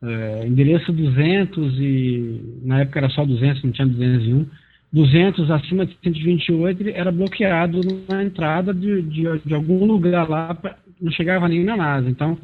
É, 0.02 0.46
endereço 0.46 0.92
200 0.92 1.78
e 1.78 2.60
na 2.64 2.80
época 2.80 2.98
era 2.98 3.10
só 3.10 3.24
200, 3.24 3.62
não 3.62 3.70
tinha 3.70 3.86
201 3.86 4.46
200 4.92 5.50
acima 5.50 5.86
de 5.86 5.96
128 6.02 6.88
era 6.88 7.12
bloqueado 7.12 7.80
na 8.08 8.24
entrada 8.24 8.74
de, 8.74 9.02
de, 9.02 9.38
de 9.38 9.54
algum 9.54 9.84
lugar 9.84 10.28
lá, 10.28 10.54
pra, 10.54 10.76
não 11.00 11.12
chegava 11.12 11.48
nem 11.48 11.62
na 11.64 11.76
NASA. 11.76 12.08
Então, 12.08 12.36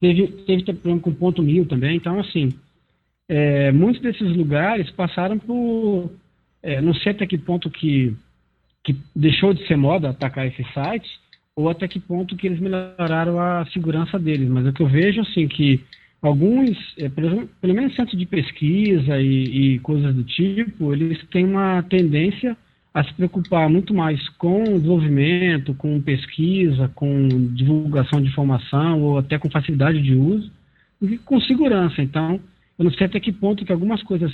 teve, 0.00 0.26
teve 0.46 0.64
problema 0.64 1.00
com 1.00 1.12
ponto 1.12 1.42
mil 1.42 1.66
também. 1.66 1.96
Então, 1.96 2.20
assim, 2.20 2.50
é, 3.28 3.72
muitos 3.72 4.02
desses 4.02 4.36
lugares 4.36 4.90
passaram 4.90 5.38
por. 5.38 6.10
É, 6.62 6.80
não 6.80 6.94
sei 6.94 7.12
até 7.12 7.26
que 7.26 7.38
ponto 7.38 7.70
que, 7.70 8.14
que 8.82 8.96
deixou 9.16 9.54
de 9.54 9.66
ser 9.66 9.76
moda 9.76 10.10
atacar 10.10 10.46
esses 10.46 10.66
sites, 10.72 11.10
ou 11.56 11.68
até 11.68 11.88
que 11.88 12.00
ponto 12.00 12.36
que 12.36 12.46
eles 12.46 12.60
melhoraram 12.60 13.40
a 13.40 13.66
segurança 13.66 14.18
deles. 14.18 14.48
Mas 14.48 14.66
o 14.66 14.72
que 14.72 14.82
eu 14.82 14.88
vejo, 14.88 15.22
assim, 15.22 15.48
que 15.48 15.82
alguns, 16.28 16.76
é, 16.98 17.08
pelo, 17.08 17.48
menos 17.74 17.94
centros 17.94 18.18
de 18.18 18.26
pesquisa 18.26 19.20
e, 19.20 19.74
e, 19.74 19.78
coisas 19.80 20.14
do 20.14 20.24
tipo, 20.24 20.92
eles 20.92 21.22
têm 21.30 21.44
uma 21.44 21.82
tendência 21.82 22.56
a 22.94 23.02
se 23.04 23.12
preocupar 23.14 23.68
muito 23.68 23.92
mais 23.92 24.26
com 24.30 24.62
desenvolvimento, 24.62 25.74
com 25.74 26.00
pesquisa, 26.00 26.90
com 26.94 27.28
divulgação 27.52 28.22
de 28.22 28.28
informação 28.28 29.02
ou 29.02 29.18
até 29.18 29.38
com 29.38 29.50
facilidade 29.50 30.00
de 30.00 30.14
uso, 30.14 30.50
do 31.00 31.08
que 31.08 31.18
com 31.18 31.40
segurança. 31.40 32.00
Então, 32.00 32.40
eu 32.78 32.84
não 32.84 32.92
sei 32.92 33.06
até 33.06 33.18
que 33.18 33.32
ponto 33.32 33.64
que 33.64 33.72
algumas 33.72 34.02
coisas 34.02 34.32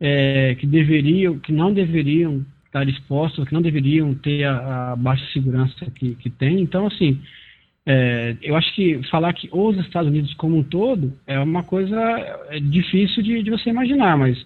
é, 0.00 0.54
que 0.54 0.66
deveriam, 0.66 1.38
que 1.38 1.52
não 1.52 1.74
deveriam 1.74 2.46
estar 2.64 2.88
expostas, 2.88 3.46
que 3.46 3.52
não 3.52 3.62
deveriam 3.62 4.14
ter 4.14 4.44
a, 4.44 4.92
a 4.92 4.96
baixa 4.96 5.24
segurança 5.32 5.90
que, 5.94 6.14
que 6.14 6.30
tem. 6.30 6.60
Então, 6.60 6.86
assim, 6.86 7.20
é, 7.86 8.36
eu 8.42 8.56
acho 8.56 8.74
que 8.74 9.00
falar 9.08 9.32
que 9.32 9.48
os 9.52 9.78
Estados 9.78 10.08
Unidos 10.08 10.34
como 10.34 10.56
um 10.56 10.62
todo 10.62 11.12
é 11.24 11.38
uma 11.38 11.62
coisa 11.62 11.96
é 12.50 12.58
difícil 12.58 13.22
de, 13.22 13.42
de 13.44 13.50
você 13.50 13.70
imaginar, 13.70 14.18
mas 14.18 14.44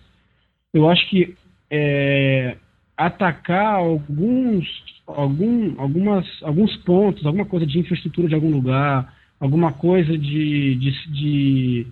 eu 0.74 0.88
acho 0.90 1.08
que 1.08 1.34
é, 1.70 2.56
atacar 2.96 3.76
alguns, 3.76 4.66
algum, 5.06 5.80
algumas, 5.80 6.26
alguns 6.42 6.76
pontos, 6.78 7.24
alguma 7.24 7.46
coisa 7.46 7.66
de 7.66 7.78
infraestrutura 7.78 8.28
de 8.28 8.34
algum 8.34 8.50
lugar, 8.50 9.14
alguma 9.40 9.72
coisa 9.72 10.18
de, 10.18 10.74
de, 10.74 10.90
de 11.10 11.86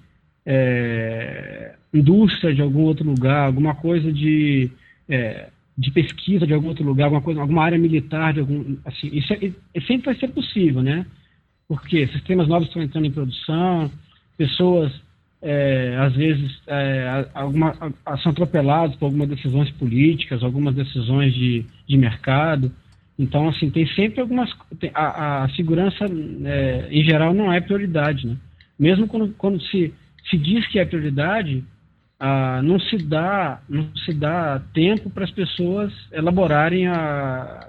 é, 0.45 1.77
indústria 1.95 2.55
de 2.55 2.61
algum 2.61 2.83
outro 2.83 3.09
lugar, 3.09 3.47
alguma 3.47 3.75
coisa 3.75 4.13
de, 4.13 4.71
é, 5.09 5.49
de 5.79 5.91
pesquisa 5.93 6.47
de 6.47 6.53
algum 6.53 6.69
outro 6.69 6.85
lugar, 6.85 7.05
alguma, 7.05 7.23
coisa, 7.23 7.41
alguma 7.41 7.65
área 7.65 7.79
militar, 7.79 8.35
de 8.35 8.41
algum, 8.41 8.77
assim, 8.85 9.09
isso 9.11 9.33
é, 9.33 9.81
sempre 9.81 10.07
vai 10.07 10.17
ser 10.17 10.29
possível, 10.29 10.83
né? 10.83 11.07
Porque 11.69 12.07
sistemas 12.09 12.49
novos 12.49 12.67
estão 12.69 12.83
entrando 12.83 13.05
em 13.05 13.13
produção, 13.13 13.91
pessoas, 14.39 14.91
é, 15.43 15.97
às 16.01 16.15
vezes, 16.15 16.61
é, 16.67 17.29
alguma, 17.35 17.75
são 18.23 18.33
atropeladas 18.33 18.97
por 18.97 19.07
algumas 19.07 19.29
decisões 19.29 19.71
políticas, 19.73 20.43
algumas 20.43 20.75
decisões 20.75 21.35
de, 21.35 21.67
de 21.87 21.97
mercado. 21.99 22.73
Então, 23.19 23.49
assim, 23.49 23.69
tem 23.69 23.87
sempre 23.89 24.21
algumas. 24.21 24.51
Tem, 24.81 24.91
a, 24.95 25.45
a, 25.45 25.49
segurança, 25.51 26.07
é, 26.45 26.89
em 26.91 27.05
geral, 27.05 27.35
não 27.35 27.53
é 27.53 27.61
prioridade, 27.61 28.27
né? 28.27 28.37
Mesmo 28.79 29.07
quando, 29.07 29.35
quando 29.35 29.61
se, 29.61 29.93
se 30.31 30.39
diz 30.39 30.67
que 30.69 30.79
é 30.79 30.85
prioridade, 30.85 31.65
não 32.65 32.81
se 32.81 32.97
dá 32.97 33.61
não 33.69 33.89
se 34.05 34.13
dá 34.13 34.61
tempo 34.75 35.09
para 35.09 35.25
as 35.25 35.31
pessoas 35.31 35.93
elaborarem 36.13 36.89
a, 36.89 37.68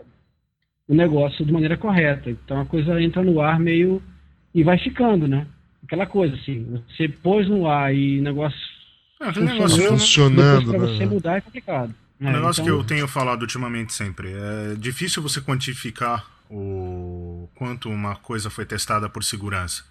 o 0.90 0.96
negócio 0.96 1.46
de 1.46 1.54
maneira 1.54 1.78
correta. 1.78 2.32
Então 2.32 2.60
a 2.60 2.66
coisa 2.66 3.00
entra 3.00 3.24
no 3.24 3.40
ar 3.40 3.60
meio 3.60 4.02
e 4.54 4.64
vai 4.64 4.78
ficando, 4.80 5.28
né? 5.28 5.46
Aquela 5.84 6.08
coisa 6.08 6.36
assim, 6.36 6.82
você 6.90 7.08
pôs 7.08 7.48
no 7.48 7.68
ar 7.68 7.96
e 7.96 8.20
o 8.20 8.24
negócio 8.24 8.60
é, 9.22 9.40
negócio 9.40 9.88
funcionando, 9.88 10.72
para 10.72 10.80
né? 10.80 10.88
você 10.88 11.06
mudar 11.06 11.38
é 11.38 11.42
complicado. 11.42 11.94
Um 12.20 12.28
é, 12.28 12.34
negócio 12.34 12.62
então... 12.62 12.76
que 12.76 12.82
eu 12.82 12.84
tenho 12.84 13.08
falado 13.08 13.44
ultimamente 13.44 13.94
sempre 13.94 14.34
é 14.34 14.76
difícil 14.76 15.22
você 15.22 15.40
quantificar 15.40 16.26
o 16.50 17.48
quanto 17.54 17.90
uma 17.90 18.16
coisa 18.16 18.50
foi 18.50 18.66
testada 18.66 19.08
por 19.08 19.24
segurança. 19.24 19.84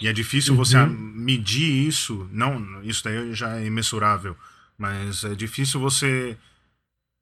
E 0.00 0.08
é 0.08 0.12
difícil 0.12 0.54
uhum. 0.54 0.58
você 0.58 0.78
medir 0.86 1.86
isso, 1.86 2.28
não, 2.32 2.82
isso 2.82 3.04
daí 3.04 3.34
já 3.34 3.58
é 3.58 3.66
imensurável, 3.66 4.36
mas 4.78 5.24
é 5.24 5.34
difícil 5.34 5.78
você 5.80 6.36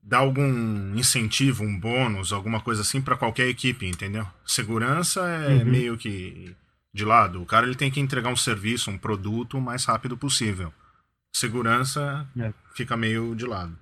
dar 0.06 0.18
algum 0.18 0.96
incentivo, 0.96 1.64
um 1.64 1.78
bônus, 1.78 2.32
alguma 2.32 2.60
coisa 2.60 2.82
assim 2.82 3.02
para 3.02 3.16
qualquer 3.16 3.48
equipe, 3.48 3.84
entendeu? 3.84 4.24
Segurança 4.46 5.20
é 5.28 5.56
uhum. 5.56 5.64
meio 5.64 5.98
que 5.98 6.54
de 6.94 7.04
lado. 7.04 7.42
O 7.42 7.46
cara 7.46 7.66
ele 7.66 7.74
tem 7.74 7.90
que 7.90 7.98
entregar 7.98 8.30
um 8.30 8.36
serviço, 8.36 8.88
um 8.88 8.96
produto 8.96 9.58
o 9.58 9.60
mais 9.60 9.84
rápido 9.84 10.16
possível. 10.16 10.72
Segurança 11.34 12.24
é. 12.38 12.52
fica 12.74 12.96
meio 12.96 13.34
de 13.34 13.44
lado. 13.44 13.76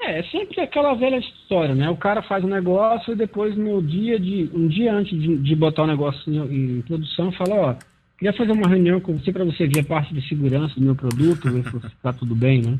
É, 0.00 0.20
é 0.20 0.22
sempre 0.24 0.62
aquela 0.62 0.94
velha 0.94 1.18
história, 1.18 1.74
né? 1.74 1.90
O 1.90 1.96
cara 1.96 2.22
faz 2.22 2.42
um 2.42 2.48
negócio 2.48 3.12
e 3.12 3.16
depois 3.16 3.54
no 3.54 3.82
dia 3.82 4.18
de 4.18 4.50
um 4.52 4.66
dia 4.66 4.94
antes 4.94 5.12
de, 5.20 5.36
de 5.36 5.54
botar 5.54 5.82
o 5.82 5.86
negócio 5.86 6.32
em, 6.32 6.78
em 6.78 6.82
produção 6.82 7.30
fala, 7.32 7.54
ó, 7.54 7.76
queria 8.18 8.32
fazer 8.32 8.52
uma 8.52 8.68
reunião 8.68 8.98
com 8.98 9.18
você 9.18 9.30
para 9.30 9.44
você 9.44 9.66
ver 9.66 9.80
a 9.80 9.84
parte 9.84 10.14
de 10.14 10.26
segurança 10.26 10.74
do 10.74 10.80
meu 10.80 10.96
produto, 10.96 11.50
ver 11.50 11.70
se 11.70 11.86
está 11.86 12.14
tudo 12.14 12.34
bem, 12.34 12.62
né? 12.62 12.78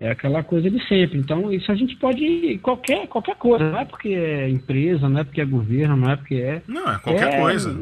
É 0.00 0.10
aquela 0.10 0.42
coisa 0.42 0.70
de 0.70 0.82
sempre. 0.88 1.18
Então, 1.18 1.52
isso 1.52 1.70
a 1.70 1.74
gente 1.74 1.94
pode. 1.96 2.58
Qualquer, 2.62 3.06
qualquer 3.06 3.36
coisa. 3.36 3.70
Não 3.70 3.78
é 3.78 3.84
porque 3.84 4.08
é 4.08 4.48
empresa, 4.48 5.06
não 5.06 5.20
é 5.20 5.24
porque 5.24 5.42
é 5.42 5.44
governo, 5.44 5.94
não 5.94 6.10
é 6.10 6.16
porque 6.16 6.36
é. 6.36 6.62
Não, 6.66 6.90
é 6.90 6.98
qualquer 6.98 7.34
é, 7.34 7.38
coisa. 7.38 7.78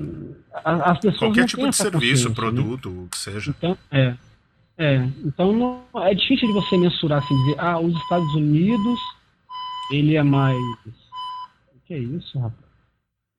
As 0.65 0.99
pessoas 0.99 1.19
qualquer 1.19 1.47
tipo 1.47 1.71
de 1.71 1.77
serviço, 1.77 2.29
né? 2.29 2.35
produto, 2.35 2.91
né? 2.91 3.03
o 3.05 3.09
que 3.09 3.17
seja. 3.17 3.55
Então, 3.57 3.79
é. 3.93 4.15
É. 4.77 4.97
Então, 5.25 5.53
não, 5.53 5.85
é 6.03 6.13
difícil 6.13 6.49
de 6.49 6.55
você 6.55 6.77
mensurar 6.77 7.23
assim, 7.23 7.37
dizer, 7.45 7.55
ah, 7.59 7.79
os 7.79 7.97
Estados 8.03 8.35
Unidos, 8.35 8.99
ele 9.93 10.17
é 10.17 10.23
mais. 10.23 10.57
O 10.57 11.81
que 11.87 11.95
é 11.95 11.99
isso, 11.99 12.37
rapaz? 12.41 12.69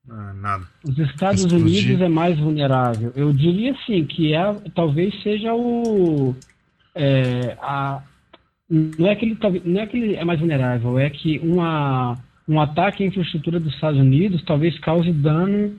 Ah, 0.08 0.32
nada. 0.32 0.66
Os 0.84 0.98
Estados 0.98 1.44
Explodir. 1.44 1.84
Unidos 1.84 2.00
é 2.00 2.08
mais 2.08 2.38
vulnerável. 2.38 3.12
Eu 3.14 3.30
diria 3.30 3.72
assim 3.72 4.06
que 4.06 4.34
é, 4.34 4.54
talvez 4.74 5.14
seja 5.22 5.54
o 5.54 6.34
é, 6.94 7.58
a, 7.60 8.02
não 8.70 9.08
é 9.08 9.16
que 9.16 9.24
ele 9.24 9.38
não 9.64 9.80
é 9.80 9.86
que 9.86 9.96
ele 9.96 10.14
é 10.14 10.24
mais 10.24 10.38
vulnerável, 10.38 10.98
é 10.98 11.10
que 11.10 11.38
uma 11.40 12.16
um 12.48 12.60
ataque 12.60 13.02
à 13.02 13.06
infraestrutura 13.06 13.58
dos 13.58 13.74
Estados 13.74 13.98
Unidos 13.98 14.42
talvez 14.44 14.78
cause 14.80 15.12
dano 15.12 15.76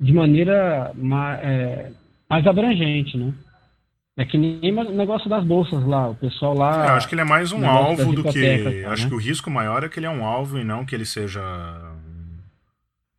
de 0.00 0.12
maneira 0.12 0.92
mais, 0.94 1.40
é, 1.40 1.92
mais 2.28 2.46
abrangente, 2.46 3.16
né? 3.16 3.32
É 4.16 4.24
que 4.24 4.38
nem 4.38 4.72
o 4.72 4.92
negócio 4.92 5.28
das 5.28 5.44
bolsas 5.44 5.84
lá, 5.84 6.10
o 6.10 6.14
pessoal 6.14 6.56
lá. 6.56 6.86
É, 6.86 6.90
eu 6.90 6.94
acho 6.94 7.08
que 7.08 7.14
ele 7.14 7.22
é 7.22 7.24
mais 7.24 7.50
um 7.52 7.68
alvo 7.68 8.12
do 8.12 8.22
que. 8.22 8.82
Tá, 8.82 8.92
acho 8.92 9.04
né? 9.04 9.08
que 9.08 9.14
o 9.14 9.18
risco 9.18 9.50
maior 9.50 9.82
é 9.82 9.88
que 9.88 9.98
ele 9.98 10.06
é 10.06 10.10
um 10.10 10.24
alvo 10.24 10.58
e 10.58 10.64
não 10.64 10.84
que 10.84 10.94
ele 10.94 11.04
seja 11.04 11.42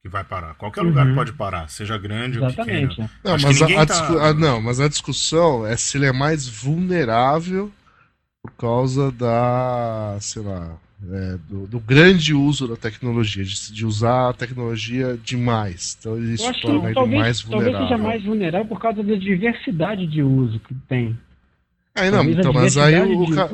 que 0.01 0.07
vai 0.07 0.23
parar. 0.23 0.53
Qualquer 0.55 0.81
uhum. 0.81 0.87
lugar 0.87 1.13
pode 1.13 1.33
parar, 1.33 1.67
seja 1.67 1.97
grande 1.97 2.37
Exatamente. 2.37 3.01
ou 3.01 3.07
pequeno. 3.07 3.09
Não 3.23 3.31
mas 3.33 3.61
a, 3.61 3.81
a 3.81 3.85
tá... 3.85 4.33
não, 4.35 4.61
mas 4.61 4.79
a 4.79 4.87
discussão 4.87 5.65
é 5.65 5.75
se 5.75 5.97
ele 5.97 6.05
é 6.05 6.13
mais 6.13 6.47
vulnerável 6.47 7.71
por 8.45 8.51
causa 8.51 9.11
da, 9.11 10.17
sei 10.21 10.43
lá, 10.43 10.77
é, 11.11 11.37
do, 11.49 11.65
do, 11.65 11.79
grande 11.79 12.33
uso 12.33 12.67
da 12.67 12.75
tecnologia, 12.75 13.43
de, 13.43 13.73
de, 13.73 13.85
usar 13.85 14.29
a 14.29 14.33
tecnologia 14.33 15.17
demais. 15.23 15.97
Então 15.99 16.15
ele 16.15 16.37
se 16.37 16.61
torna 16.61 16.93
talvez, 16.93 17.19
mais 17.19 17.41
vulnerável. 17.41 17.71
Talvez 17.73 17.89
seja 17.89 18.03
mais 18.03 18.23
vulnerável 18.23 18.67
por 18.67 18.79
causa 18.79 19.03
da 19.03 19.15
diversidade 19.15 20.05
de 20.05 20.21
uso 20.21 20.59
que 20.59 20.75
tem. 20.87 21.17
Aí 21.95 22.11
não, 22.11 22.23
então, 22.25 22.53
mas 22.53 22.77
aí 22.77 23.01
o, 23.01 23.29
ca... 23.33 23.49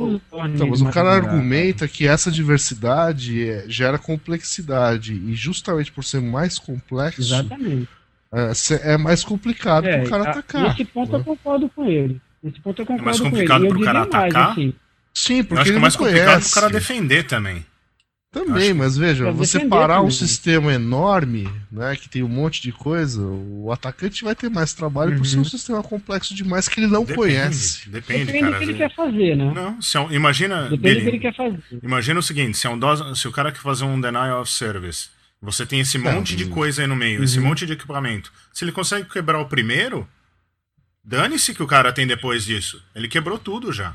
então, 0.50 0.68
mas 0.68 0.82
o 0.82 0.90
cara 0.90 1.12
argumenta 1.12 1.88
que 1.88 2.08
essa 2.08 2.32
diversidade 2.32 3.48
é, 3.48 3.66
gera 3.68 4.00
complexidade 4.00 5.14
e 5.14 5.36
justamente 5.36 5.92
por 5.92 6.04
ser 6.04 6.22
mais 6.22 6.58
complexo, 6.58 7.22
Exatamente. 7.22 7.88
É, 8.34 8.94
é 8.94 8.98
mais 8.98 9.24
complicado 9.24 9.86
é, 9.86 9.98
para 9.98 10.06
o 10.06 10.10
cara 10.10 10.24
a, 10.24 10.30
atacar. 10.32 10.70
Nesse 10.70 10.86
ponto 10.86 11.12
né? 11.12 11.20
eu 11.20 11.24
concordo 11.24 11.70
com 11.70 11.86
ele. 11.86 12.20
Nesse 12.44 12.60
ponto 12.60 12.82
eu 12.82 12.86
concordo 12.86 13.04
é 13.04 13.06
mais 13.06 13.20
complicado 13.20 13.68
para 13.68 13.78
o 13.78 13.82
cara 13.82 14.02
atacar? 14.02 14.32
Mais, 14.32 14.52
assim, 14.52 14.74
Sim, 15.14 15.44
porque 15.44 15.54
eu 15.54 15.62
acho 15.62 15.72
que 15.72 15.78
é 15.78 15.82
mais 15.82 15.96
complicado 15.96 16.42
para 16.42 16.50
o 16.50 16.52
cara 16.52 16.70
defender 16.70 17.24
também. 17.24 17.66
Também, 18.32 18.74
mas 18.74 18.98
veja, 18.98 19.30
você 19.34 19.60
parar 19.68 19.96
também. 19.96 20.08
um 20.08 20.12
sistema 20.12 20.74
enorme, 20.74 21.50
né, 21.70 21.98
que 21.98 22.08
tem 22.08 22.24
um 22.24 22.30
monte 22.30 22.62
de 22.62 22.72
coisa, 22.72 23.22
o 23.22 23.70
atacante 23.74 24.24
vai 24.24 24.34
ter 24.34 24.50
mais 24.50 24.74
trabalho 24.74 25.12
uhum. 25.12 25.18
por 25.18 25.26
ser 25.26 25.36
um 25.36 25.40
uhum. 25.40 25.46
sistema 25.46 25.84
complexo 25.84 26.34
demais 26.34 26.70
que 26.70 26.80
ele 26.80 26.88
não 26.88 27.02
depende, 27.02 27.18
conhece. 27.18 27.90
Depende, 27.90 28.26
depende 28.28 28.46
cara. 28.46 28.54
do 28.54 28.58
que 28.60 28.64
ele 28.64 28.78
quer 28.78 28.96
fazer, 28.96 29.36
né? 29.36 29.52
Não, 29.54 29.82
se 29.82 29.98
é 29.98 30.00
um, 30.00 30.10
imagina, 30.14 30.70
depende 30.70 30.80
Billy, 30.80 30.96
do 30.96 31.02
que 31.02 31.10
ele 31.10 31.20
quer 31.20 31.36
fazer. 31.36 31.60
Imagina 31.84 32.20
o 32.22 32.24
seguinte, 32.24 32.58
se, 32.58 32.68
é 32.68 32.70
um 32.70 33.16
se 33.16 33.28
o 33.28 33.34
cara 33.34 33.52
quer 33.52 33.60
fazer 33.60 33.84
um 33.84 34.00
denial 34.00 34.42
of 34.42 34.50
service, 34.50 35.10
você 35.42 35.66
tem 35.66 35.82
esse 35.82 35.98
monte 35.98 36.34
de 36.34 36.46
coisa 36.46 36.84
aí 36.84 36.88
no 36.88 36.96
meio, 36.96 37.18
uhum. 37.18 37.26
esse 37.26 37.38
monte 37.38 37.66
de 37.66 37.74
equipamento. 37.74 38.32
Se 38.54 38.64
ele 38.64 38.72
consegue 38.72 39.10
quebrar 39.10 39.42
o 39.42 39.46
primeiro, 39.46 40.08
dane-se 41.04 41.54
que 41.54 41.64
o 41.64 41.68
cara 41.68 41.92
tem 41.94 42.08
depois 42.08 42.44
disso. 42.46 42.82
Ele 42.96 43.08
quebrou 43.08 43.38
tudo 43.38 43.72
já. 43.72 43.94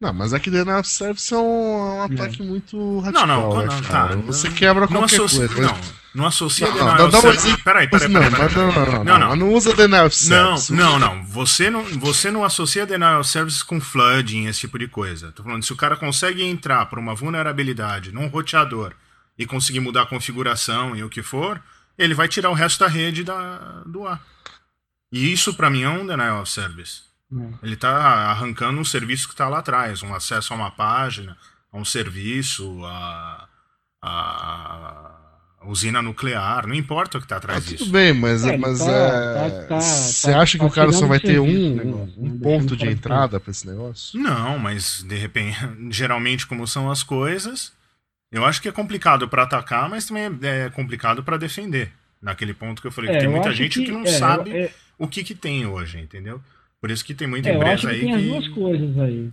Não, 0.00 0.14
mas 0.14 0.32
aqui 0.32 0.50
dentro 0.50 0.72
na 0.72 0.82
Service 0.82 1.32
é 1.32 1.36
um, 1.36 1.96
um 1.98 2.02
ataque 2.02 2.40
é. 2.40 2.44
muito 2.44 3.00
radical. 3.00 3.26
Não, 3.26 3.50
não, 3.50 3.58
né, 3.58 3.66
não 3.66 3.82
tá. 3.82 4.06
Você 4.26 4.48
quebra 4.48 4.80
não 4.82 4.88
qualquer 4.88 5.16
associa, 5.16 5.46
coisa. 5.46 5.60
Não, 5.60 5.80
não 6.14 6.26
associa 6.26 6.66
não, 6.68 6.74
denial 6.74 7.08
of 7.08 7.20
service. 7.20 7.62
Peraí, 7.62 7.86
peraí, 7.86 8.10
peraí. 8.10 8.30
Não, 8.30 8.30
não, 8.30 9.04
não, 9.04 9.18
não, 9.18 9.36
não, 9.36 9.52
usa 9.52 9.74
denial 9.74 10.06
of 10.06 10.16
service. 10.16 10.72
Não, 10.72 10.98
não, 10.98 11.16
não. 11.16 11.24
Você 11.24 11.68
não, 11.68 11.84
você 11.84 12.30
não 12.30 12.42
associa 12.42 12.86
denial 12.86 13.20
of 13.20 13.28
service 13.28 13.62
com 13.62 13.78
flooding, 13.78 14.46
esse 14.46 14.60
tipo 14.60 14.78
de 14.78 14.88
coisa. 14.88 15.32
Tô 15.32 15.42
falando, 15.42 15.62
se 15.62 15.72
o 15.72 15.76
cara 15.76 15.94
consegue 15.96 16.42
entrar 16.42 16.86
por 16.86 16.98
uma 16.98 17.14
vulnerabilidade 17.14 18.10
num 18.10 18.28
roteador 18.28 18.94
e 19.38 19.44
conseguir 19.44 19.80
mudar 19.80 20.02
a 20.02 20.06
configuração 20.06 20.96
e 20.96 21.04
o 21.04 21.10
que 21.10 21.22
for, 21.22 21.60
ele 21.98 22.14
vai 22.14 22.26
tirar 22.26 22.48
o 22.48 22.54
resto 22.54 22.80
da 22.80 22.88
rede 22.88 23.22
da, 23.22 23.82
do 23.84 24.06
ar. 24.06 24.18
E 25.12 25.32
isso, 25.32 25.54
para 25.54 25.70
mim, 25.70 25.82
é 25.82 25.88
um 25.88 26.06
denial 26.06 26.42
of 26.42 26.50
service. 26.50 27.02
É. 27.32 27.66
Ele 27.66 27.74
está 27.74 27.90
arrancando 28.30 28.80
um 28.80 28.84
serviço 28.84 29.28
que 29.28 29.34
está 29.34 29.48
lá 29.48 29.58
atrás, 29.58 30.02
um 30.02 30.14
acesso 30.14 30.52
a 30.52 30.56
uma 30.56 30.70
página, 30.70 31.36
a 31.72 31.78
um 31.78 31.84
serviço, 31.84 32.84
a, 32.84 33.48
a, 34.02 35.10
a 35.60 35.68
usina 35.68 36.02
nuclear, 36.02 36.66
não 36.66 36.74
importa 36.74 37.18
o 37.18 37.20
que 37.20 37.26
está 37.26 37.36
atrás 37.36 37.64
ah, 37.64 37.70
disso. 37.70 37.84
Tudo 37.84 37.92
bem, 37.92 38.12
mas, 38.12 38.44
é, 38.44 38.56
mas 38.56 38.78
tá, 38.80 38.90
é, 38.90 39.50
tá, 39.50 39.66
tá, 39.66 39.80
você 39.80 40.32
acha 40.32 40.58
que 40.58 40.64
o 40.64 40.70
cara 40.70 40.92
só 40.92 41.06
vai 41.06 41.20
ter 41.20 41.38
um, 41.38 41.74
negócio, 41.74 42.14
um 42.18 42.28
né? 42.28 42.40
ponto 42.42 42.76
de 42.76 42.88
entrada 42.88 43.38
para 43.38 43.50
esse 43.50 43.66
negócio? 43.66 44.18
Não, 44.18 44.58
mas 44.58 45.02
de 45.02 45.16
repente, 45.16 45.58
geralmente 45.90 46.46
como 46.46 46.66
são 46.66 46.90
as 46.90 47.02
coisas, 47.02 47.72
eu 48.32 48.44
acho 48.44 48.60
que 48.60 48.68
é 48.68 48.72
complicado 48.72 49.28
para 49.28 49.44
atacar, 49.44 49.88
mas 49.88 50.06
também 50.06 50.24
é, 50.42 50.66
é 50.66 50.70
complicado 50.70 51.22
para 51.22 51.36
defender. 51.36 51.92
Naquele 52.20 52.52
ponto 52.52 52.82
que 52.82 52.88
eu 52.88 52.92
falei, 52.92 53.12
que 53.12 53.16
é, 53.16 53.20
tem 53.20 53.30
muita 53.30 53.50
gente 53.50 53.78
que, 53.78 53.86
que 53.86 53.92
não 53.92 54.02
é, 54.02 54.06
sabe 54.06 54.70
o 55.00 55.08
que, 55.08 55.24
que 55.24 55.34
tem 55.34 55.66
hoje, 55.66 55.98
entendeu? 55.98 56.40
Por 56.78 56.90
isso 56.90 57.04
que 57.04 57.14
tem 57.14 57.26
muita 57.26 57.48
é, 57.48 57.54
empresa 57.54 57.72
acho 57.72 57.88
que 57.88 57.94
aí 57.94 58.00
tem 58.00 58.10
que... 58.10 58.14
as 58.16 58.24
duas 58.24 58.48
coisas 58.48 58.98
aí. 58.98 59.30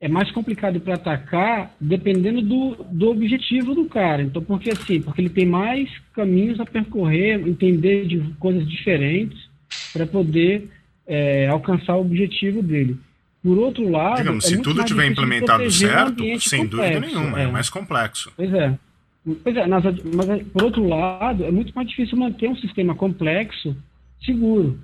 É 0.00 0.08
mais 0.08 0.30
complicado 0.32 0.80
para 0.80 0.94
atacar 0.94 1.72
dependendo 1.80 2.42
do, 2.42 2.84
do 2.90 3.10
objetivo 3.10 3.74
do 3.74 3.86
cara. 3.86 4.22
Então, 4.22 4.42
porque 4.42 4.70
assim, 4.70 5.00
porque 5.00 5.22
ele 5.22 5.30
tem 5.30 5.46
mais 5.46 5.88
caminhos 6.14 6.60
a 6.60 6.66
percorrer, 6.66 7.40
entender 7.48 8.06
de 8.06 8.18
coisas 8.38 8.68
diferentes 8.68 9.38
para 9.92 10.06
poder 10.06 10.68
é, 11.06 11.48
alcançar 11.48 11.96
o 11.96 12.00
objetivo 12.00 12.62
dele. 12.62 12.96
Por 13.42 13.56
outro 13.56 13.88
lado, 13.88 14.18
Digamos, 14.18 14.44
é 14.44 14.48
se 14.48 14.62
tudo 14.62 14.84
tiver 14.84 15.06
implementado 15.06 15.70
certo, 15.70 16.22
sem 16.40 16.66
complexo, 16.66 16.68
dúvida 16.68 17.00
nenhuma, 17.00 17.40
é. 17.40 17.44
é. 17.44 17.46
mais 17.46 17.70
complexo. 17.70 18.32
Pois 18.36 18.52
é. 18.52 18.78
Pois 19.44 19.56
é, 19.56 19.66
mas 19.66 19.84
por 20.52 20.64
outro 20.64 20.86
lado, 20.86 21.44
é 21.44 21.50
muito 21.50 21.72
mais 21.74 21.88
difícil 21.88 22.16
manter 22.16 22.48
um 22.48 22.56
sistema 22.56 22.94
complexo 22.94 23.76
seguro. 24.24 24.78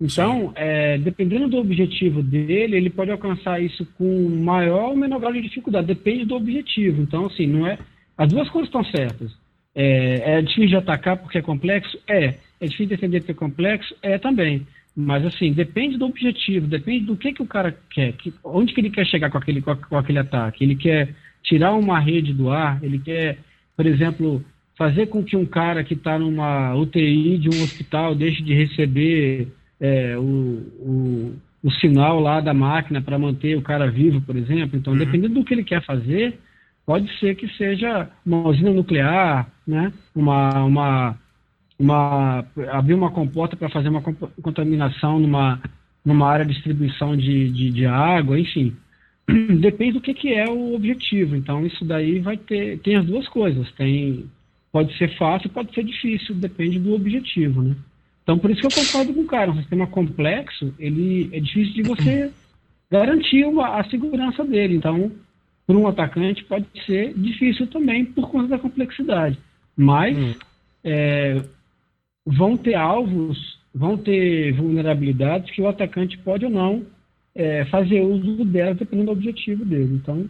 Então, 0.00 0.52
é, 0.54 0.96
dependendo 0.98 1.48
do 1.48 1.56
objetivo 1.56 2.22
dele, 2.22 2.76
ele 2.76 2.90
pode 2.90 3.10
alcançar 3.10 3.60
isso 3.60 3.84
com 3.96 4.28
maior 4.28 4.90
ou 4.90 4.96
menor 4.96 5.18
grau 5.18 5.32
de 5.32 5.42
dificuldade, 5.42 5.88
depende 5.88 6.24
do 6.24 6.36
objetivo. 6.36 7.02
Então, 7.02 7.26
assim, 7.26 7.46
não 7.46 7.66
é. 7.66 7.78
As 8.16 8.32
duas 8.32 8.48
coisas 8.48 8.68
estão 8.68 8.84
certas. 8.84 9.32
É, 9.74 10.38
é 10.38 10.42
difícil 10.42 10.68
de 10.68 10.76
atacar 10.76 11.16
porque 11.16 11.38
é 11.38 11.42
complexo? 11.42 11.98
É. 12.06 12.34
É 12.60 12.66
difícil 12.66 12.86
de 12.86 12.96
defender 12.96 13.20
porque 13.20 13.32
é 13.32 13.34
complexo? 13.34 13.94
É 14.00 14.18
também. 14.18 14.66
Mas, 14.94 15.24
assim, 15.26 15.52
depende 15.52 15.96
do 15.96 16.06
objetivo, 16.06 16.66
depende 16.66 17.06
do 17.06 17.16
que, 17.16 17.32
que 17.32 17.42
o 17.42 17.46
cara 17.46 17.76
quer, 17.90 18.12
que, 18.12 18.32
onde 18.42 18.74
que 18.74 18.80
ele 18.80 18.90
quer 18.90 19.06
chegar 19.06 19.30
com 19.30 19.38
aquele, 19.38 19.60
com, 19.60 19.74
com 19.76 19.96
aquele 19.96 20.18
ataque. 20.18 20.64
Ele 20.64 20.74
quer 20.74 21.14
tirar 21.42 21.74
uma 21.74 21.98
rede 21.98 22.32
do 22.32 22.50
ar, 22.50 22.82
ele 22.82 22.98
quer, 22.98 23.38
por 23.76 23.86
exemplo, 23.86 24.44
fazer 24.76 25.06
com 25.06 25.24
que 25.24 25.36
um 25.36 25.46
cara 25.46 25.82
que 25.82 25.94
está 25.94 26.18
numa 26.18 26.74
UTI 26.74 27.38
de 27.38 27.48
um 27.48 27.62
hospital 27.62 28.14
deixe 28.14 28.42
de 28.42 28.54
receber 28.54 29.48
é, 29.80 30.16
o, 30.16 30.22
o, 30.22 31.34
o, 31.62 31.70
sinal 31.72 32.20
lá 32.20 32.40
da 32.40 32.52
máquina 32.52 33.00
para 33.00 33.18
manter 33.18 33.56
o 33.56 33.62
cara 33.62 33.90
vivo, 33.90 34.20
por 34.20 34.36
exemplo. 34.36 34.78
Então, 34.78 34.92
uhum. 34.92 34.98
dependendo 34.98 35.34
do 35.34 35.44
que 35.44 35.54
ele 35.54 35.64
quer 35.64 35.84
fazer, 35.84 36.38
pode 36.84 37.08
ser 37.18 37.34
que 37.36 37.48
seja 37.56 38.08
uma 38.24 38.48
usina 38.48 38.70
nuclear, 38.70 39.48
né? 39.66 39.92
uma, 40.14 40.64
uma, 40.64 41.18
uma 41.78 42.44
abrir 42.70 42.94
uma 42.94 43.10
comporta 43.10 43.56
para 43.56 43.68
fazer 43.68 43.88
uma 43.88 44.02
contaminação 44.42 45.18
numa, 45.18 45.60
numa 46.04 46.28
área 46.28 46.44
de 46.44 46.54
distribuição 46.54 47.16
de, 47.16 47.50
de, 47.50 47.70
de 47.70 47.86
água, 47.86 48.38
enfim. 48.38 48.76
Depende 49.60 49.92
do 49.92 50.00
que, 50.00 50.14
que 50.14 50.32
é 50.32 50.48
o 50.48 50.74
objetivo. 50.74 51.36
Então, 51.36 51.64
isso 51.66 51.84
daí 51.84 52.18
vai 52.18 52.36
ter. 52.36 52.78
Tem 52.80 52.96
as 52.96 53.04
duas 53.04 53.28
coisas. 53.28 53.70
Tem, 53.72 54.24
pode 54.72 54.96
ser 54.96 55.14
fácil, 55.16 55.50
pode 55.50 55.74
ser 55.74 55.84
difícil, 55.84 56.34
depende 56.34 56.78
do 56.78 56.94
objetivo, 56.94 57.62
né? 57.62 57.76
Então, 58.28 58.38
por 58.38 58.50
isso 58.50 58.60
que 58.60 58.66
eu 58.66 58.84
concordo 58.84 59.14
com 59.14 59.20
o 59.22 59.26
cara. 59.26 59.50
Um 59.50 59.56
sistema 59.56 59.86
complexo, 59.86 60.74
ele 60.78 61.30
é 61.32 61.40
difícil 61.40 61.72
de 61.72 61.82
você 61.82 62.30
garantir 62.90 63.46
uma, 63.46 63.78
a 63.78 63.84
segurança 63.88 64.44
dele. 64.44 64.76
Então, 64.76 65.10
para 65.66 65.74
um 65.74 65.88
atacante 65.88 66.44
pode 66.44 66.66
ser 66.84 67.14
difícil 67.14 67.66
também 67.68 68.04
por 68.04 68.30
conta 68.30 68.48
da 68.48 68.58
complexidade. 68.58 69.38
Mas 69.74 70.14
hum. 70.14 70.34
é, 70.84 71.42
vão 72.26 72.54
ter 72.54 72.74
alvos, 72.74 73.58
vão 73.74 73.96
ter 73.96 74.52
vulnerabilidades 74.52 75.50
que 75.50 75.62
o 75.62 75.68
atacante 75.68 76.18
pode 76.18 76.44
ou 76.44 76.50
não 76.50 76.84
é, 77.34 77.64
fazer 77.64 78.02
uso 78.02 78.44
delas 78.44 78.76
dependendo 78.76 79.06
do 79.06 79.12
objetivo 79.12 79.64
dele. 79.64 79.94
Então, 80.02 80.28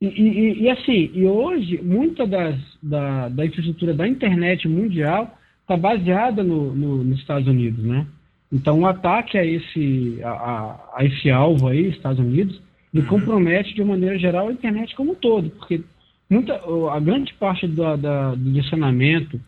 e, 0.00 0.06
e, 0.06 0.62
e 0.62 0.70
assim, 0.70 1.10
e 1.12 1.24
hoje, 1.24 1.82
muita 1.82 2.28
das, 2.28 2.56
da, 2.80 3.28
da 3.28 3.44
infraestrutura 3.44 3.92
da 3.92 4.06
internet 4.06 4.68
mundial 4.68 5.36
está 5.64 5.76
baseada 5.76 6.42
no, 6.42 6.74
no, 6.74 7.02
nos 7.02 7.18
Estados 7.18 7.48
Unidos, 7.48 7.82
né? 7.82 8.06
Então, 8.52 8.80
o 8.80 8.86
ataque 8.86 9.36
a 9.36 9.44
esse, 9.44 10.20
a, 10.22 10.78
a, 10.94 11.04
esse 11.04 11.30
alvo 11.30 11.66
aí, 11.68 11.88
Estados 11.88 12.20
Unidos, 12.20 12.60
ele 12.92 13.02
Uhum. 13.02 13.08
compromete 13.08 13.74
de 13.74 13.82
uma 13.82 13.94
maneira 13.94 14.16
geral 14.18 14.48
a 14.48 14.52
internet 14.52 14.94
como 14.94 15.12
um 15.12 15.14
todo, 15.16 15.50
porque 15.50 15.82
muita, 16.30 16.60
a 16.92 17.00
grande 17.00 17.34
parte 17.34 17.66
da, 17.66 17.96
da, 17.96 18.30
do 18.34 18.44
direcionamento 18.44 19.40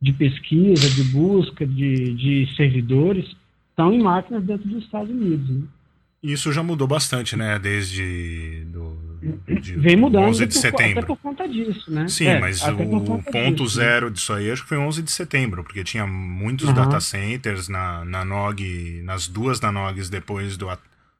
de 0.00 0.12
pesquisa, 0.12 0.90
de 0.90 1.04
busca, 1.12 1.64
de, 1.64 2.14
de 2.14 2.56
servidores, 2.56 3.26
estão 3.70 3.92
em 3.92 4.02
máquinas 4.02 4.42
dentro 4.42 4.68
dos 4.68 4.82
Estados 4.82 5.10
Unidos. 5.10 5.48
Né? 5.48 5.62
Isso 6.22 6.52
já 6.52 6.62
mudou 6.62 6.88
bastante, 6.88 7.36
né? 7.36 7.58
Desde 7.58 8.64
do, 8.72 8.96
Vem 9.78 9.96
mudando 9.96 10.26
11 10.28 10.46
de 10.46 10.54
por- 10.54 10.66
até 10.66 10.78
setembro. 10.78 11.06
por 11.06 11.16
conta 11.18 11.48
disso, 11.48 11.90
né? 11.90 12.06
Sim, 12.08 12.28
É, 12.28 12.40
mas 12.40 12.62
até 12.62 12.72
o 12.72 13.22
ponto 13.22 13.64
disso, 13.64 13.78
né? 13.78 13.84
zero 13.84 14.10
disso 14.10 14.32
aí 14.32 14.50
acho 14.50 14.62
que 14.62 14.68
foi 14.68 14.78
11 14.78 15.02
de 15.02 15.10
setembro, 15.10 15.64
porque 15.64 15.82
tinha 15.82 16.06
muitos 16.06 16.66
Aham. 16.66 16.74
data 16.74 17.00
centers 17.00 17.68
na, 17.68 18.04
na 18.04 18.24
NOG, 18.24 19.02
nas 19.02 19.26
duas 19.26 19.60
NOGs 19.60 20.08
depois 20.08 20.56
do, 20.56 20.66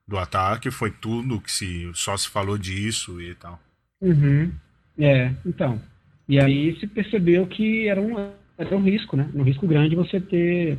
do 0.06 0.16
ataque, 0.18 0.70
foi 0.70 0.90
tudo 0.90 1.40
que 1.40 1.50
se 1.50 1.90
só 1.94 2.16
se 2.16 2.28
falou 2.28 2.56
disso 2.56 3.20
e 3.20 3.34
tal. 3.34 3.58
Uhum. 4.00 4.50
É, 4.98 5.32
então. 5.44 5.80
E 6.28 6.38
aí 6.40 6.78
se 6.78 6.86
percebeu 6.86 7.46
que 7.46 7.88
era 7.88 8.00
um, 8.00 8.14
era 8.56 8.76
um 8.76 8.82
risco, 8.82 9.16
né? 9.16 9.28
Um 9.34 9.42
risco 9.42 9.66
grande 9.66 9.96
você 9.96 10.20
ter 10.20 10.78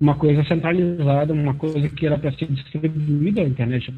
uma 0.00 0.14
coisa 0.16 0.44
centralizada, 0.44 1.32
uma 1.32 1.54
coisa 1.54 1.88
que 1.88 2.04
era 2.06 2.18
para 2.18 2.32
ser 2.32 2.46
distribuída, 2.50 3.40
a 3.40 3.44
internet 3.44 3.92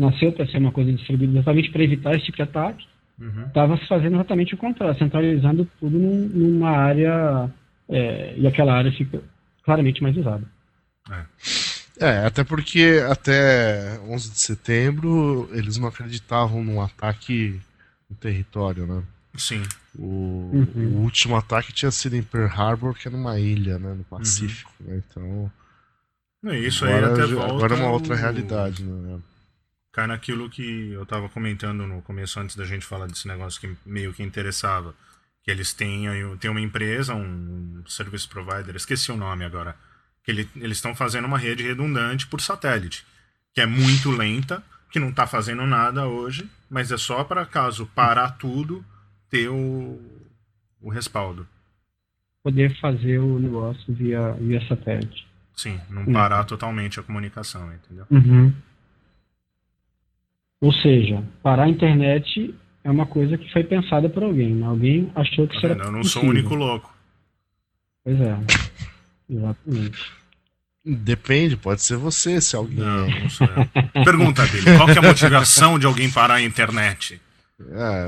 nasceu 0.00 0.32
para 0.32 0.46
ser 0.46 0.58
uma 0.58 0.72
coisa 0.72 0.92
distribuída 0.92 1.32
exatamente 1.34 1.70
para 1.70 1.82
evitar 1.84 2.14
esse 2.14 2.24
tipo 2.26 2.36
de 2.36 2.42
ataque, 2.42 2.86
estava 3.46 3.76
se 3.76 3.86
fazendo 3.86 4.14
exatamente 4.16 4.54
o 4.54 4.58
contrário, 4.58 4.98
centralizando 4.98 5.68
tudo 5.78 5.98
num- 5.98 6.28
numa 6.28 6.70
área, 6.70 7.50
é, 7.88 8.34
e 8.36 8.46
aquela 8.46 8.72
área 8.74 8.90
fica 8.92 9.20
claramente 9.62 10.02
mais 10.02 10.16
usada. 10.16 10.44
É, 11.98 12.24
até 12.26 12.42
porque 12.44 13.02
até 13.10 13.98
11 14.08 14.30
de 14.30 14.38
setembro 14.40 15.48
eles 15.52 15.76
não 15.76 15.88
acreditavam 15.88 16.64
num 16.64 16.80
ataque 16.80 17.60
no 18.08 18.16
território, 18.16 18.86
né? 18.86 19.02
Sim. 19.36 19.62
O, 19.98 20.04
Uhum. 20.54 20.88
o 20.96 21.00
último 21.02 21.36
ataque 21.36 21.72
tinha 21.72 21.90
sido 21.90 22.16
em 22.16 22.22
Pearl 22.22 22.46
Harbor, 22.48 22.94
que 22.94 23.06
é 23.06 23.10
numa 23.10 23.38
ilha, 23.38 23.78
né, 23.78 23.92
no 23.94 24.04
Pacífico, 24.04 24.72
né? 24.80 25.02
Então, 25.10 25.50
É 26.46 26.58
Isso 26.58 26.86
aí 26.86 26.92
agora, 26.94 27.12
até 27.12 27.26
já- 27.28 27.34
volta. 27.34 27.52
agora 27.52 27.74
é 27.74 27.78
uma 27.78 27.90
outra 27.92 28.14
o- 28.14 28.16
realidade, 28.16 28.82
né? 28.82 29.18
Cai 29.92 30.06
naquilo 30.06 30.48
que 30.48 30.90
eu 30.92 31.04
tava 31.04 31.28
comentando 31.28 31.86
no 31.86 32.00
começo, 32.02 32.38
antes 32.38 32.54
da 32.54 32.64
gente 32.64 32.86
falar 32.86 33.06
desse 33.06 33.26
negócio 33.26 33.60
que 33.60 33.76
meio 33.84 34.12
que 34.12 34.22
interessava. 34.22 34.94
Que 35.42 35.50
eles 35.50 35.72
têm, 35.72 36.06
aí- 36.08 36.36
tem 36.38 36.50
uma 36.50 36.60
empresa, 36.60 37.14
um 37.14 37.82
service 37.86 38.28
provider, 38.28 38.76
esqueci 38.76 39.10
o 39.10 39.16
nome 39.16 39.44
agora. 39.44 39.74
Que 40.22 40.30
ele, 40.30 40.48
eles 40.56 40.76
estão 40.78 40.94
fazendo 40.94 41.24
uma 41.24 41.38
rede 41.38 41.62
redundante 41.62 42.26
por 42.26 42.40
satélite. 42.40 43.04
Que 43.52 43.60
é 43.62 43.66
muito 43.66 44.10
lenta, 44.10 44.62
que 44.92 45.00
não 45.00 45.12
tá 45.12 45.26
fazendo 45.26 45.66
nada 45.66 46.06
hoje, 46.06 46.48
mas 46.68 46.92
é 46.92 46.96
só 46.96 47.24
para 47.24 47.44
caso 47.46 47.86
parar 47.86 48.32
tudo, 48.32 48.84
ter 49.28 49.48
o, 49.48 49.98
o 50.80 50.90
respaldo. 50.90 51.48
Poder 52.44 52.78
fazer 52.80 53.18
o 53.18 53.38
negócio 53.38 53.92
via, 53.92 54.32
via 54.32 54.60
satélite. 54.68 55.26
Sim, 55.56 55.80
não 55.90 56.04
parar 56.12 56.44
totalmente 56.44 57.00
a 57.00 57.02
comunicação, 57.02 57.72
entendeu? 57.74 58.06
Uhum. 58.10 58.52
Ou 60.60 60.72
seja, 60.72 61.22
parar 61.42 61.64
a 61.64 61.68
internet 61.68 62.54
é 62.84 62.90
uma 62.90 63.06
coisa 63.06 63.38
que 63.38 63.50
foi 63.52 63.64
pensada 63.64 64.08
por 64.08 64.22
alguém. 64.22 64.54
né? 64.54 64.66
Alguém 64.66 65.10
achou 65.14 65.46
que 65.48 65.56
isso 65.56 65.64
era 65.66 65.74
vendo? 65.74 65.86
Eu 65.86 65.92
não 65.92 66.04
sou 66.04 66.22
o 66.24 66.28
único 66.28 66.54
louco. 66.54 66.92
Pois 68.04 68.20
é. 68.20 68.36
Exatamente. 69.28 69.98
Depende, 70.84 71.56
pode 71.56 71.82
ser 71.82 71.96
você, 71.96 72.40
se 72.40 72.56
alguém 72.56 72.78
Não, 72.78 73.04
é. 73.06 73.20
não 73.20 73.28
sou 73.30 73.46
eu. 73.46 74.04
Pergunta 74.04 74.46
dele, 74.46 74.76
qual 74.76 74.86
que 74.86 74.92
é 74.94 74.98
a 74.98 75.02
motivação 75.02 75.78
de 75.78 75.86
alguém 75.86 76.10
parar 76.10 76.34
a 76.34 76.42
internet? 76.42 77.20
É, 77.60 78.06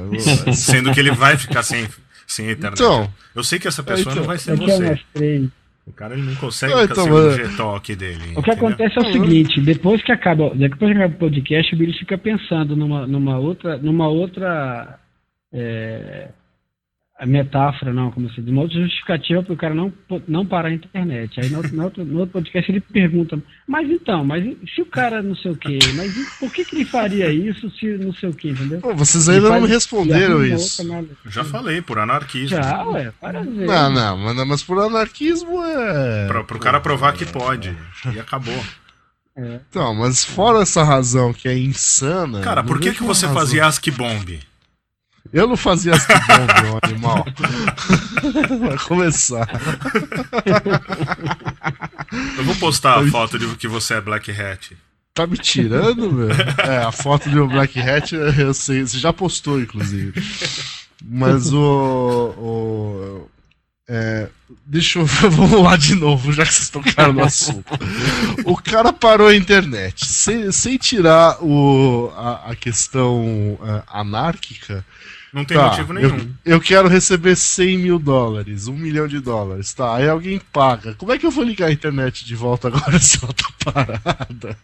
o- 0.48 0.52
Sendo 0.54 0.92
que 0.92 0.98
ele 0.98 1.10
vai 1.10 1.36
ficar 1.36 1.62
sem, 1.62 1.86
sem 2.26 2.50
internet. 2.50 2.78
Então, 2.80 3.12
Eu 3.34 3.44
sei 3.44 3.58
que 3.58 3.68
essa 3.68 3.82
pessoa 3.82 4.12
então, 4.12 4.16
não 4.16 4.24
vai 4.24 4.38
ser 4.38 4.52
É 4.52 4.56
que 4.56 4.62
eu 4.62 4.66
você. 4.68 5.48
O 5.86 5.92
cara 5.92 6.14
ele 6.14 6.22
não 6.22 6.36
consegue 6.36 6.72
Ah, 6.72 6.82
ficar 6.86 6.92
então, 6.92 7.12
o 7.12 7.30
G-Talk 7.32 7.96
dele. 7.96 8.32
O 8.36 8.42
que 8.42 8.50
entendeu? 8.50 8.54
acontece 8.54 8.98
é 8.98 9.02
o 9.02 9.12
seguinte, 9.12 9.60
depois 9.60 10.02
que 10.02 10.12
acaba, 10.12 10.50
depois 10.54 10.92
que 10.92 10.98
acaba 10.98 11.14
o 11.14 11.18
podcast, 11.18 11.74
o 11.74 11.78
Billy 11.78 11.92
fica 11.98 12.16
pensando 12.16 12.76
numa, 12.76 13.06
numa 13.06 13.38
outra, 13.38 13.76
numa 13.78 14.08
outra 14.08 14.98
é, 15.52 16.28
metáfora, 17.26 17.92
não, 17.92 18.10
como 18.10 18.28
se 18.30 18.40
diz, 18.40 18.50
uma 18.50 18.62
outra 18.62 18.80
justificativa 18.80 19.42
para 19.42 19.52
o 19.52 19.56
cara 19.56 19.74
não, 19.74 19.92
não 20.26 20.44
parar 20.46 20.68
a 20.68 20.72
internet. 20.72 21.40
Aí 21.40 21.48
no, 21.50 21.58
outro- 21.58 21.76
no, 21.76 21.84
outro, 21.84 22.04
no 22.04 22.18
outro 22.20 22.32
podcast 22.32 22.70
ele 22.70 22.80
pergunta, 22.80 23.38
mas 23.66 23.88
então, 23.90 24.24
mas 24.24 24.44
se 24.74 24.82
o 24.82 24.86
cara 24.86 25.22
não 25.22 25.34
sei 25.36 25.50
o 25.52 25.56
quê, 25.56 25.78
mas 25.96 26.16
e 26.16 26.38
por 26.38 26.52
que, 26.52 26.64
que 26.64 26.76
ele 26.76 26.84
faria 26.84 27.30
isso 27.32 27.70
se 27.78 27.86
não 27.98 28.12
sei 28.14 28.28
o 28.28 28.34
quê, 28.34 28.50
entendeu? 28.50 28.80
pô, 28.80 28.94
vocês 28.94 29.28
Ele 29.28 29.36
ainda 29.38 29.50
não 29.50 29.60
me 29.62 29.68
responderam 29.68 30.44
isso. 30.44 30.82
outra 30.82 30.96
nada. 31.02 31.08
Já 31.26 31.44
falei, 31.44 31.80
por 31.82 31.98
anarquismo. 31.98 32.56
Já, 32.56 32.82
ué, 32.84 33.12
para 33.20 33.40
ver. 33.42 33.66
Não, 33.66 33.90
não, 33.92 34.16
mas, 34.18 34.46
mas 34.48 34.62
por 34.62 34.78
anarquismo 34.80 35.62
é. 35.64 36.26
Pra, 36.26 36.44
pro 36.44 36.58
cara 36.58 36.80
provar 36.80 37.12
que 37.12 37.24
pode. 37.26 37.76
E 38.12 38.18
acabou. 38.18 38.58
Então, 39.36 39.94
mas 39.94 40.24
fora 40.24 40.60
essa 40.62 40.82
razão 40.82 41.32
que 41.32 41.48
é 41.48 41.56
insana. 41.56 42.40
Cara, 42.40 42.62
por 42.62 42.78
que, 42.78 42.92
que 42.92 43.02
você 43.02 43.26
razão. 43.26 43.40
fazia 43.40 43.66
ASCII 43.66 43.90
Bomb? 43.92 44.38
Eu 45.32 45.46
não 45.46 45.56
fazia 45.56 45.92
esse 45.92 46.06
bomb, 46.06 46.62
meu 46.62 46.78
animal. 46.82 47.24
Vai 48.60 48.78
começar. 48.78 49.48
Eu 52.36 52.44
vou 52.44 52.54
postar 52.56 52.98
a 52.98 53.06
foto 53.06 53.38
de 53.38 53.46
que 53.56 53.66
você 53.66 53.94
é 53.94 54.00
Black 54.00 54.30
Hat. 54.30 54.76
Tá 55.14 55.26
me 55.26 55.38
tirando, 55.38 56.12
meu? 56.12 56.30
É, 56.30 56.84
a 56.84 56.92
foto 56.92 57.28
do 57.30 57.46
Black 57.46 57.80
Hat 57.80 58.12
eu 58.14 58.54
sei, 58.54 58.82
você 58.82 58.98
já 58.98 59.12
postou, 59.12 59.60
inclusive. 59.60 60.12
Mas 61.04 61.52
o. 61.52 62.34
o 62.38 63.28
é, 63.88 64.28
deixa 64.64 65.00
eu. 65.00 65.06
Vamos 65.30 65.62
lá 65.62 65.76
de 65.76 65.94
novo, 65.94 66.32
já 66.32 66.46
que 66.46 66.54
vocês 66.54 66.70
tocaram 66.70 67.12
no 67.12 67.24
assunto. 67.24 67.72
O 68.44 68.56
cara 68.56 68.92
parou 68.92 69.28
a 69.28 69.36
internet. 69.36 70.06
Sem, 70.06 70.50
sem 70.52 70.76
tirar 70.78 71.42
o, 71.42 72.12
a, 72.16 72.52
a 72.52 72.56
questão 72.56 73.58
é, 73.62 73.82
anárquica. 73.88 74.84
Não 75.32 75.44
tem 75.44 75.56
Tá, 75.56 75.68
motivo 75.70 75.92
eu, 75.98 76.12
nenhum. 76.12 76.34
eu 76.44 76.60
quero 76.60 76.88
receber 76.88 77.34
100 77.36 77.78
mil 77.78 77.98
dólares, 77.98 78.68
um 78.68 78.76
milhão 78.76 79.08
de 79.08 79.18
dólares, 79.18 79.72
tá? 79.72 79.96
Aí 79.96 80.08
alguém 80.08 80.38
paga. 80.52 80.94
Como 80.94 81.10
é 81.12 81.18
que 81.18 81.24
eu 81.24 81.30
vou 81.30 81.42
ligar 81.44 81.68
a 81.68 81.72
internet 81.72 82.24
de 82.24 82.34
volta 82.36 82.68
agora 82.68 82.98
se 83.00 83.18
ela 83.22 83.32
tá 83.32 83.72
parada? 83.72 84.58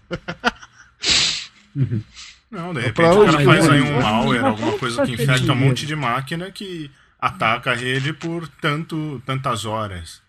Não, 2.51 2.73
de 2.75 2.81
repente 2.81 3.09
o 3.09 3.25
cara 3.25 3.45
faz 3.45 3.69
aí 3.69 3.81
um 3.81 4.01
malware, 4.03 4.45
alguma 4.45 4.79
coisa 4.79 5.05
que 5.07 5.13
infecta 5.13 5.53
um 5.53 5.57
monte 5.57 5.87
de 5.87 5.95
máquina 5.97 6.51
que 6.51 6.91
ataca 7.19 7.73
a 7.73 7.75
rede 7.75 8.13
por 8.13 8.49
tanto, 8.49 9.23
tantas 9.25 9.65
horas. 9.65 10.21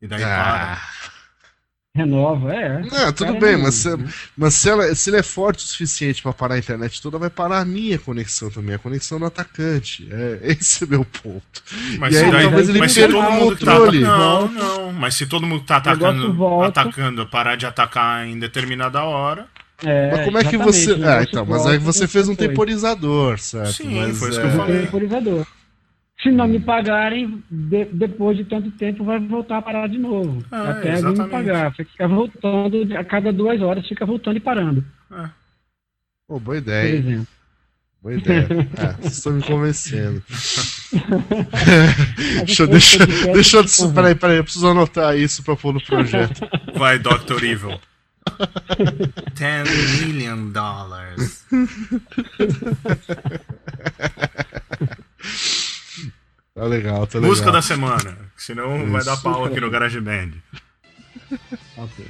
E 0.00 0.06
daí 0.06 0.20
para. 0.20 0.80
Renova, 1.96 2.54
é. 2.54 2.78
Não, 2.82 3.12
tudo 3.12 3.34
bem, 3.34 3.56
não, 3.56 3.64
mas, 3.64 3.74
se, 3.74 3.96
né? 3.96 4.08
mas 4.36 4.54
se, 4.54 4.70
ela, 4.70 4.94
se 4.94 5.10
ele 5.10 5.16
é 5.16 5.22
forte 5.24 5.64
o 5.64 5.68
suficiente 5.68 6.22
pra 6.22 6.32
parar 6.32 6.54
a 6.54 6.58
internet 6.58 7.02
toda, 7.02 7.18
vai 7.18 7.28
parar 7.28 7.58
a 7.58 7.64
minha 7.64 7.98
conexão 7.98 8.48
também, 8.48 8.76
a 8.76 8.78
conexão 8.78 9.18
do 9.18 9.26
atacante. 9.26 10.08
É, 10.08 10.38
esse 10.52 10.84
é 10.84 10.86
meu 10.86 11.04
ponto. 11.04 11.62
Mas 11.98 12.14
E 12.14 12.18
se 12.18 12.24
aí, 12.24 12.30
daí, 12.30 12.42
talvez 12.44 12.68
ele 12.68 12.78
mas 12.78 12.92
se 12.92 13.08
todo 13.08 13.32
mundo 13.32 13.56
que 13.56 13.64
tá. 13.64 13.76
Não, 13.76 14.48
não. 14.48 14.92
Mas 14.92 15.14
se 15.16 15.26
todo 15.26 15.44
mundo 15.46 15.64
tá 15.64 15.78
atacando, 15.78 16.62
atacando 16.62 17.26
parar 17.26 17.56
de 17.56 17.66
atacar 17.66 18.24
em 18.24 18.38
determinada 18.38 19.02
hora. 19.02 19.48
É, 19.82 20.10
mas 20.12 20.24
como 20.26 20.38
é 20.38 20.44
que 20.44 20.56
você. 20.58 20.92
Ah, 21.02 21.22
então, 21.22 21.44
mas 21.44 21.66
aí 21.66 21.78
você 21.78 22.06
fez 22.06 22.28
um 22.28 22.36
temporizador, 22.36 23.38
certo? 23.38 23.72
Sim, 23.72 23.98
mas, 24.00 24.18
foi 24.18 24.30
isso 24.30 24.38
é, 24.38 24.42
que 24.42 24.48
eu 24.48 24.52
Um 24.52 24.56
falei. 24.56 24.80
temporizador. 24.82 25.46
Se 26.22 26.30
não 26.30 26.46
me 26.48 26.60
pagarem, 26.60 27.42
de- 27.50 27.86
depois 27.86 28.36
de 28.36 28.44
tanto 28.44 28.70
tempo 28.72 29.04
vai 29.04 29.18
voltar 29.18 29.58
a 29.58 29.62
parar 29.62 29.88
de 29.88 29.98
novo. 29.98 30.44
Ah, 30.50 30.70
até 30.70 30.96
alguém 30.96 31.24
me 31.24 31.28
pagar. 31.30 31.74
Fica 31.74 32.06
voltando, 32.06 32.96
a 32.96 33.04
cada 33.04 33.32
duas 33.32 33.60
horas 33.62 33.86
fica 33.88 34.04
voltando 34.04 34.36
e 34.36 34.40
parando, 34.40 34.84
É. 35.10 35.28
Pô, 36.28 36.38
boa 36.38 36.42
por 36.44 36.56
ideia. 36.56 36.94
exemplo. 36.96 37.26
Boa 38.02 38.14
ideia. 38.14 38.48
É, 38.78 38.92
vocês 39.02 39.16
estão 39.18 39.32
me 39.32 39.42
convencendo. 39.42 40.22
Deixa, 42.46 42.66
deixa, 42.66 43.06
deixa 43.06 43.56
eu. 43.58 43.92
Peraí, 43.92 44.14
peraí, 44.14 44.36
eu 44.38 44.44
preciso 44.44 44.66
anotar 44.68 45.16
isso 45.16 45.42
pra 45.42 45.54
pôr 45.56 45.72
no 45.72 45.80
projeto. 45.82 46.40
Vai, 46.74 46.98
Dr. 46.98 47.42
Evil. 47.44 47.80
10 49.34 50.00
million 50.06 50.50
dollars. 50.50 51.46
Tá 56.60 56.66
legal, 56.66 57.06
tá 57.06 57.18
legal. 57.18 57.30
Música 57.30 57.50
da 57.50 57.62
semana. 57.62 58.18
Senão 58.36 58.86
vai 58.90 59.00
Isso. 59.00 59.06
dar 59.06 59.16
pau 59.16 59.46
aqui 59.46 59.58
no 59.60 59.70
GarageBand. 59.70 60.32
Ok. 61.76 62.04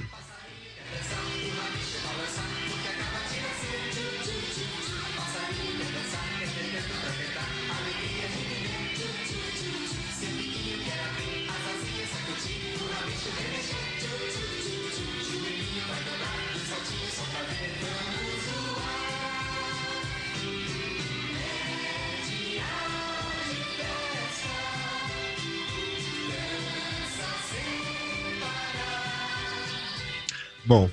Bom, 30.71 30.89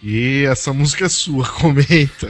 e 0.00 0.44
essa 0.44 0.72
música 0.72 1.06
é 1.06 1.08
sua, 1.08 1.48
comenta. 1.58 2.28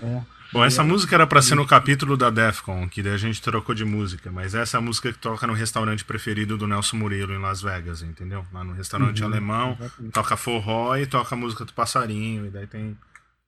É. 0.00 0.22
Bom, 0.52 0.64
essa 0.64 0.84
música 0.84 1.16
era 1.16 1.26
para 1.26 1.42
ser 1.42 1.56
no 1.56 1.66
capítulo 1.66 2.16
da 2.16 2.30
Defcon, 2.30 2.88
que 2.88 3.02
daí 3.02 3.14
a 3.14 3.16
gente 3.16 3.42
trocou 3.42 3.74
de 3.74 3.84
música, 3.84 4.30
mas 4.30 4.54
essa 4.54 4.76
é 4.76 4.78
a 4.78 4.80
música 4.80 5.12
que 5.12 5.18
toca 5.18 5.48
no 5.48 5.52
restaurante 5.52 6.04
preferido 6.04 6.56
do 6.56 6.68
Nelson 6.68 6.96
Murilo 6.96 7.32
em 7.32 7.40
Las 7.40 7.60
Vegas, 7.60 8.02
entendeu? 8.02 8.46
Lá 8.52 8.62
no 8.62 8.72
restaurante 8.72 9.20
uhum, 9.20 9.28
alemão, 9.28 9.76
exatamente. 9.80 10.12
toca 10.12 10.36
forró 10.36 10.96
e 10.96 11.06
toca 11.06 11.34
a 11.34 11.38
música 11.38 11.64
do 11.64 11.72
passarinho, 11.72 12.46
e 12.46 12.50
daí 12.50 12.68
tem 12.68 12.96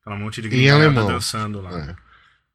aquela 0.01 0.19
monte 0.19 0.43
de 0.43 0.49
gringada 0.49 1.05
dançando 1.05 1.61
lá. 1.61 1.79
É. 1.79 1.97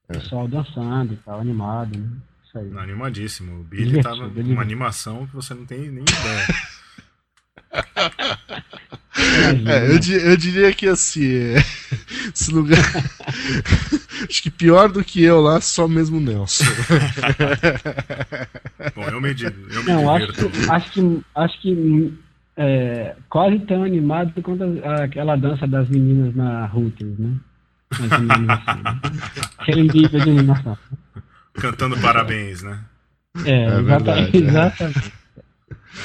É. 0.10 0.20
Pessoal 0.20 0.50
dançando 0.50 1.14
e 1.14 1.18
tal, 1.18 1.40
animado, 1.40 1.98
né? 1.98 2.10
Isso 2.46 2.58
aí. 2.58 2.78
Animadíssimo. 2.78 3.62
O 3.62 3.64
Billy 3.64 3.86
divertido, 3.86 4.18
tava 4.18 4.30
com 4.30 4.42
uma 4.42 4.62
animação 4.64 5.26
que 5.28 5.36
você 5.36 5.54
não 5.54 5.66
tem 5.66 5.80
nem 5.80 6.04
ideia. 6.04 6.48
É, 9.50 9.88
eu, 9.88 10.00
eu, 10.32 10.38
diria 10.38 10.74
que 10.74 10.88
assim, 10.88 11.24
esse 12.34 12.52
lugar. 12.52 12.80
Acho 14.30 14.44
que 14.44 14.50
pior 14.50 14.90
do 14.90 15.04
que 15.04 15.24
eu 15.24 15.40
lá, 15.40 15.62
só 15.62 15.88
mesmo 15.88 16.18
o 16.18 16.20
Nelson. 16.20 16.66
Bom, 18.96 19.04
eu 19.04 19.22
me, 19.22 19.30
eu 19.30 19.84
me 19.84 19.88
Não, 19.88 20.14
acho 20.14 20.34
que, 20.34 20.70
acho 20.70 20.92
que, 20.92 21.22
acho 21.36 21.62
que 21.62 22.14
é, 22.58 23.16
quase 23.30 23.60
tão 23.60 23.84
animado 23.84 24.34
quanto 24.42 24.64
aquela 25.02 25.38
dança 25.38 25.66
das 25.66 25.88
meninas 25.88 26.36
na 26.36 26.66
Reuters, 26.66 27.18
né? 27.18 27.32
Aquele 29.58 29.84
nível 29.84 30.20
de 30.20 30.30
animação. 30.30 30.78
Cantando 31.54 31.98
parabéns, 31.98 32.62
né? 32.62 32.84
É, 33.46 33.52
é 33.52 33.80
exatamente. 33.80 34.38
exatamente. 34.38 35.19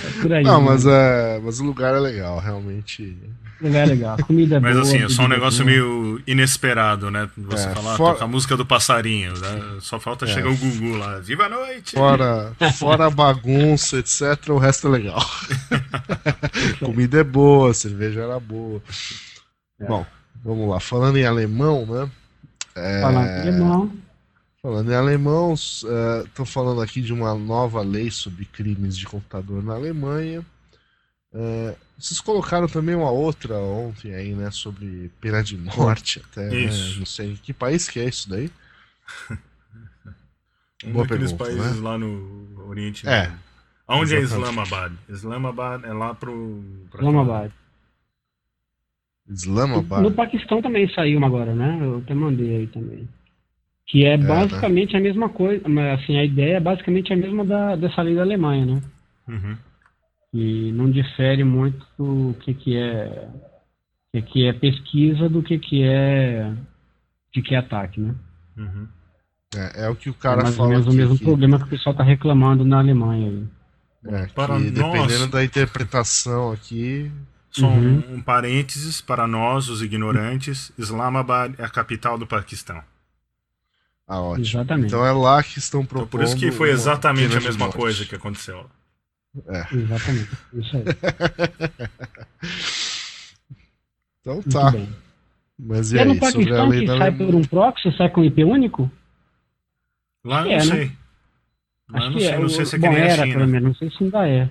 É 0.03 0.23
por 0.23 0.33
aí. 0.33 0.43
Não, 0.43 0.61
né? 0.61 0.67
mas, 0.71 0.87
é, 0.87 1.41
mas 1.43 1.61
o 1.61 1.65
lugar 1.65 1.95
é 1.95 2.01
legal, 2.01 2.39
realmente. 2.39 3.17
O 3.61 3.67
lugar 3.67 3.83
é 3.83 3.87
legal, 3.87 4.17
a 4.19 4.23
comida 4.23 4.57
é 4.57 4.61
mas, 4.61 4.73
boa. 4.73 4.85
Mas 4.85 4.95
assim, 4.95 5.05
é 5.05 5.09
só 5.09 5.23
um 5.23 5.29
negócio 5.29 5.65
meio 5.65 6.21
inesperado, 6.27 7.11
né? 7.11 7.29
Você 7.37 7.69
é, 7.69 7.71
falar, 7.71 7.97
for... 7.97 8.13
toca 8.13 8.25
a 8.25 8.29
música 8.29 8.57
do 8.57 8.67
passarinho, 8.67 9.33
né? 9.39 9.79
Só 9.81 10.01
falta 10.01 10.25
é. 10.25 10.29
chegar 10.29 10.51
o 10.51 10.57
Gugu 10.57 10.97
lá. 10.97 11.19
Viva 11.21 11.45
a 11.45 11.49
noite! 11.49 11.95
Fora, 11.95 12.53
fora 12.77 13.07
a 13.07 13.11
bagunça, 13.11 13.99
etc., 13.99 14.49
o 14.49 14.59
resto 14.59 14.89
é 14.89 14.91
legal. 14.91 15.25
comida 16.81 17.21
é 17.21 17.25
boa, 17.25 17.73
cerveja 17.73 18.23
era 18.23 18.41
boa. 18.41 18.83
É. 19.81 19.87
Bom, 19.87 20.05
vamos 20.45 20.69
lá. 20.69 20.81
Falando 20.81 21.17
em 21.17 21.25
alemão, 21.25 21.87
né? 21.87 22.11
É... 22.75 23.01
Falando 23.01 23.27
em 23.27 23.41
alemão. 23.41 24.04
Falando 24.65 24.91
em 24.91 24.95
alemão, 24.95 25.53
estou 25.53 26.43
uh, 26.45 26.47
falando 26.47 26.81
aqui 26.81 27.03
de 27.03 27.13
uma 27.13 27.35
nova 27.35 27.83
lei 27.83 28.11
sobre 28.11 28.47
crimes 28.47 28.97
de 28.97 29.05
computador 29.05 29.63
na 29.63 29.75
Alemanha. 29.75 30.41
Uh, 31.35 31.77
vocês 31.99 32.19
colocaram 32.19 32.67
também 32.67 32.95
uma 32.95 33.11
outra 33.11 33.59
ontem 33.59 34.15
aí, 34.15 34.35
né, 34.35 34.51
sobre 34.51 35.11
pena 35.21 35.43
de 35.43 35.59
morte 35.59 36.23
até, 36.25 36.49
né? 36.49 36.71
Não 36.97 37.05
sei 37.05 37.39
que 37.43 37.53
país 37.53 37.91
que 37.91 38.01
é 38.01 38.09
isso 38.09 38.27
daí. 38.27 38.51
um 40.83 40.93
Boa 40.93 41.07
daqueles 41.07 41.35
pergunta, 41.35 41.45
países 41.45 41.77
né? 41.83 41.87
lá 41.87 41.99
no 41.99 42.67
Oriente. 42.67 43.07
É. 43.07 43.29
Né? 43.29 43.39
Onde 43.87 44.17
é 44.17 44.21
Islamabad? 44.21 44.95
Islamabad 45.11 45.85
é 45.85 45.93
lá 45.93 46.15
pro. 46.15 46.65
Islamabad. 46.95 47.53
Islamabad. 49.29 50.03
No 50.03 50.11
Paquistão 50.13 50.63
também 50.63 50.91
saiu 50.95 51.19
uma 51.19 51.27
agora, 51.27 51.55
né? 51.55 51.81
Eu 51.83 51.99
até 51.99 52.15
mandei 52.15 52.57
aí 52.57 52.67
também. 52.69 53.07
Que 53.87 54.05
é, 54.05 54.15
é 54.15 54.17
basicamente 54.17 54.95
né? 54.95 54.99
a 54.99 55.03
mesma 55.03 55.29
coisa, 55.29 55.63
assim, 55.93 56.17
a 56.17 56.25
ideia 56.25 56.57
é 56.57 56.61
basicamente 56.61 57.13
a 57.13 57.17
mesma 57.17 57.45
da, 57.45 57.77
dessa 57.77 58.03
lei 58.03 58.15
da 58.15 58.23
Alemanha, 58.23 58.67
né? 58.67 58.83
Uhum. 59.29 59.57
E 60.33 60.73
não 60.73 60.91
difere 60.91 61.45
muito 61.45 61.85
o 61.99 62.35
que, 62.41 62.55
que 62.55 62.77
é 62.77 63.29
o 64.09 64.21
que, 64.21 64.23
que 64.23 64.47
é 64.47 64.53
pesquisa 64.53 65.29
do 65.29 65.43
que, 65.43 65.59
que 65.59 65.83
é 65.83 66.53
de 67.33 67.43
que 67.43 67.55
é 67.55 67.59
ataque, 67.59 68.01
né? 68.01 68.15
Uhum. 68.57 68.89
É, 69.57 69.85
é, 69.85 69.89
o 69.89 69.95
que 69.95 70.11
o 70.11 70.15
cara 70.15 70.41
é 70.41 70.45
mais 70.45 70.57
fala. 70.57 70.69
Ou 70.69 70.73
menos 70.73 70.87
o 70.87 70.97
mesmo 70.97 71.19
que... 71.19 71.25
problema 71.25 71.59
que 71.59 71.65
o 71.65 71.69
pessoal 71.69 71.93
está 71.93 72.03
reclamando 72.03 72.65
na 72.65 72.79
Alemanha. 72.79 73.29
Aí. 73.29 73.47
É, 74.07 74.27
para 74.29 74.57
que, 74.59 74.71
dependendo 74.71 75.29
da 75.29 75.45
interpretação 75.45 76.53
aqui. 76.53 77.11
Só 77.51 77.69
uhum. 77.69 78.03
um, 78.11 78.15
um 78.17 78.21
parênteses 78.21 79.01
para 79.01 79.29
nós, 79.29 79.69
os 79.69 79.81
ignorantes: 79.81 80.73
Islamabad 80.77 81.55
é 81.57 81.65
a 81.65 81.69
capital 81.69 82.19
do 82.19 82.27
Paquistão. 82.27 82.83
Ah, 84.07 84.21
ótimo. 84.21 84.47
Exatamente. 84.47 84.87
Então 84.89 85.05
é 85.05 85.13
lá 85.13 85.43
que 85.43 85.59
estão 85.59 85.85
propondo. 85.85 86.07
Então 86.07 86.19
por 86.19 86.25
isso 86.25 86.37
que 86.37 86.53
foi 86.53 86.71
exatamente 86.71 87.37
a 87.37 87.41
mesma 87.41 87.71
coisa 87.73 88.05
que 88.05 88.15
aconteceu. 88.15 88.67
É. 89.49 89.67
Exatamente. 89.75 90.31
Isso 90.53 90.77
aí. 90.77 90.85
então 94.21 94.43
tá. 94.43 94.73
Mas 95.59 95.93
e, 95.93 95.97
e 95.97 95.99
aí, 96.01 96.09
no 96.09 96.19
Paquistão 96.19 96.71
que 96.71 96.87
sai 96.87 97.13
por 97.13 97.35
um 97.35 97.43
proxy, 97.43 97.97
sai 97.97 98.11
com 98.11 98.25
IP 98.25 98.45
único? 98.45 98.91
Lá 100.25 100.45
não 100.45 100.51
é, 100.51 100.61
sei. 100.61 100.85
Né? 100.85 100.93
Lá 101.91 102.11
não 102.11 102.19
sei, 102.19 102.29
é. 102.29 102.39
não 102.39 102.49
sei 102.49 102.65
se 102.65 102.77
é 102.77 102.79
que 102.79 102.87
Bom, 102.87 102.93
nem 102.93 103.03
era, 103.03 103.27
China. 103.27 103.47
Menos, 103.47 103.63
não 103.63 103.75
sei 103.75 103.91
se 103.91 104.05
ainda 104.05 104.29
é. 104.29 104.51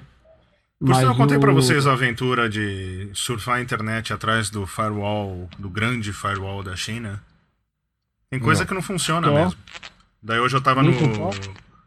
Por 0.80 0.92
isso 0.92 1.02
eu 1.02 1.16
contei 1.16 1.38
o... 1.38 1.40
para 1.40 1.54
vocês 1.54 1.88
a 1.88 1.94
aventura 1.94 2.50
de 2.50 3.10
surfar 3.14 3.56
a 3.56 3.62
internet 3.62 4.12
atrás 4.12 4.50
do 4.50 4.68
firewall, 4.68 5.50
do 5.58 5.70
grande 5.70 6.12
firewall 6.12 6.62
da 6.62 6.76
China. 6.76 7.22
Tem 8.34 8.40
coisa 8.40 8.62
não. 8.62 8.68
que 8.68 8.74
não 8.74 8.82
funciona 8.82 9.32
mesmo. 9.32 9.56
Daí 10.22 10.40
hoje 10.40 10.56
eu 10.56 10.62
tava 10.62 10.82
no, 10.82 10.92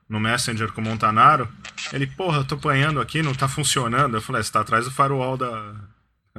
no 0.08 0.20
Messenger 0.20 0.70
com 0.70 0.80
o 0.80 0.84
Montanaro. 0.84 1.48
Ele, 1.92 2.06
porra, 2.06 2.38
eu 2.38 2.44
tô 2.44 2.54
apanhando 2.54 3.00
aqui, 3.00 3.20
não 3.20 3.34
tá 3.34 3.48
funcionando. 3.48 4.16
Eu 4.16 4.20
falei, 4.20 4.38
é, 4.38 4.42
você 4.44 4.52
tá 4.52 4.60
atrás 4.60 4.84
do 4.84 4.92
firewall 4.92 5.36
da, 5.36 5.74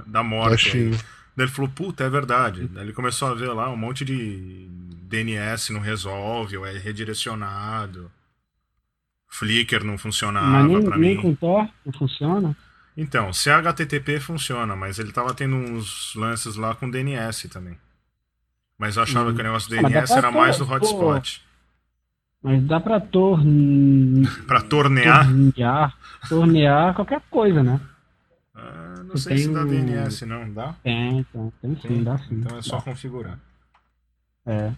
da 0.06 0.24
morte. 0.24 0.92
Daí 1.36 1.46
ele 1.46 1.52
falou, 1.52 1.70
puta, 1.70 2.06
é 2.06 2.10
verdade. 2.10 2.70
Daí 2.70 2.86
ele 2.86 2.94
começou 2.94 3.28
a 3.28 3.34
ver 3.34 3.52
lá 3.52 3.70
um 3.70 3.76
monte 3.76 4.06
de 4.06 4.70
DNS 5.10 5.74
não 5.74 5.82
resolve, 5.82 6.56
ou 6.56 6.66
é 6.66 6.78
redirecionado. 6.78 8.10
Flickr 9.28 9.84
não 9.84 9.98
funcionava 9.98 10.48
mas 10.48 10.68
nem, 10.68 10.84
pra 10.86 10.98
nem 10.98 11.16
mim. 11.18 11.22
com 11.22 11.36
Tor 11.36 11.70
não 11.86 11.92
funciona? 11.92 12.56
Então, 12.96 13.34
CHTTP 13.34 14.22
funciona, 14.22 14.74
mas 14.74 15.00
ele 15.00 15.12
tava 15.12 15.34
tendo 15.34 15.58
uns 15.58 16.16
lances 16.16 16.56
lá 16.56 16.74
com 16.74 16.90
DNS 16.90 17.50
também. 17.50 17.78
Mas 18.78 18.96
eu 18.96 19.04
achava 19.04 19.30
hum. 19.30 19.36
que 19.36 19.42
o 19.42 19.44
negócio 19.44 19.70
do 19.70 19.76
DNS 19.76 20.14
era 20.14 20.32
mais 20.32 20.58
do 20.58 20.72
hotspot. 20.72 21.42
Mas 22.44 22.64
dá 22.64 22.80
pra 22.80 23.00
tor... 23.00 23.40
pra 24.46 24.62
tornear? 24.62 25.26
Tornear, 25.26 25.98
tornear 26.30 26.94
qualquer 26.94 27.22
coisa, 27.30 27.64
né? 27.64 27.82
Ah, 28.56 29.04
não 29.04 29.18
sei 29.18 29.38
se 29.40 29.54
dá. 29.54 29.64
DNS, 29.64 30.26
não. 30.26 30.52
Dá? 30.54 30.74
Tem, 30.84 31.24
tem, 31.24 31.54
tem 31.62 31.76
sim, 31.76 31.88
tem. 31.88 32.04
dá 32.04 32.18
sim. 32.18 32.36
Então 32.36 32.58
é 32.58 32.62
só 32.62 32.78
dá. 32.78 32.82
configurar. 32.84 33.40
É. 34.46 34.72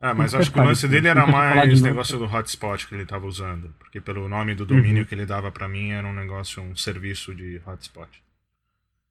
Ah, 0.00 0.14
mas 0.14 0.34
acho 0.34 0.50
que 0.50 0.58
o 0.58 0.64
lance 0.64 0.88
dele 0.88 1.06
era 1.06 1.24
mais 1.26 1.80
o 1.80 1.84
negócio 1.84 2.18
do 2.18 2.24
hotspot 2.24 2.88
que 2.88 2.94
ele 2.94 3.04
estava 3.04 3.24
usando. 3.24 3.72
Porque 3.78 4.00
pelo 4.00 4.28
nome 4.28 4.52
do 4.52 4.66
domínio 4.66 5.02
uhum. 5.02 5.04
que 5.04 5.14
ele 5.14 5.24
dava 5.24 5.52
para 5.52 5.68
mim 5.68 5.90
era 5.90 6.06
um 6.06 6.12
negócio, 6.12 6.60
um 6.60 6.74
serviço 6.74 7.32
de 7.32 7.60
hotspot. 7.64 8.10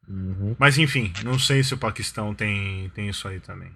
Uhum. 0.05 0.53
Mas 0.59 0.77
enfim, 0.77 1.13
não 1.23 1.39
sei 1.39 1.63
se 1.63 1.73
o 1.73 1.77
Paquistão 1.77 2.35
tem, 2.35 2.89
tem 2.89 3.07
isso 3.07 3.25
aí 3.25 3.39
também. 3.39 3.71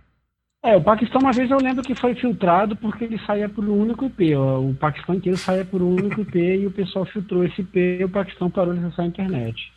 É, 0.66 0.76
o 0.76 0.82
Paquistão 0.82 1.22
uma 1.22 1.32
vez 1.32 1.52
eu 1.52 1.58
lembro 1.58 1.84
que 1.84 1.94
foi 1.94 2.16
filtrado 2.16 2.76
porque 2.76 3.04
ele 3.04 3.20
saía 3.20 3.48
por 3.48 3.64
um 3.64 3.82
único 3.82 4.06
IP. 4.06 4.36
O 4.36 4.76
Paquistão 4.80 5.14
inteiro 5.14 5.38
saía 5.38 5.64
por 5.64 5.80
um 5.80 5.92
único 5.92 6.22
IP 6.22 6.40
e 6.40 6.66
o 6.66 6.72
pessoal 6.72 7.06
filtrou 7.06 7.44
esse 7.44 7.62
IP 7.62 8.00
e 8.00 8.04
o 8.04 8.10
Paquistão 8.10 8.50
parou 8.50 8.74
de 8.74 8.80
acessar 8.80 9.06
a 9.06 9.08
internet. 9.08 9.72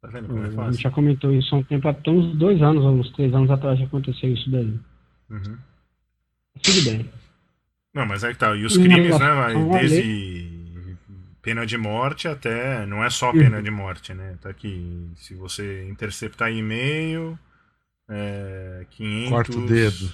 Tá 0.00 0.08
vendo 0.08 0.26
como 0.26 0.40
é 0.40 0.46
fácil? 0.46 0.62
A 0.62 0.72
gente 0.72 0.82
já 0.82 0.90
comentou 0.90 1.32
isso 1.32 1.54
há 1.54 1.58
um 1.58 1.62
tempo, 1.62 1.86
há 1.86 2.10
uns 2.10 2.36
dois 2.36 2.60
anos, 2.60 2.84
uns 2.84 3.12
três 3.12 3.32
anos 3.32 3.48
atrás 3.52 3.78
já 3.78 3.84
aconteceu 3.84 4.32
isso 4.32 4.50
daí. 4.50 4.74
Uhum. 5.30 5.56
Tudo 6.60 6.90
bem. 6.90 7.10
Não, 7.94 8.04
mas 8.04 8.24
é 8.24 8.32
que 8.32 8.38
tá. 8.38 8.56
E 8.56 8.64
os 8.64 8.76
crimes, 8.76 9.16
né, 9.16 9.34
vai, 9.34 9.80
desde 9.80 10.96
pena 11.40 11.64
de 11.64 11.78
morte 11.78 12.26
até. 12.26 12.84
Não 12.84 13.04
é 13.04 13.10
só 13.10 13.30
pena 13.30 13.58
uhum. 13.58 13.62
de 13.62 13.70
morte, 13.70 14.12
né? 14.12 14.34
Tá 14.40 14.48
aqui. 14.48 15.08
Se 15.14 15.34
você 15.34 15.86
interceptar 15.88 16.50
e-mail. 16.50 17.38
É, 18.08 18.84
500, 18.90 19.30
Corta 19.30 19.58
o 19.58 19.66
dedo. 19.66 20.12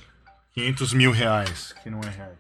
500 0.59 0.92
mil 0.92 1.12
reais, 1.12 1.72
que 1.82 1.88
não 1.88 2.00
é 2.00 2.11
reais. 2.11 2.38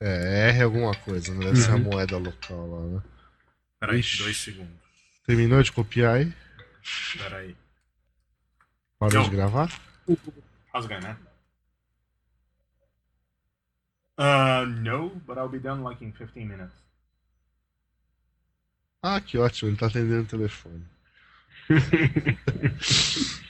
É, 0.00 0.50
R 0.50 0.62
alguma 0.62 0.94
coisa, 0.94 1.32
não 1.32 1.38
deve 1.38 1.58
uhum. 1.58 1.64
ser 1.64 1.70
a 1.70 1.74
uhum. 1.74 1.82
moeda 1.82 2.18
local 2.18 2.66
lá, 2.66 2.96
né? 2.96 3.02
Peraí, 3.78 4.02
dois 4.18 4.36
segundos. 4.36 4.74
Terminou 5.24 5.62
de 5.62 5.70
copiar 5.70 6.16
aí? 6.16 6.34
Peraí. 7.16 7.56
Parou 8.98 9.22
de 9.22 9.30
gravar? 9.30 9.72
Rasga, 10.74 11.00
né? 11.00 11.16
Uh, 14.18 14.66
no, 14.66 15.10
but 15.24 15.38
I'll 15.38 15.48
be 15.48 15.60
done 15.60 15.84
like 15.84 16.04
in 16.04 16.10
15 16.10 16.44
minutes. 16.44 16.74
Ah, 19.00 19.20
que 19.20 19.38
ótimo, 19.38 19.70
ele 19.70 19.76
tá 19.76 19.86
atendendo 19.86 20.22
o 20.22 20.26
telefone. 20.26 20.84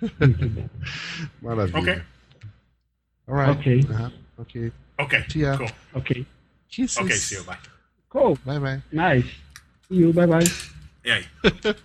Maravilha. 1.42 1.78
Ok. 1.78 2.02
Alright. 3.30 3.58
Ok. 3.58 3.78
Uh 3.78 3.96
-huh. 3.96 4.12
Ok. 4.38 4.72
Ok. 4.98 5.24
See 5.30 5.42
ya. 5.42 5.56
Cool. 5.56 5.70
Ok. 5.94 6.26
Kisses. 6.68 6.96
Ok, 6.98 7.16
see 7.16 7.36
you. 7.36 7.44
Bye. 7.44 7.56
Cool. 8.08 8.36
Bye 8.44 8.58
bye. 8.58 8.82
Nice. 8.92 9.28
See 9.88 10.00
you. 10.00 10.12
Bye 10.12 10.26
bye. 10.26 10.44
E 11.04 11.10
aí? 11.10 11.24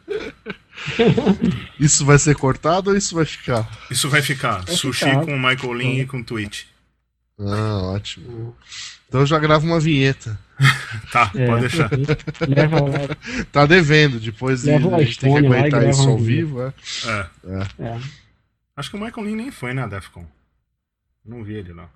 Isso 1.79 2.05
vai 2.05 2.19
ser 2.19 2.35
cortado 2.35 2.89
ou 2.89 2.97
isso 2.97 3.15
vai 3.15 3.25
ficar? 3.25 3.69
Isso 3.89 4.09
vai 4.09 4.21
ficar. 4.21 4.65
Vai 4.65 4.75
Sushi 4.75 5.05
ficar. 5.05 5.25
com 5.25 5.37
Michael 5.37 5.73
Lin 5.73 5.99
e 5.99 6.05
com 6.05 6.21
Twitch. 6.21 6.63
Ah, 7.39 7.81
ótimo. 7.93 8.55
Então 9.07 9.21
eu 9.21 9.25
já 9.25 9.39
gravo 9.39 9.65
uma 9.65 9.79
vinheta. 9.79 10.37
Tá, 11.11 11.31
É, 11.35 11.45
pode 11.47 11.61
deixar. 11.61 11.89
Leva, 12.47 12.77
Tá 13.51 13.65
devendo, 13.65 14.19
depois 14.19 14.63
de, 14.63 14.69
o 14.71 14.95
a 14.95 15.03
gente 15.03 15.19
tem 15.19 15.33
que 15.33 15.45
aguentar 15.45 15.87
isso 15.89 16.07
um 16.07 16.11
ao 16.11 16.17
vivo, 16.17 16.61
é. 16.61 16.73
É. 17.05 17.27
é. 17.79 17.99
Acho 18.75 18.89
que 18.89 18.95
o 18.95 18.99
Michael 18.99 19.27
Lin 19.27 19.35
nem 19.35 19.51
foi 19.51 19.73
na 19.73 19.85
Defcon. 19.85 20.25
Não 21.25 21.43
vi 21.43 21.55
ele 21.55 21.73
lá. 21.73 21.89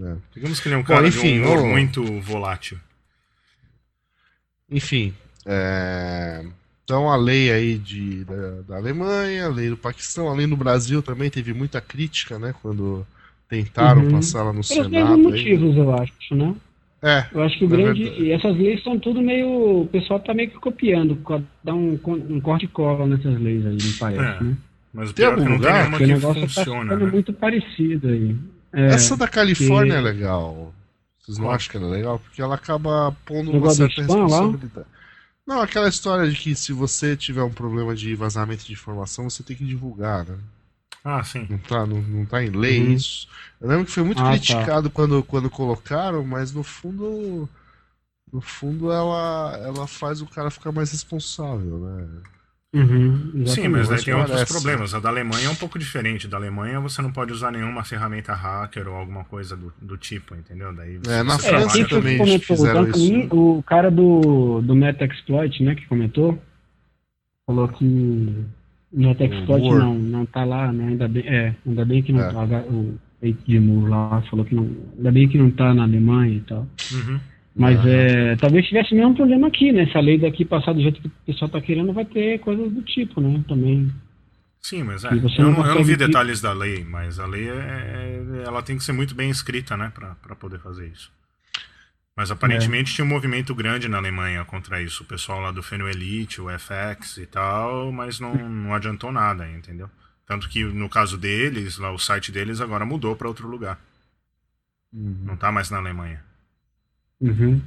é. 0.00 0.16
Digamos 0.34 0.58
que 0.60 0.68
ele 0.68 0.74
é 0.74 0.78
um 0.78 0.82
Bom, 0.82 0.86
cara 0.88 1.06
enfim, 1.08 1.40
de 1.40 1.46
um 1.48 1.66
muito 1.68 2.20
volátil. 2.20 2.78
Enfim, 4.70 5.12
é, 5.44 6.44
então 6.82 7.10
a 7.10 7.16
lei 7.16 7.52
aí 7.52 7.76
de, 7.78 8.24
da, 8.24 8.60
da 8.62 8.76
Alemanha, 8.76 9.46
a 9.46 9.48
lei 9.48 9.68
do 9.68 9.76
Paquistão, 9.76 10.28
a 10.28 10.34
lei 10.34 10.46
no 10.46 10.56
Brasil 10.56 11.02
também 11.02 11.28
teve 11.30 11.52
muita 11.52 11.80
crítica, 11.80 12.38
né? 12.38 12.54
Quando 12.62 13.06
tentaram 13.48 14.02
Uhum. 14.02 14.10
passar 14.12 14.42
lá 14.44 14.52
no 14.52 14.66
Pelos 14.66 14.84
Senado. 14.86 15.14
aí. 15.14 15.22
motivos, 15.22 15.76
eu 15.76 15.92
acho, 15.94 16.34
né? 16.34 16.56
É, 17.02 17.26
Eu 17.32 17.42
acho 17.42 17.58
que 17.58 17.64
o 17.64 17.68
Na 17.68 17.76
grande. 17.76 18.02
verdade. 18.04 18.22
E 18.24 18.30
essas 18.32 18.56
leis 18.56 18.82
são 18.82 18.98
tudo 18.98 19.20
meio. 19.20 19.82
O 19.82 19.88
pessoal 19.88 20.20
tá 20.20 20.32
meio 20.32 20.48
que 20.50 20.58
copiando, 20.58 21.16
co- 21.16 21.42
dá 21.62 21.74
um, 21.74 21.98
um 22.06 22.40
corte 22.40 22.64
e 22.64 22.68
cola 22.68 23.06
nessas 23.06 23.38
leis 23.40 23.66
aí, 23.66 23.74
me 23.74 23.92
parece, 23.98 24.22
É. 24.22 24.44
né? 24.44 24.56
Mas 24.92 25.10
o 25.10 25.14
Tem 25.14 25.24
pior 25.26 25.32
é 25.32 25.34
que 25.36 25.40
algum 25.40 25.52
não 25.52 25.58
tem 25.60 25.66
lugar 25.68 25.78
nenhuma 25.78 25.96
o 25.96 25.98
que 26.00 26.06
negócio 26.06 26.40
tá 26.42 26.46
funciona, 26.48 26.96
né? 26.96 27.06
muito 27.10 27.32
parecido 27.32 28.08
aí. 28.08 28.36
É, 28.72 28.86
essa 28.88 29.16
da 29.16 29.28
Califórnia 29.28 29.92
que- 29.94 29.98
é 29.98 30.00
legal. 30.00 30.74
Vocês 31.20 31.38
não 31.38 31.50
acham 31.50 31.70
que 31.70 31.76
ela 31.76 31.86
é 31.86 31.90
legal? 31.90 32.18
Porque 32.18 32.42
ela 32.42 32.54
acaba 32.56 33.16
pondo 33.24 33.52
uma 33.52 33.70
certa 33.70 34.00
spam 34.02 34.16
lá? 34.16 34.22
responsabilidade. 34.26 34.86
Não, 35.46 35.60
aquela 35.60 35.88
história 35.88 36.28
de 36.30 36.36
que 36.36 36.54
se 36.54 36.72
você 36.72 37.16
tiver 37.16 37.42
um 37.42 37.50
problema 37.52 37.94
de 37.94 38.14
vazamento 38.14 38.64
de 38.64 38.72
informação, 38.72 39.28
você 39.30 39.42
tem 39.42 39.56
que 39.56 39.64
divulgar, 39.64 40.24
né? 40.24 40.36
Ah, 41.04 41.22
sim. 41.24 41.46
Não 41.50 41.58
tá, 41.58 41.84
não, 41.86 42.00
não 42.00 42.24
tá 42.26 42.42
em 42.44 42.50
lei 42.50 42.80
Uhum. 42.80 42.92
isso. 42.92 43.28
Eu 43.60 43.68
lembro 43.68 43.86
que 43.86 43.90
foi 43.92 44.04
muito 44.04 44.20
Ah, 44.20 44.24
tá. 44.24 44.30
criticado 44.30 44.88
quando, 44.90 45.22
quando 45.24 45.50
colocaram, 45.50 46.24
mas 46.24 46.52
no 46.52 46.62
fundo. 46.62 47.48
No 48.32 48.40
fundo 48.40 48.90
ela, 48.90 49.58
ela 49.62 49.86
faz 49.86 50.22
o 50.22 50.26
cara 50.26 50.50
ficar 50.50 50.72
mais 50.72 50.90
responsável, 50.92 51.78
né? 51.78 52.08
Uhum, 52.74 53.44
Sim, 53.46 53.68
mas 53.68 53.88
daí 53.88 54.02
tem 54.02 54.14
outros 54.14 54.32
parece. 54.32 54.52
problemas. 54.52 54.94
A 54.94 55.00
da 55.00 55.08
Alemanha 55.08 55.46
é 55.46 55.50
um 55.50 55.54
pouco 55.54 55.78
diferente. 55.78 56.26
Da 56.28 56.36
Alemanha 56.36 56.80
você 56.80 57.02
não 57.02 57.12
pode 57.12 57.32
usar 57.32 57.50
nenhuma 57.50 57.84
ferramenta 57.84 58.32
hacker 58.34 58.88
ou 58.88 58.94
alguma 58.94 59.24
coisa 59.24 59.56
do, 59.56 59.72
do 59.80 59.96
tipo, 59.96 60.34
entendeu? 60.34 60.72
Daí 60.74 60.98
É, 61.08 61.22
na 61.22 61.38
você 61.38 61.48
É, 61.48 61.50
França 61.50 61.88
também 61.88 62.18
comentou? 62.18 62.88
Isso. 62.88 63.28
o 63.30 63.62
cara 63.62 63.90
do, 63.90 64.60
do 64.62 64.74
Metaexploit, 64.74 65.62
né, 65.62 65.74
que 65.74 65.86
comentou, 65.86 66.42
falou 67.46 67.68
que 67.68 67.84
o 67.84 68.98
Metaexploit 69.00 69.62
não, 69.68 69.94
não 69.94 70.26
tá 70.26 70.44
lá, 70.44 70.72
né? 70.72 70.88
Ainda 70.88 71.08
bem, 71.08 71.26
é, 71.26 71.54
ainda 71.66 71.84
bem 71.84 72.02
que 72.02 72.12
não 72.12 72.20
É. 72.22 72.32
tá. 72.32 72.44
O 72.70 72.94
Eike 73.22 73.42
de 73.46 73.60
Moore 73.60 73.88
lá 73.90 74.22
falou 74.30 74.44
que 74.44 74.54
não. 74.54 74.68
Ainda 74.96 75.12
bem 75.12 75.28
que 75.28 75.38
não 75.38 75.50
tá 75.50 75.72
na 75.74 75.84
Alemanha 75.84 76.34
e 76.36 76.40
tal. 76.40 76.66
Uhum. 76.92 77.20
Mas 77.54 77.78
Aham. 77.78 77.88
é, 77.88 78.36
talvez 78.36 78.66
tivesse 78.66 78.94
o 78.94 78.96
mesmo 78.96 79.14
problema 79.14 79.48
aqui, 79.48 79.72
né? 79.72 79.86
Se 79.86 79.96
a 79.98 80.00
lei 80.00 80.18
daqui 80.18 80.44
passar 80.44 80.72
do 80.72 80.80
jeito 80.80 81.00
que 81.00 81.08
o 81.08 81.12
pessoal 81.26 81.50
tá 81.50 81.60
querendo, 81.60 81.92
vai 81.92 82.04
ter 82.04 82.38
coisas 82.40 82.72
do 82.72 82.82
tipo, 82.82 83.20
né? 83.20 83.44
Também. 83.46 83.92
Sim, 84.60 84.84
mas 84.84 85.04
é. 85.04 85.08
Eu 85.12 85.50
não 85.50 85.66
eu 85.66 85.74
não 85.74 85.84
vi 85.84 85.96
detalhes 85.96 86.40
da 86.40 86.52
lei, 86.52 86.84
mas 86.84 87.18
a 87.18 87.26
lei 87.26 87.48
é, 87.48 87.52
é- 87.52 88.42
ela 88.46 88.62
tem 88.62 88.78
que 88.78 88.84
ser 88.84 88.92
muito 88.92 89.14
bem 89.14 89.28
escrita, 89.28 89.76
né, 89.76 89.92
pra 89.94 90.36
poder 90.36 90.60
fazer 90.60 90.86
isso. 90.88 91.10
Mas 92.16 92.30
aparentemente 92.30 92.94
tinha 92.94 93.04
um 93.04 93.08
movimento 93.08 93.54
grande 93.54 93.88
na 93.88 93.96
Alemanha 93.96 94.44
contra 94.44 94.82
isso. 94.82 95.02
O 95.02 95.06
pessoal 95.06 95.40
lá 95.40 95.50
do 95.50 95.62
Fenuelite, 95.62 96.40
o 96.40 96.48
FX 96.50 97.16
e 97.16 97.26
tal, 97.26 97.90
mas 97.90 98.20
não, 98.20 98.34
não 98.34 98.74
adiantou 98.74 99.10
nada, 99.10 99.48
entendeu? 99.50 99.90
Tanto 100.26 100.48
que 100.48 100.62
no 100.62 100.88
caso 100.88 101.16
deles, 101.16 101.78
lá 101.78 101.90
o 101.90 101.98
site 101.98 102.30
deles 102.30 102.60
agora 102.60 102.84
mudou 102.84 103.16
pra 103.16 103.28
outro 103.28 103.48
lugar. 103.48 103.80
Uhum. 104.92 105.22
Não 105.24 105.36
tá 105.36 105.50
mais 105.50 105.70
na 105.70 105.78
Alemanha. 105.78 106.22
Uhum. 107.22 107.60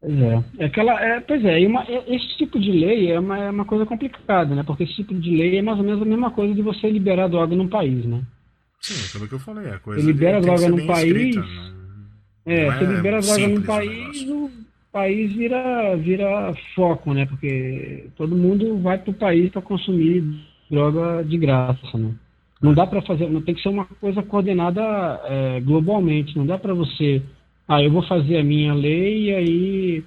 Pois 0.00 0.18
é. 0.18 0.44
é 0.58 0.64
aquela, 0.64 0.98
é, 1.00 1.20
pois 1.20 1.44
é, 1.44 1.66
uma- 1.66 1.84
é- 1.84 2.04
esse 2.14 2.36
tipo 2.38 2.58
de 2.58 2.70
lei 2.72 3.10
é 3.12 3.20
uma, 3.20 3.38
é 3.38 3.50
uma 3.50 3.66
coisa 3.66 3.84
complicada, 3.84 4.54
né? 4.54 4.62
Porque 4.62 4.84
esse 4.84 4.94
tipo 4.94 5.14
de 5.14 5.30
lei 5.30 5.58
é 5.58 5.62
mais 5.62 5.78
ou 5.78 5.84
menos 5.84 6.00
a 6.00 6.06
mesma 6.06 6.30
coisa 6.30 6.54
de 6.54 6.62
você 6.62 6.90
liberar 6.90 7.28
droga 7.28 7.54
num 7.54 7.68
país, 7.68 8.04
né? 8.06 8.22
Sim, 8.80 8.94
é 8.94 9.06
aquilo 9.08 9.28
que 9.28 9.34
eu 9.34 9.38
falei. 9.40 9.70
A 9.70 9.78
coisa 9.78 10.00
Você 10.00 10.06
libera 10.06 10.40
droga 10.40 10.68
num 10.70 10.86
país, 10.86 11.36
escrita, 11.36 11.46
É, 12.46 12.66
não 12.70 12.78
você 12.78 12.84
libera 12.86 13.20
droga 13.20 13.48
num 13.48 13.58
o 13.58 13.62
país, 13.62 13.90
negócio. 14.26 14.44
o 14.46 14.50
país 14.90 15.32
vira, 15.34 15.96
vira 15.96 16.54
foco, 16.74 17.12
né? 17.12 17.26
Porque 17.26 18.06
todo 18.16 18.34
mundo 18.34 18.78
vai 18.78 18.96
pro 18.96 19.12
país 19.12 19.50
para 19.52 19.60
consumir 19.60 20.24
droga 20.70 21.22
de 21.22 21.36
graça, 21.36 21.98
né? 21.98 22.14
Não 22.62 22.72
dá 22.72 22.86
para 22.86 23.02
fazer, 23.02 23.28
não 23.28 23.42
tem 23.42 23.54
que 23.54 23.62
ser 23.62 23.68
uma 23.68 23.84
coisa 23.84 24.22
coordenada 24.22 24.80
é, 25.24 25.60
globalmente. 25.60 26.36
Não 26.38 26.46
dá 26.46 26.56
para 26.58 26.72
você, 26.72 27.22
ah, 27.68 27.82
eu 27.82 27.90
vou 27.90 28.02
fazer 28.02 28.38
a 28.38 28.44
minha 28.44 28.74
lei 28.74 29.24
e 29.24 29.34
aí 29.34 30.04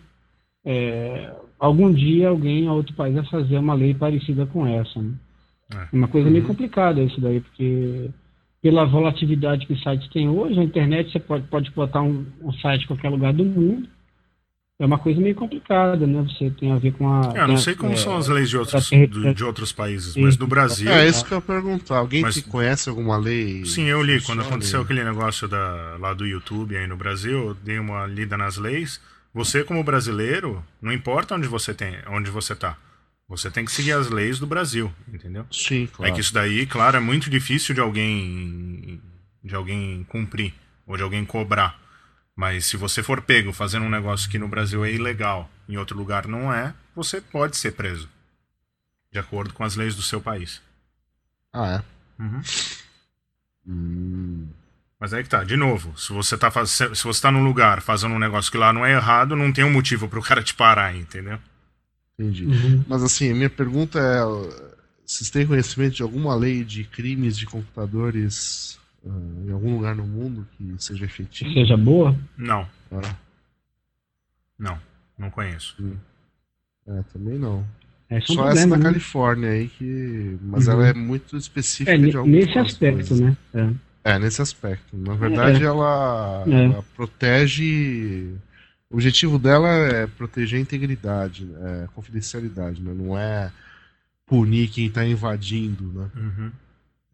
é, 0.65 1.33
algum 1.59 1.91
dia 1.93 2.29
alguém, 2.29 2.69
outro 2.69 2.95
país 2.95 3.15
vai 3.15 3.25
fazer 3.25 3.57
uma 3.57 3.73
lei 3.73 3.93
parecida 3.93 4.45
com 4.45 4.65
essa. 4.67 5.01
Né? 5.01 5.13
É. 5.73 5.95
Uma 5.95 6.07
coisa 6.07 6.29
meio 6.29 6.45
complicada 6.45 7.01
isso 7.01 7.19
daí, 7.19 7.39
porque 7.39 8.09
pela 8.61 8.85
volatilidade 8.85 9.65
que 9.65 9.73
os 9.73 9.83
sites 9.83 10.07
têm 10.09 10.29
hoje, 10.29 10.59
a 10.59 10.63
internet 10.63 11.11
você 11.11 11.19
pode, 11.19 11.47
pode 11.47 11.71
botar 11.71 12.01
um, 12.01 12.25
um 12.41 12.51
site 12.53 12.83
em 12.83 12.87
qualquer 12.87 13.09
lugar 13.09 13.33
do 13.33 13.43
mundo. 13.43 13.87
É 14.79 14.85
uma 14.85 14.97
coisa 14.97 15.21
meio 15.21 15.35
complicada, 15.35 16.05
né? 16.07 16.21
Você 16.23 16.49
tem 16.49 16.71
a 16.71 16.77
ver 16.77 16.93
com 16.93 17.07
a. 17.07 17.31
É, 17.35 17.41
eu 17.43 17.47
não 17.47 17.55
a- 17.55 17.57
sei 17.59 17.75
como 17.75 17.93
é, 17.93 17.95
são 17.95 18.17
as 18.17 18.27
leis 18.27 18.49
de 18.49 18.57
outros, 18.57 18.89
do- 18.89 19.33
de 19.33 19.43
outros 19.43 19.71
países, 19.71 20.15
mas 20.15 20.35
no 20.35 20.47
Brasil. 20.47 20.89
É 20.91 21.07
isso 21.07 21.23
que 21.23 21.31
eu 21.31 21.37
ia 21.37 21.41
perguntar. 21.41 21.97
Alguém 21.97 22.21
Mas- 22.23 22.35
que 22.35 22.41
conhece 22.49 22.89
alguma 22.89 23.15
lei? 23.15 23.63
Sim, 23.65 23.83
eu 23.85 24.01
li. 24.01 24.19
Quando 24.21 24.41
aconteceu 24.41 24.81
aquele 24.81 25.03
negócio 25.03 25.47
da, 25.47 25.95
lá 25.99 26.13
do 26.13 26.25
YouTube 26.25 26.75
aí 26.75 26.87
no 26.87 26.97
Brasil, 26.97 27.49
eu 27.49 27.53
dei 27.53 27.77
uma 27.77 28.05
lida 28.07 28.35
nas 28.35 28.57
leis. 28.57 28.99
Você, 29.33 29.63
como 29.63 29.83
brasileiro, 29.83 30.63
não 30.81 30.91
importa 30.91 31.35
onde 31.35 31.47
você 31.47 31.73
tem, 31.73 31.95
onde 32.07 32.29
você 32.31 32.55
tá. 32.55 32.75
Você 33.29 33.49
tem 33.49 33.63
que 33.65 33.71
seguir 33.71 33.93
as 33.93 34.09
leis 34.09 34.37
do 34.37 34.45
Brasil, 34.45 34.91
entendeu? 35.11 35.45
Sim, 35.51 35.83
É 35.85 35.87
claro. 35.87 36.13
que 36.13 36.19
isso 36.19 36.33
daí, 36.33 36.65
claro, 36.65 36.97
é 36.97 36.99
muito 36.99 37.29
difícil 37.29 37.73
de 37.73 37.79
alguém 37.81 38.99
de 39.43 39.55
alguém 39.55 40.03
cumprir 40.09 40.53
ou 40.87 40.97
de 40.97 41.03
alguém 41.03 41.23
cobrar. 41.25 41.79
Mas 42.35 42.65
se 42.65 42.77
você 42.77 43.03
for 43.03 43.21
pego 43.21 43.53
fazendo 43.53 43.85
um 43.85 43.89
negócio 43.89 44.29
que 44.29 44.39
no 44.39 44.47
Brasil 44.47 44.83
é 44.83 44.91
ilegal, 44.91 45.49
em 45.69 45.77
outro 45.77 45.97
lugar 45.97 46.27
não 46.27 46.51
é, 46.53 46.73
você 46.95 47.21
pode 47.21 47.57
ser 47.57 47.73
preso. 47.73 48.09
De 49.11 49.19
acordo 49.19 49.53
com 49.53 49.63
as 49.63 49.75
leis 49.75 49.95
do 49.95 50.01
seu 50.01 50.19
país. 50.19 50.61
Ah, 51.53 51.83
é. 52.19 52.23
Uhum. 52.23 52.41
Hum, 53.65 54.47
Mas 54.99 55.13
aí 55.13 55.23
que 55.23 55.29
tá, 55.29 55.43
de 55.43 55.55
novo, 55.55 55.97
se 55.97 56.11
você 56.13 56.37
tá 56.37 56.49
faz... 56.51 56.69
se 56.71 57.03
você 57.03 57.21
tá 57.21 57.31
num 57.31 57.43
lugar 57.43 57.81
fazendo 57.81 58.15
um 58.15 58.19
negócio 58.19 58.51
que 58.51 58.57
lá 58.57 58.71
não 58.73 58.85
é 58.85 58.93
errado, 58.93 59.35
não 59.35 59.51
tem 59.51 59.63
um 59.63 59.71
motivo 59.71 60.07
pro 60.09 60.21
cara 60.21 60.43
te 60.43 60.53
parar, 60.53 60.95
entendeu? 60.95 61.39
entendi. 62.17 62.45
Uhum. 62.45 62.83
Mas 62.87 63.03
assim, 63.03 63.31
a 63.31 63.35
minha 63.35 63.49
pergunta 63.49 63.99
é: 63.99 64.21
vocês 65.05 65.29
têm 65.29 65.47
conhecimento 65.47 65.95
de 65.95 66.03
alguma 66.03 66.35
lei 66.35 66.63
de 66.63 66.83
crimes 66.85 67.37
de 67.37 67.45
computadores 67.45 68.79
em 69.05 69.51
algum 69.51 69.75
lugar 69.75 69.95
no 69.95 70.05
mundo 70.07 70.47
que 70.57 70.75
seja 70.77 70.99
Que 70.99 71.05
efetiva? 71.05 71.53
seja 71.53 71.75
boa. 71.77 72.15
Não, 72.37 72.67
Ah, 72.91 73.15
não, 74.57 74.79
não 75.17 75.29
conheço. 75.29 75.75
é, 76.87 77.03
também 77.11 77.37
não. 77.37 77.65
É 78.09 78.17
um 78.17 78.21
Só 78.21 78.33
essa 78.33 78.43
problema, 78.43 78.69
da 78.71 78.77
né? 78.77 78.83
Califórnia 78.83 79.49
aí 79.49 79.67
que. 79.67 80.37
Mas 80.41 80.67
Uhum. 80.67 80.73
ela 80.73 80.87
é 80.87 80.93
muito 80.93 81.35
específica 81.35 81.91
É, 81.91 81.97
de 81.97 82.15
algumas 82.15 82.45
nesse 82.45 82.59
aspecto, 82.59 82.95
coisas. 83.09 83.19
né? 83.19 83.37
É. 83.53 84.13
É, 84.15 84.19
nesse 84.19 84.41
aspecto. 84.41 84.95
Na 84.97 85.13
verdade, 85.15 85.63
ela, 85.63 86.43
É. 86.47 86.65
ela 86.65 86.83
protege. 86.95 88.33
O 88.89 88.95
objetivo 88.95 89.39
dela 89.39 89.67
é 89.69 90.05
proteger 90.05 90.59
a 90.59 90.61
integridade, 90.61 91.49
é, 91.61 91.87
confidencialidade, 91.95 92.81
né? 92.81 92.93
Não 92.93 93.17
é 93.17 93.51
punir 94.27 94.69
quem 94.69 94.85
está 94.87 95.03
invadindo, 95.05 95.83
né? 95.93 96.09
Uhum. 96.15 96.51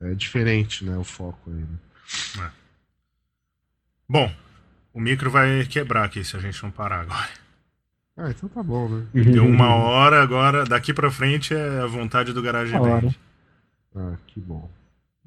É 0.01 0.13
diferente, 0.13 0.83
né? 0.85 0.95
O 0.97 1.03
foco 1.03 1.49
aí. 1.51 1.65
Né? 2.37 2.51
Bom, 4.07 4.31
o 4.93 4.99
micro 4.99 5.29
vai 5.29 5.65
quebrar 5.65 6.05
aqui 6.05 6.23
se 6.23 6.35
a 6.35 6.39
gente 6.39 6.61
não 6.63 6.71
parar 6.71 7.01
agora. 7.01 7.29
Ah, 8.17 8.29
então 8.31 8.49
tá 8.49 8.61
bom, 8.63 8.89
né? 8.89 9.05
Deu 9.13 9.45
uma 9.45 9.67
hora, 9.75 10.21
agora 10.21 10.65
daqui 10.65 10.93
pra 10.93 11.09
frente 11.11 11.53
é 11.53 11.79
a 11.81 11.85
vontade 11.87 12.33
do 12.33 12.41
Garage 12.41 12.73
Uma 12.75 12.81
hora. 12.81 13.01
Band. 13.07 13.15
Ah, 13.95 14.17
que 14.27 14.39
bom. 14.39 14.69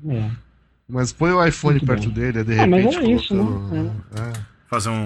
É. 0.08 0.30
Mas 0.88 1.12
põe 1.12 1.30
o 1.32 1.44
iPhone 1.44 1.74
Muito 1.74 1.86
perto 1.86 2.08
bom. 2.08 2.14
dele, 2.14 2.44
de 2.44 2.58
Ah, 2.58 2.66
mas 2.66 2.84
repente. 2.84 2.96
era 3.04 3.12
isso, 3.14 3.34
né? 3.34 3.42
colocando- 3.44 4.04
É. 4.18 4.52
Fazer 4.68 4.88
um. 4.88 5.04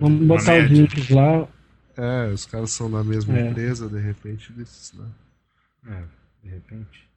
Vamos 0.00 0.26
botar 0.26 0.58
os 0.64 0.70
links 0.70 1.08
lá. 1.10 1.48
É, 1.96 2.28
os 2.32 2.46
caras 2.46 2.70
são 2.70 2.90
da 2.90 3.04
mesma 3.04 3.36
É. 3.38 3.50
empresa, 3.50 3.88
de 3.88 3.98
repente 4.00 4.52
eles. 4.56 4.92
Né? 4.96 5.06
É, 5.88 6.02
de 6.44 6.50
repente. 6.54 7.08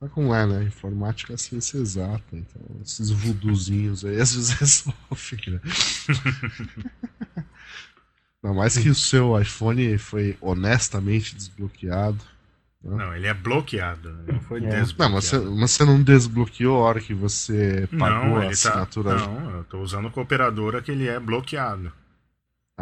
Sabe 0.00 0.12
como 0.12 0.34
é, 0.34 0.46
né? 0.46 0.64
Informática 0.64 1.34
é 1.34 1.36
ciência 1.36 1.76
exata, 1.76 2.24
então 2.32 2.62
esses 2.82 3.10
vuduzinhos 3.10 4.02
aí 4.02 4.18
às 4.18 4.34
vezes 4.34 4.50
resolvem, 4.58 5.54
né? 5.54 5.60
Não, 8.42 8.54
mais 8.54 8.78
que 8.78 8.88
o 8.88 8.94
seu 8.94 9.38
iPhone 9.38 9.98
foi 9.98 10.38
honestamente 10.40 11.36
desbloqueado. 11.36 12.18
Não, 12.82 13.14
ele 13.14 13.26
é 13.26 13.34
bloqueado. 13.34 14.10
Não 14.26 14.40
foi 14.40 14.64
É. 14.64 14.80
desbloqueado. 14.80 15.02
Não, 15.02 15.10
mas 15.16 15.24
você, 15.26 15.38
mas 15.38 15.70
você 15.72 15.84
não 15.84 16.02
desbloqueou 16.02 16.78
a 16.78 16.80
hora 16.88 17.00
que 17.02 17.12
você 17.12 17.86
pagou 17.98 18.30
Não, 18.30 18.36
a 18.38 18.40
tá. 18.44 18.48
assinatura. 18.48 19.14
Não, 19.16 19.50
eu 19.58 19.64
tô 19.64 19.82
usando 19.82 20.10
com 20.10 20.18
a 20.18 20.22
operadora 20.22 20.80
que 20.80 20.90
ele 20.90 21.06
é 21.06 21.20
bloqueado. 21.20 21.92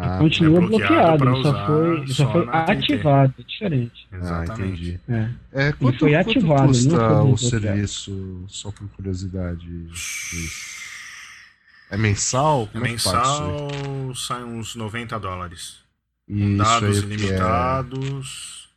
Ah, 0.01 0.17
Continua 0.17 0.57
é 0.63 0.67
bloqueado 0.67 1.25
bloqueado, 1.25 1.29
ele 1.29 1.43
só 1.43 1.65
foi, 1.65 1.97
ele 2.01 2.13
só 2.13 2.23
só 2.25 2.31
foi 2.31 2.47
ativado, 2.49 3.33
é 3.37 3.43
diferente. 3.43 4.07
ah, 4.11 4.17
Exatamente. 4.17 4.63
entendi. 4.81 4.99
É. 5.09 5.29
É, 5.69 5.73
quanto, 5.73 5.99
foi 5.99 6.11
quanto 6.23 6.29
ativado, 6.29 6.63
ele 6.77 6.89
custa 6.89 6.89
não 6.89 7.21
foi 7.21 7.31
o 7.31 7.37
serviço, 7.37 8.45
só 8.47 8.71
por 8.71 8.87
curiosidade? 8.89 9.65
isso? 9.91 10.69
É 11.89 11.97
mensal? 11.97 12.63
É 12.63 12.67
Como 12.73 12.85
é 12.85 12.89
mensal, 12.91 13.67
sai 14.15 14.43
uns 14.43 14.75
90 14.75 15.19
dólares. 15.19 15.79
Com 16.27 16.33
E 16.35 16.57
dados 16.57 16.97
é? 16.97 16.99
ilimitados, 17.01 18.69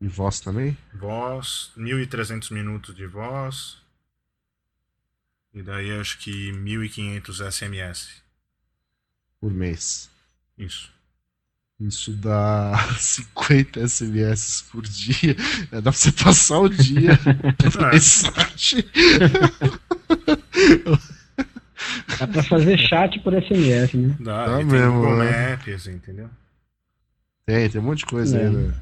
E 0.00 0.08
voz 0.08 0.40
também? 0.40 0.76
voz, 0.94 1.72
1.300 1.76 2.50
minutos 2.52 2.94
de 2.94 3.06
voz. 3.06 3.78
E 5.52 5.62
daí 5.62 5.90
acho 5.98 6.18
que 6.18 6.52
1.500 6.52 7.50
SMS. 7.50 8.22
Por 9.40 9.52
mês. 9.52 10.10
Isso. 10.58 10.90
Isso 11.78 12.12
dá 12.14 12.72
50 12.98 13.86
SMS 13.86 14.62
por 14.72 14.82
dia. 14.82 15.36
É, 15.70 15.76
dá 15.80 15.82
pra 15.82 15.92
você 15.92 16.10
passar 16.12 16.58
o 16.60 16.68
dia 16.68 17.10
É. 17.90 17.92
mensagem. 17.92 18.84
Dá 22.18 22.26
pra 22.26 22.42
fazer 22.42 22.78
chat 22.78 23.20
por 23.20 23.32
SMS, 23.34 23.94
né? 23.94 24.16
Dá, 24.20 24.46
Dá 24.46 24.60
e 24.60 24.64
mesmo, 24.64 25.02
tem 25.06 25.18
né? 25.18 25.50
Maps, 25.50 25.86
entendeu? 25.86 26.30
Tem, 27.44 27.68
tem 27.70 27.80
um 27.80 27.84
monte 27.84 27.98
de 27.98 28.06
coisa 28.06 28.38
É. 28.38 28.46
aí, 28.46 28.50
né? 28.52 28.74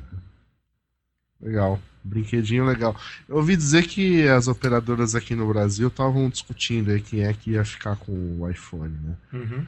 Legal. 1.40 1.80
Brinquedinho 2.04 2.64
legal. 2.66 2.94
Eu 3.28 3.36
ouvi 3.36 3.56
dizer 3.56 3.86
que 3.86 4.28
as 4.28 4.46
operadoras 4.46 5.14
aqui 5.14 5.34
no 5.34 5.48
Brasil 5.48 5.88
estavam 5.88 6.28
discutindo 6.28 6.90
aí 6.90 7.00
quem 7.00 7.24
é 7.24 7.32
que 7.32 7.52
ia 7.52 7.64
ficar 7.64 7.96
com 7.96 8.12
o 8.40 8.48
iPhone, 8.48 8.94
né? 9.02 9.14
Uhum. 9.32 9.66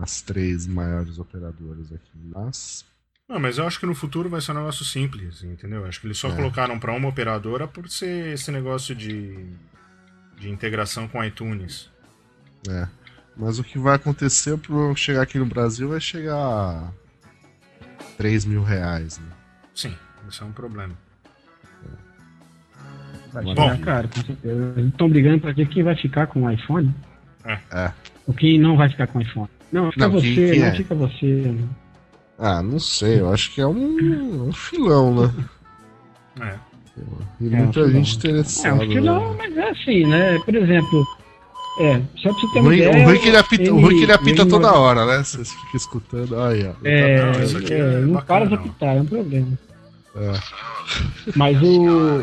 As 0.00 0.20
três 0.22 0.66
maiores 0.66 1.18
operadoras 1.18 1.92
aqui. 1.92 2.10
Mas. 2.34 2.84
Não, 3.28 3.38
mas 3.38 3.58
eu 3.58 3.66
acho 3.66 3.78
que 3.80 3.86
no 3.86 3.94
futuro 3.94 4.28
vai 4.30 4.40
ser 4.40 4.52
um 4.52 4.54
negócio 4.54 4.84
simples, 4.84 5.42
entendeu? 5.42 5.84
Acho 5.84 6.00
que 6.00 6.06
eles 6.06 6.16
só 6.18 6.28
É. 6.30 6.36
colocaram 6.36 6.78
pra 6.78 6.92
uma 6.94 7.08
operadora 7.08 7.66
por 7.68 7.88
ser 7.90 8.32
esse 8.32 8.50
negócio 8.50 8.94
de, 8.94 9.46
de 10.38 10.48
integração 10.48 11.06
com 11.08 11.22
iTunes. 11.22 11.90
É. 12.68 12.88
Mas 13.36 13.58
o 13.58 13.64
que 13.64 13.78
vai 13.78 13.96
acontecer 13.96 14.56
pro 14.58 14.94
chegar 14.96 15.22
aqui 15.22 15.38
no 15.38 15.46
Brasil 15.46 15.88
vai 15.90 16.00
chegar 16.00 16.36
a 16.36 16.90
3 18.16 18.44
mil 18.46 18.62
reais, 18.62 19.18
né? 19.18 19.30
Sim, 19.74 19.94
isso 20.28 20.42
é 20.42 20.46
um 20.46 20.52
problema. 20.52 20.94
Vai 23.32 23.44
Bom. 23.44 23.54
chegar 23.54 23.78
caro, 23.80 24.08
com 24.08 24.22
certeza. 24.22 24.72
Eles 24.76 24.90
estão 24.90 25.08
brigando 25.08 25.40
pra 25.40 25.52
ver 25.52 25.68
quem 25.68 25.82
vai 25.82 25.94
ficar 25.96 26.26
com 26.28 26.44
o 26.44 26.50
iPhone. 26.50 26.94
É. 27.44 27.92
Ou 28.26 28.32
quem 28.34 28.58
não 28.58 28.76
vai 28.76 28.88
ficar 28.88 29.06
com 29.06 29.18
o 29.18 29.22
iPhone. 29.22 29.48
Não, 29.72 29.92
fica 29.92 30.06
Não, 30.08 30.12
você, 30.14 30.26
quem- 30.34 30.50
quem 30.50 30.60
não 30.60 30.66
é? 30.66 30.74
fica 30.74 30.94
você. 30.94 31.54
Ah, 32.38 32.62
não 32.62 32.78
sei, 32.78 33.20
eu 33.20 33.32
acho 33.32 33.52
que 33.52 33.60
é 33.60 33.66
um, 33.66 34.48
um 34.48 34.52
filão, 34.52 35.14
né? 35.14 35.34
É. 36.40 36.54
E 37.40 37.46
É, 37.46 37.56
um 37.56 37.56
muita 37.64 37.72
filão. 37.74 37.90
gente 37.90 38.14
É, 38.14 38.16
interessada. 38.18 38.74
um 38.84 38.90
filão, 38.90 39.30
né? 39.34 39.36
mas 39.38 39.56
é 39.56 39.70
assim, 39.70 40.06
né? 40.06 40.38
Por 40.44 40.54
exemplo, 40.54 41.06
é, 41.80 42.00
só 42.16 42.32
pra 42.32 42.40
você 42.40 42.46
ter 42.52 42.58
O 42.58 42.62
uma 42.62 42.68
ruim, 42.70 42.78
ideia. 42.78 43.06
o 43.06 43.10
é 43.14 43.18
que 43.18 43.28
ele 43.28 43.36
apita, 43.36 43.72
o 43.72 43.80
ruim 43.80 43.94
é 43.94 43.98
que 43.98 44.02
ele 44.04 44.12
apita 44.12 44.42
ele- 44.42 44.50
toda 44.50 44.72
hora, 44.72 45.04
né? 45.06 45.22
Você 45.24 45.44
fica 45.44 45.76
escutando. 45.76 46.40
Aí, 46.40 46.66
ó. 46.66 46.72
É, 46.84 47.22
Não, 47.32 47.42
isso 47.42 47.58
aqui 47.58 47.74
é 47.74 47.78
é, 47.78 48.00
não 48.00 48.12
bacana, 48.14 48.26
para 48.40 48.46
de 48.46 48.54
apitar, 48.54 48.96
é 48.96 49.00
um 49.00 49.06
problema. 49.06 49.58
É. 50.16 50.32
Mas 51.36 51.62
o. 51.62 52.18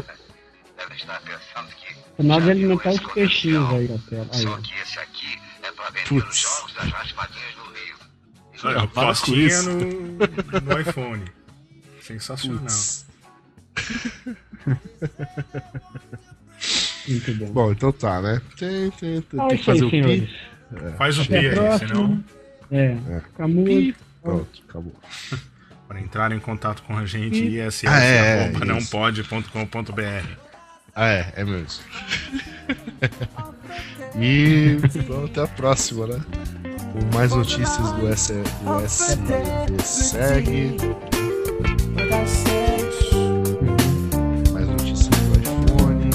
Deve 0.77 0.95
estar 0.95 1.21
pensando 1.21 1.67
que. 1.77 1.95
O 2.17 2.23
nada 2.23 2.41
de 2.41 2.45
já 2.47 2.51
alimentar 2.51 2.89
os 2.91 2.99
peixinhos 3.13 3.69
aí 3.73 3.87
na 3.89 3.97
tela. 4.09 4.27
Aí, 4.33 4.41
Só 4.41 4.57
que 4.57 4.73
esse 4.81 4.99
aqui 4.99 5.25
é 5.27 5.44
pra 5.85 5.89
vender 5.91 6.07
Putz. 6.07 6.29
os 6.29 6.37
jogos 6.37 6.73
das 6.73 6.91
raspadinhas 6.91 7.55
no 7.55 7.63
Rio. 7.73 7.95
Com 8.81 8.87
postinha 8.87 9.47
isso. 9.47 9.69
no, 9.69 10.61
no 10.61 10.79
iPhone. 10.79 11.23
Sensacional. 12.01 12.65
Muito 17.07 17.33
bom. 17.35 17.45
Bom, 17.51 17.71
então 17.71 17.91
tá, 17.91 18.21
né? 18.21 18.41
Tem, 18.57 18.89
tem, 18.91 19.21
tem, 19.21 19.39
Ah, 19.39 19.47
tem 19.47 19.57
que 19.57 19.61
isso 19.61 19.71
aí, 19.71 19.79
fazer 19.79 19.85
o 19.85 19.89
pi. 19.89 20.29
Faz 20.97 21.19
o 21.19 21.25
pi 21.25 21.35
aí, 21.35 21.79
senão, 21.79 22.23
É, 22.71 22.85
É. 22.85 23.21
Pi. 23.65 23.95
Pronto, 24.21 24.63
acabou. 24.67 24.95
para 25.87 26.01
entrar 26.01 26.31
em 26.31 26.39
contato 26.39 26.81
com 26.83 26.97
a 26.97 27.05
gente, 27.05 27.37
iss.nãopode.com.br. 27.37 27.87
Ah, 27.87 28.03
é, 28.03 28.47
é, 28.47 28.65
não 28.65 28.83
pode.com.br. 28.83 30.27
Ah, 30.95 31.07
é, 31.07 31.33
é 31.35 31.43
mesmo. 31.43 31.83
e 34.17 34.77
então, 34.95 35.25
até 35.25 35.41
a 35.43 35.47
próxima, 35.47 36.07
né? 36.07 36.19
Com 36.93 37.15
mais 37.15 37.31
notícias 37.31 37.91
do, 37.93 38.07
S, 38.07 38.33
Segue, 39.83 40.77
mais 44.53 44.67
notícias 44.69 45.09
do 45.09 45.39
iPhone. 45.39 46.09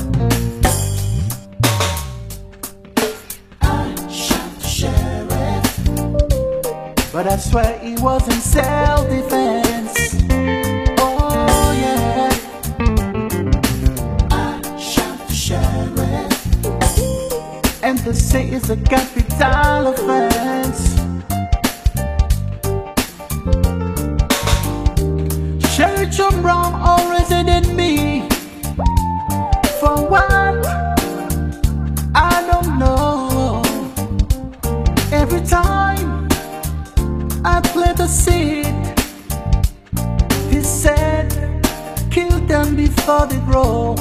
But 7.12 7.26
I 7.26 7.36
swear 7.36 7.78
it 7.82 8.00
was 8.00 8.26
in 8.28 8.40
self-defense. 8.40 9.39
And 17.90 17.98
they 18.00 18.12
say 18.12 18.46
it's 18.46 18.70
a 18.70 18.76
capital 18.76 19.88
offense. 19.88 20.94
Sheriff 25.74 26.10
John 26.10 26.40
Brown 26.40 26.72
arrested 26.86 27.74
me 27.74 28.28
for 29.80 29.96
what? 30.12 30.64
I 32.14 32.46
don't 32.50 32.78
know. 32.78 33.60
Every 35.10 35.44
time 35.44 36.28
I 37.44 37.60
play 37.72 37.92
the 37.94 38.06
seed. 38.06 38.66
He 40.52 40.60
said, 40.62 41.28
kill 42.12 42.38
them 42.46 42.76
before 42.76 43.26
they 43.26 43.40
grow. 43.50 43.96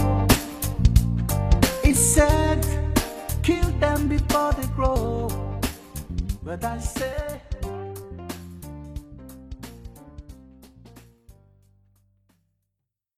He 1.83 1.93
said, 1.93 2.78
them 3.79 4.07
before 4.07 4.51
they 4.53 4.67
grow. 4.75 5.29
But 6.43 6.63
I 6.63 6.79
say, 6.79 7.41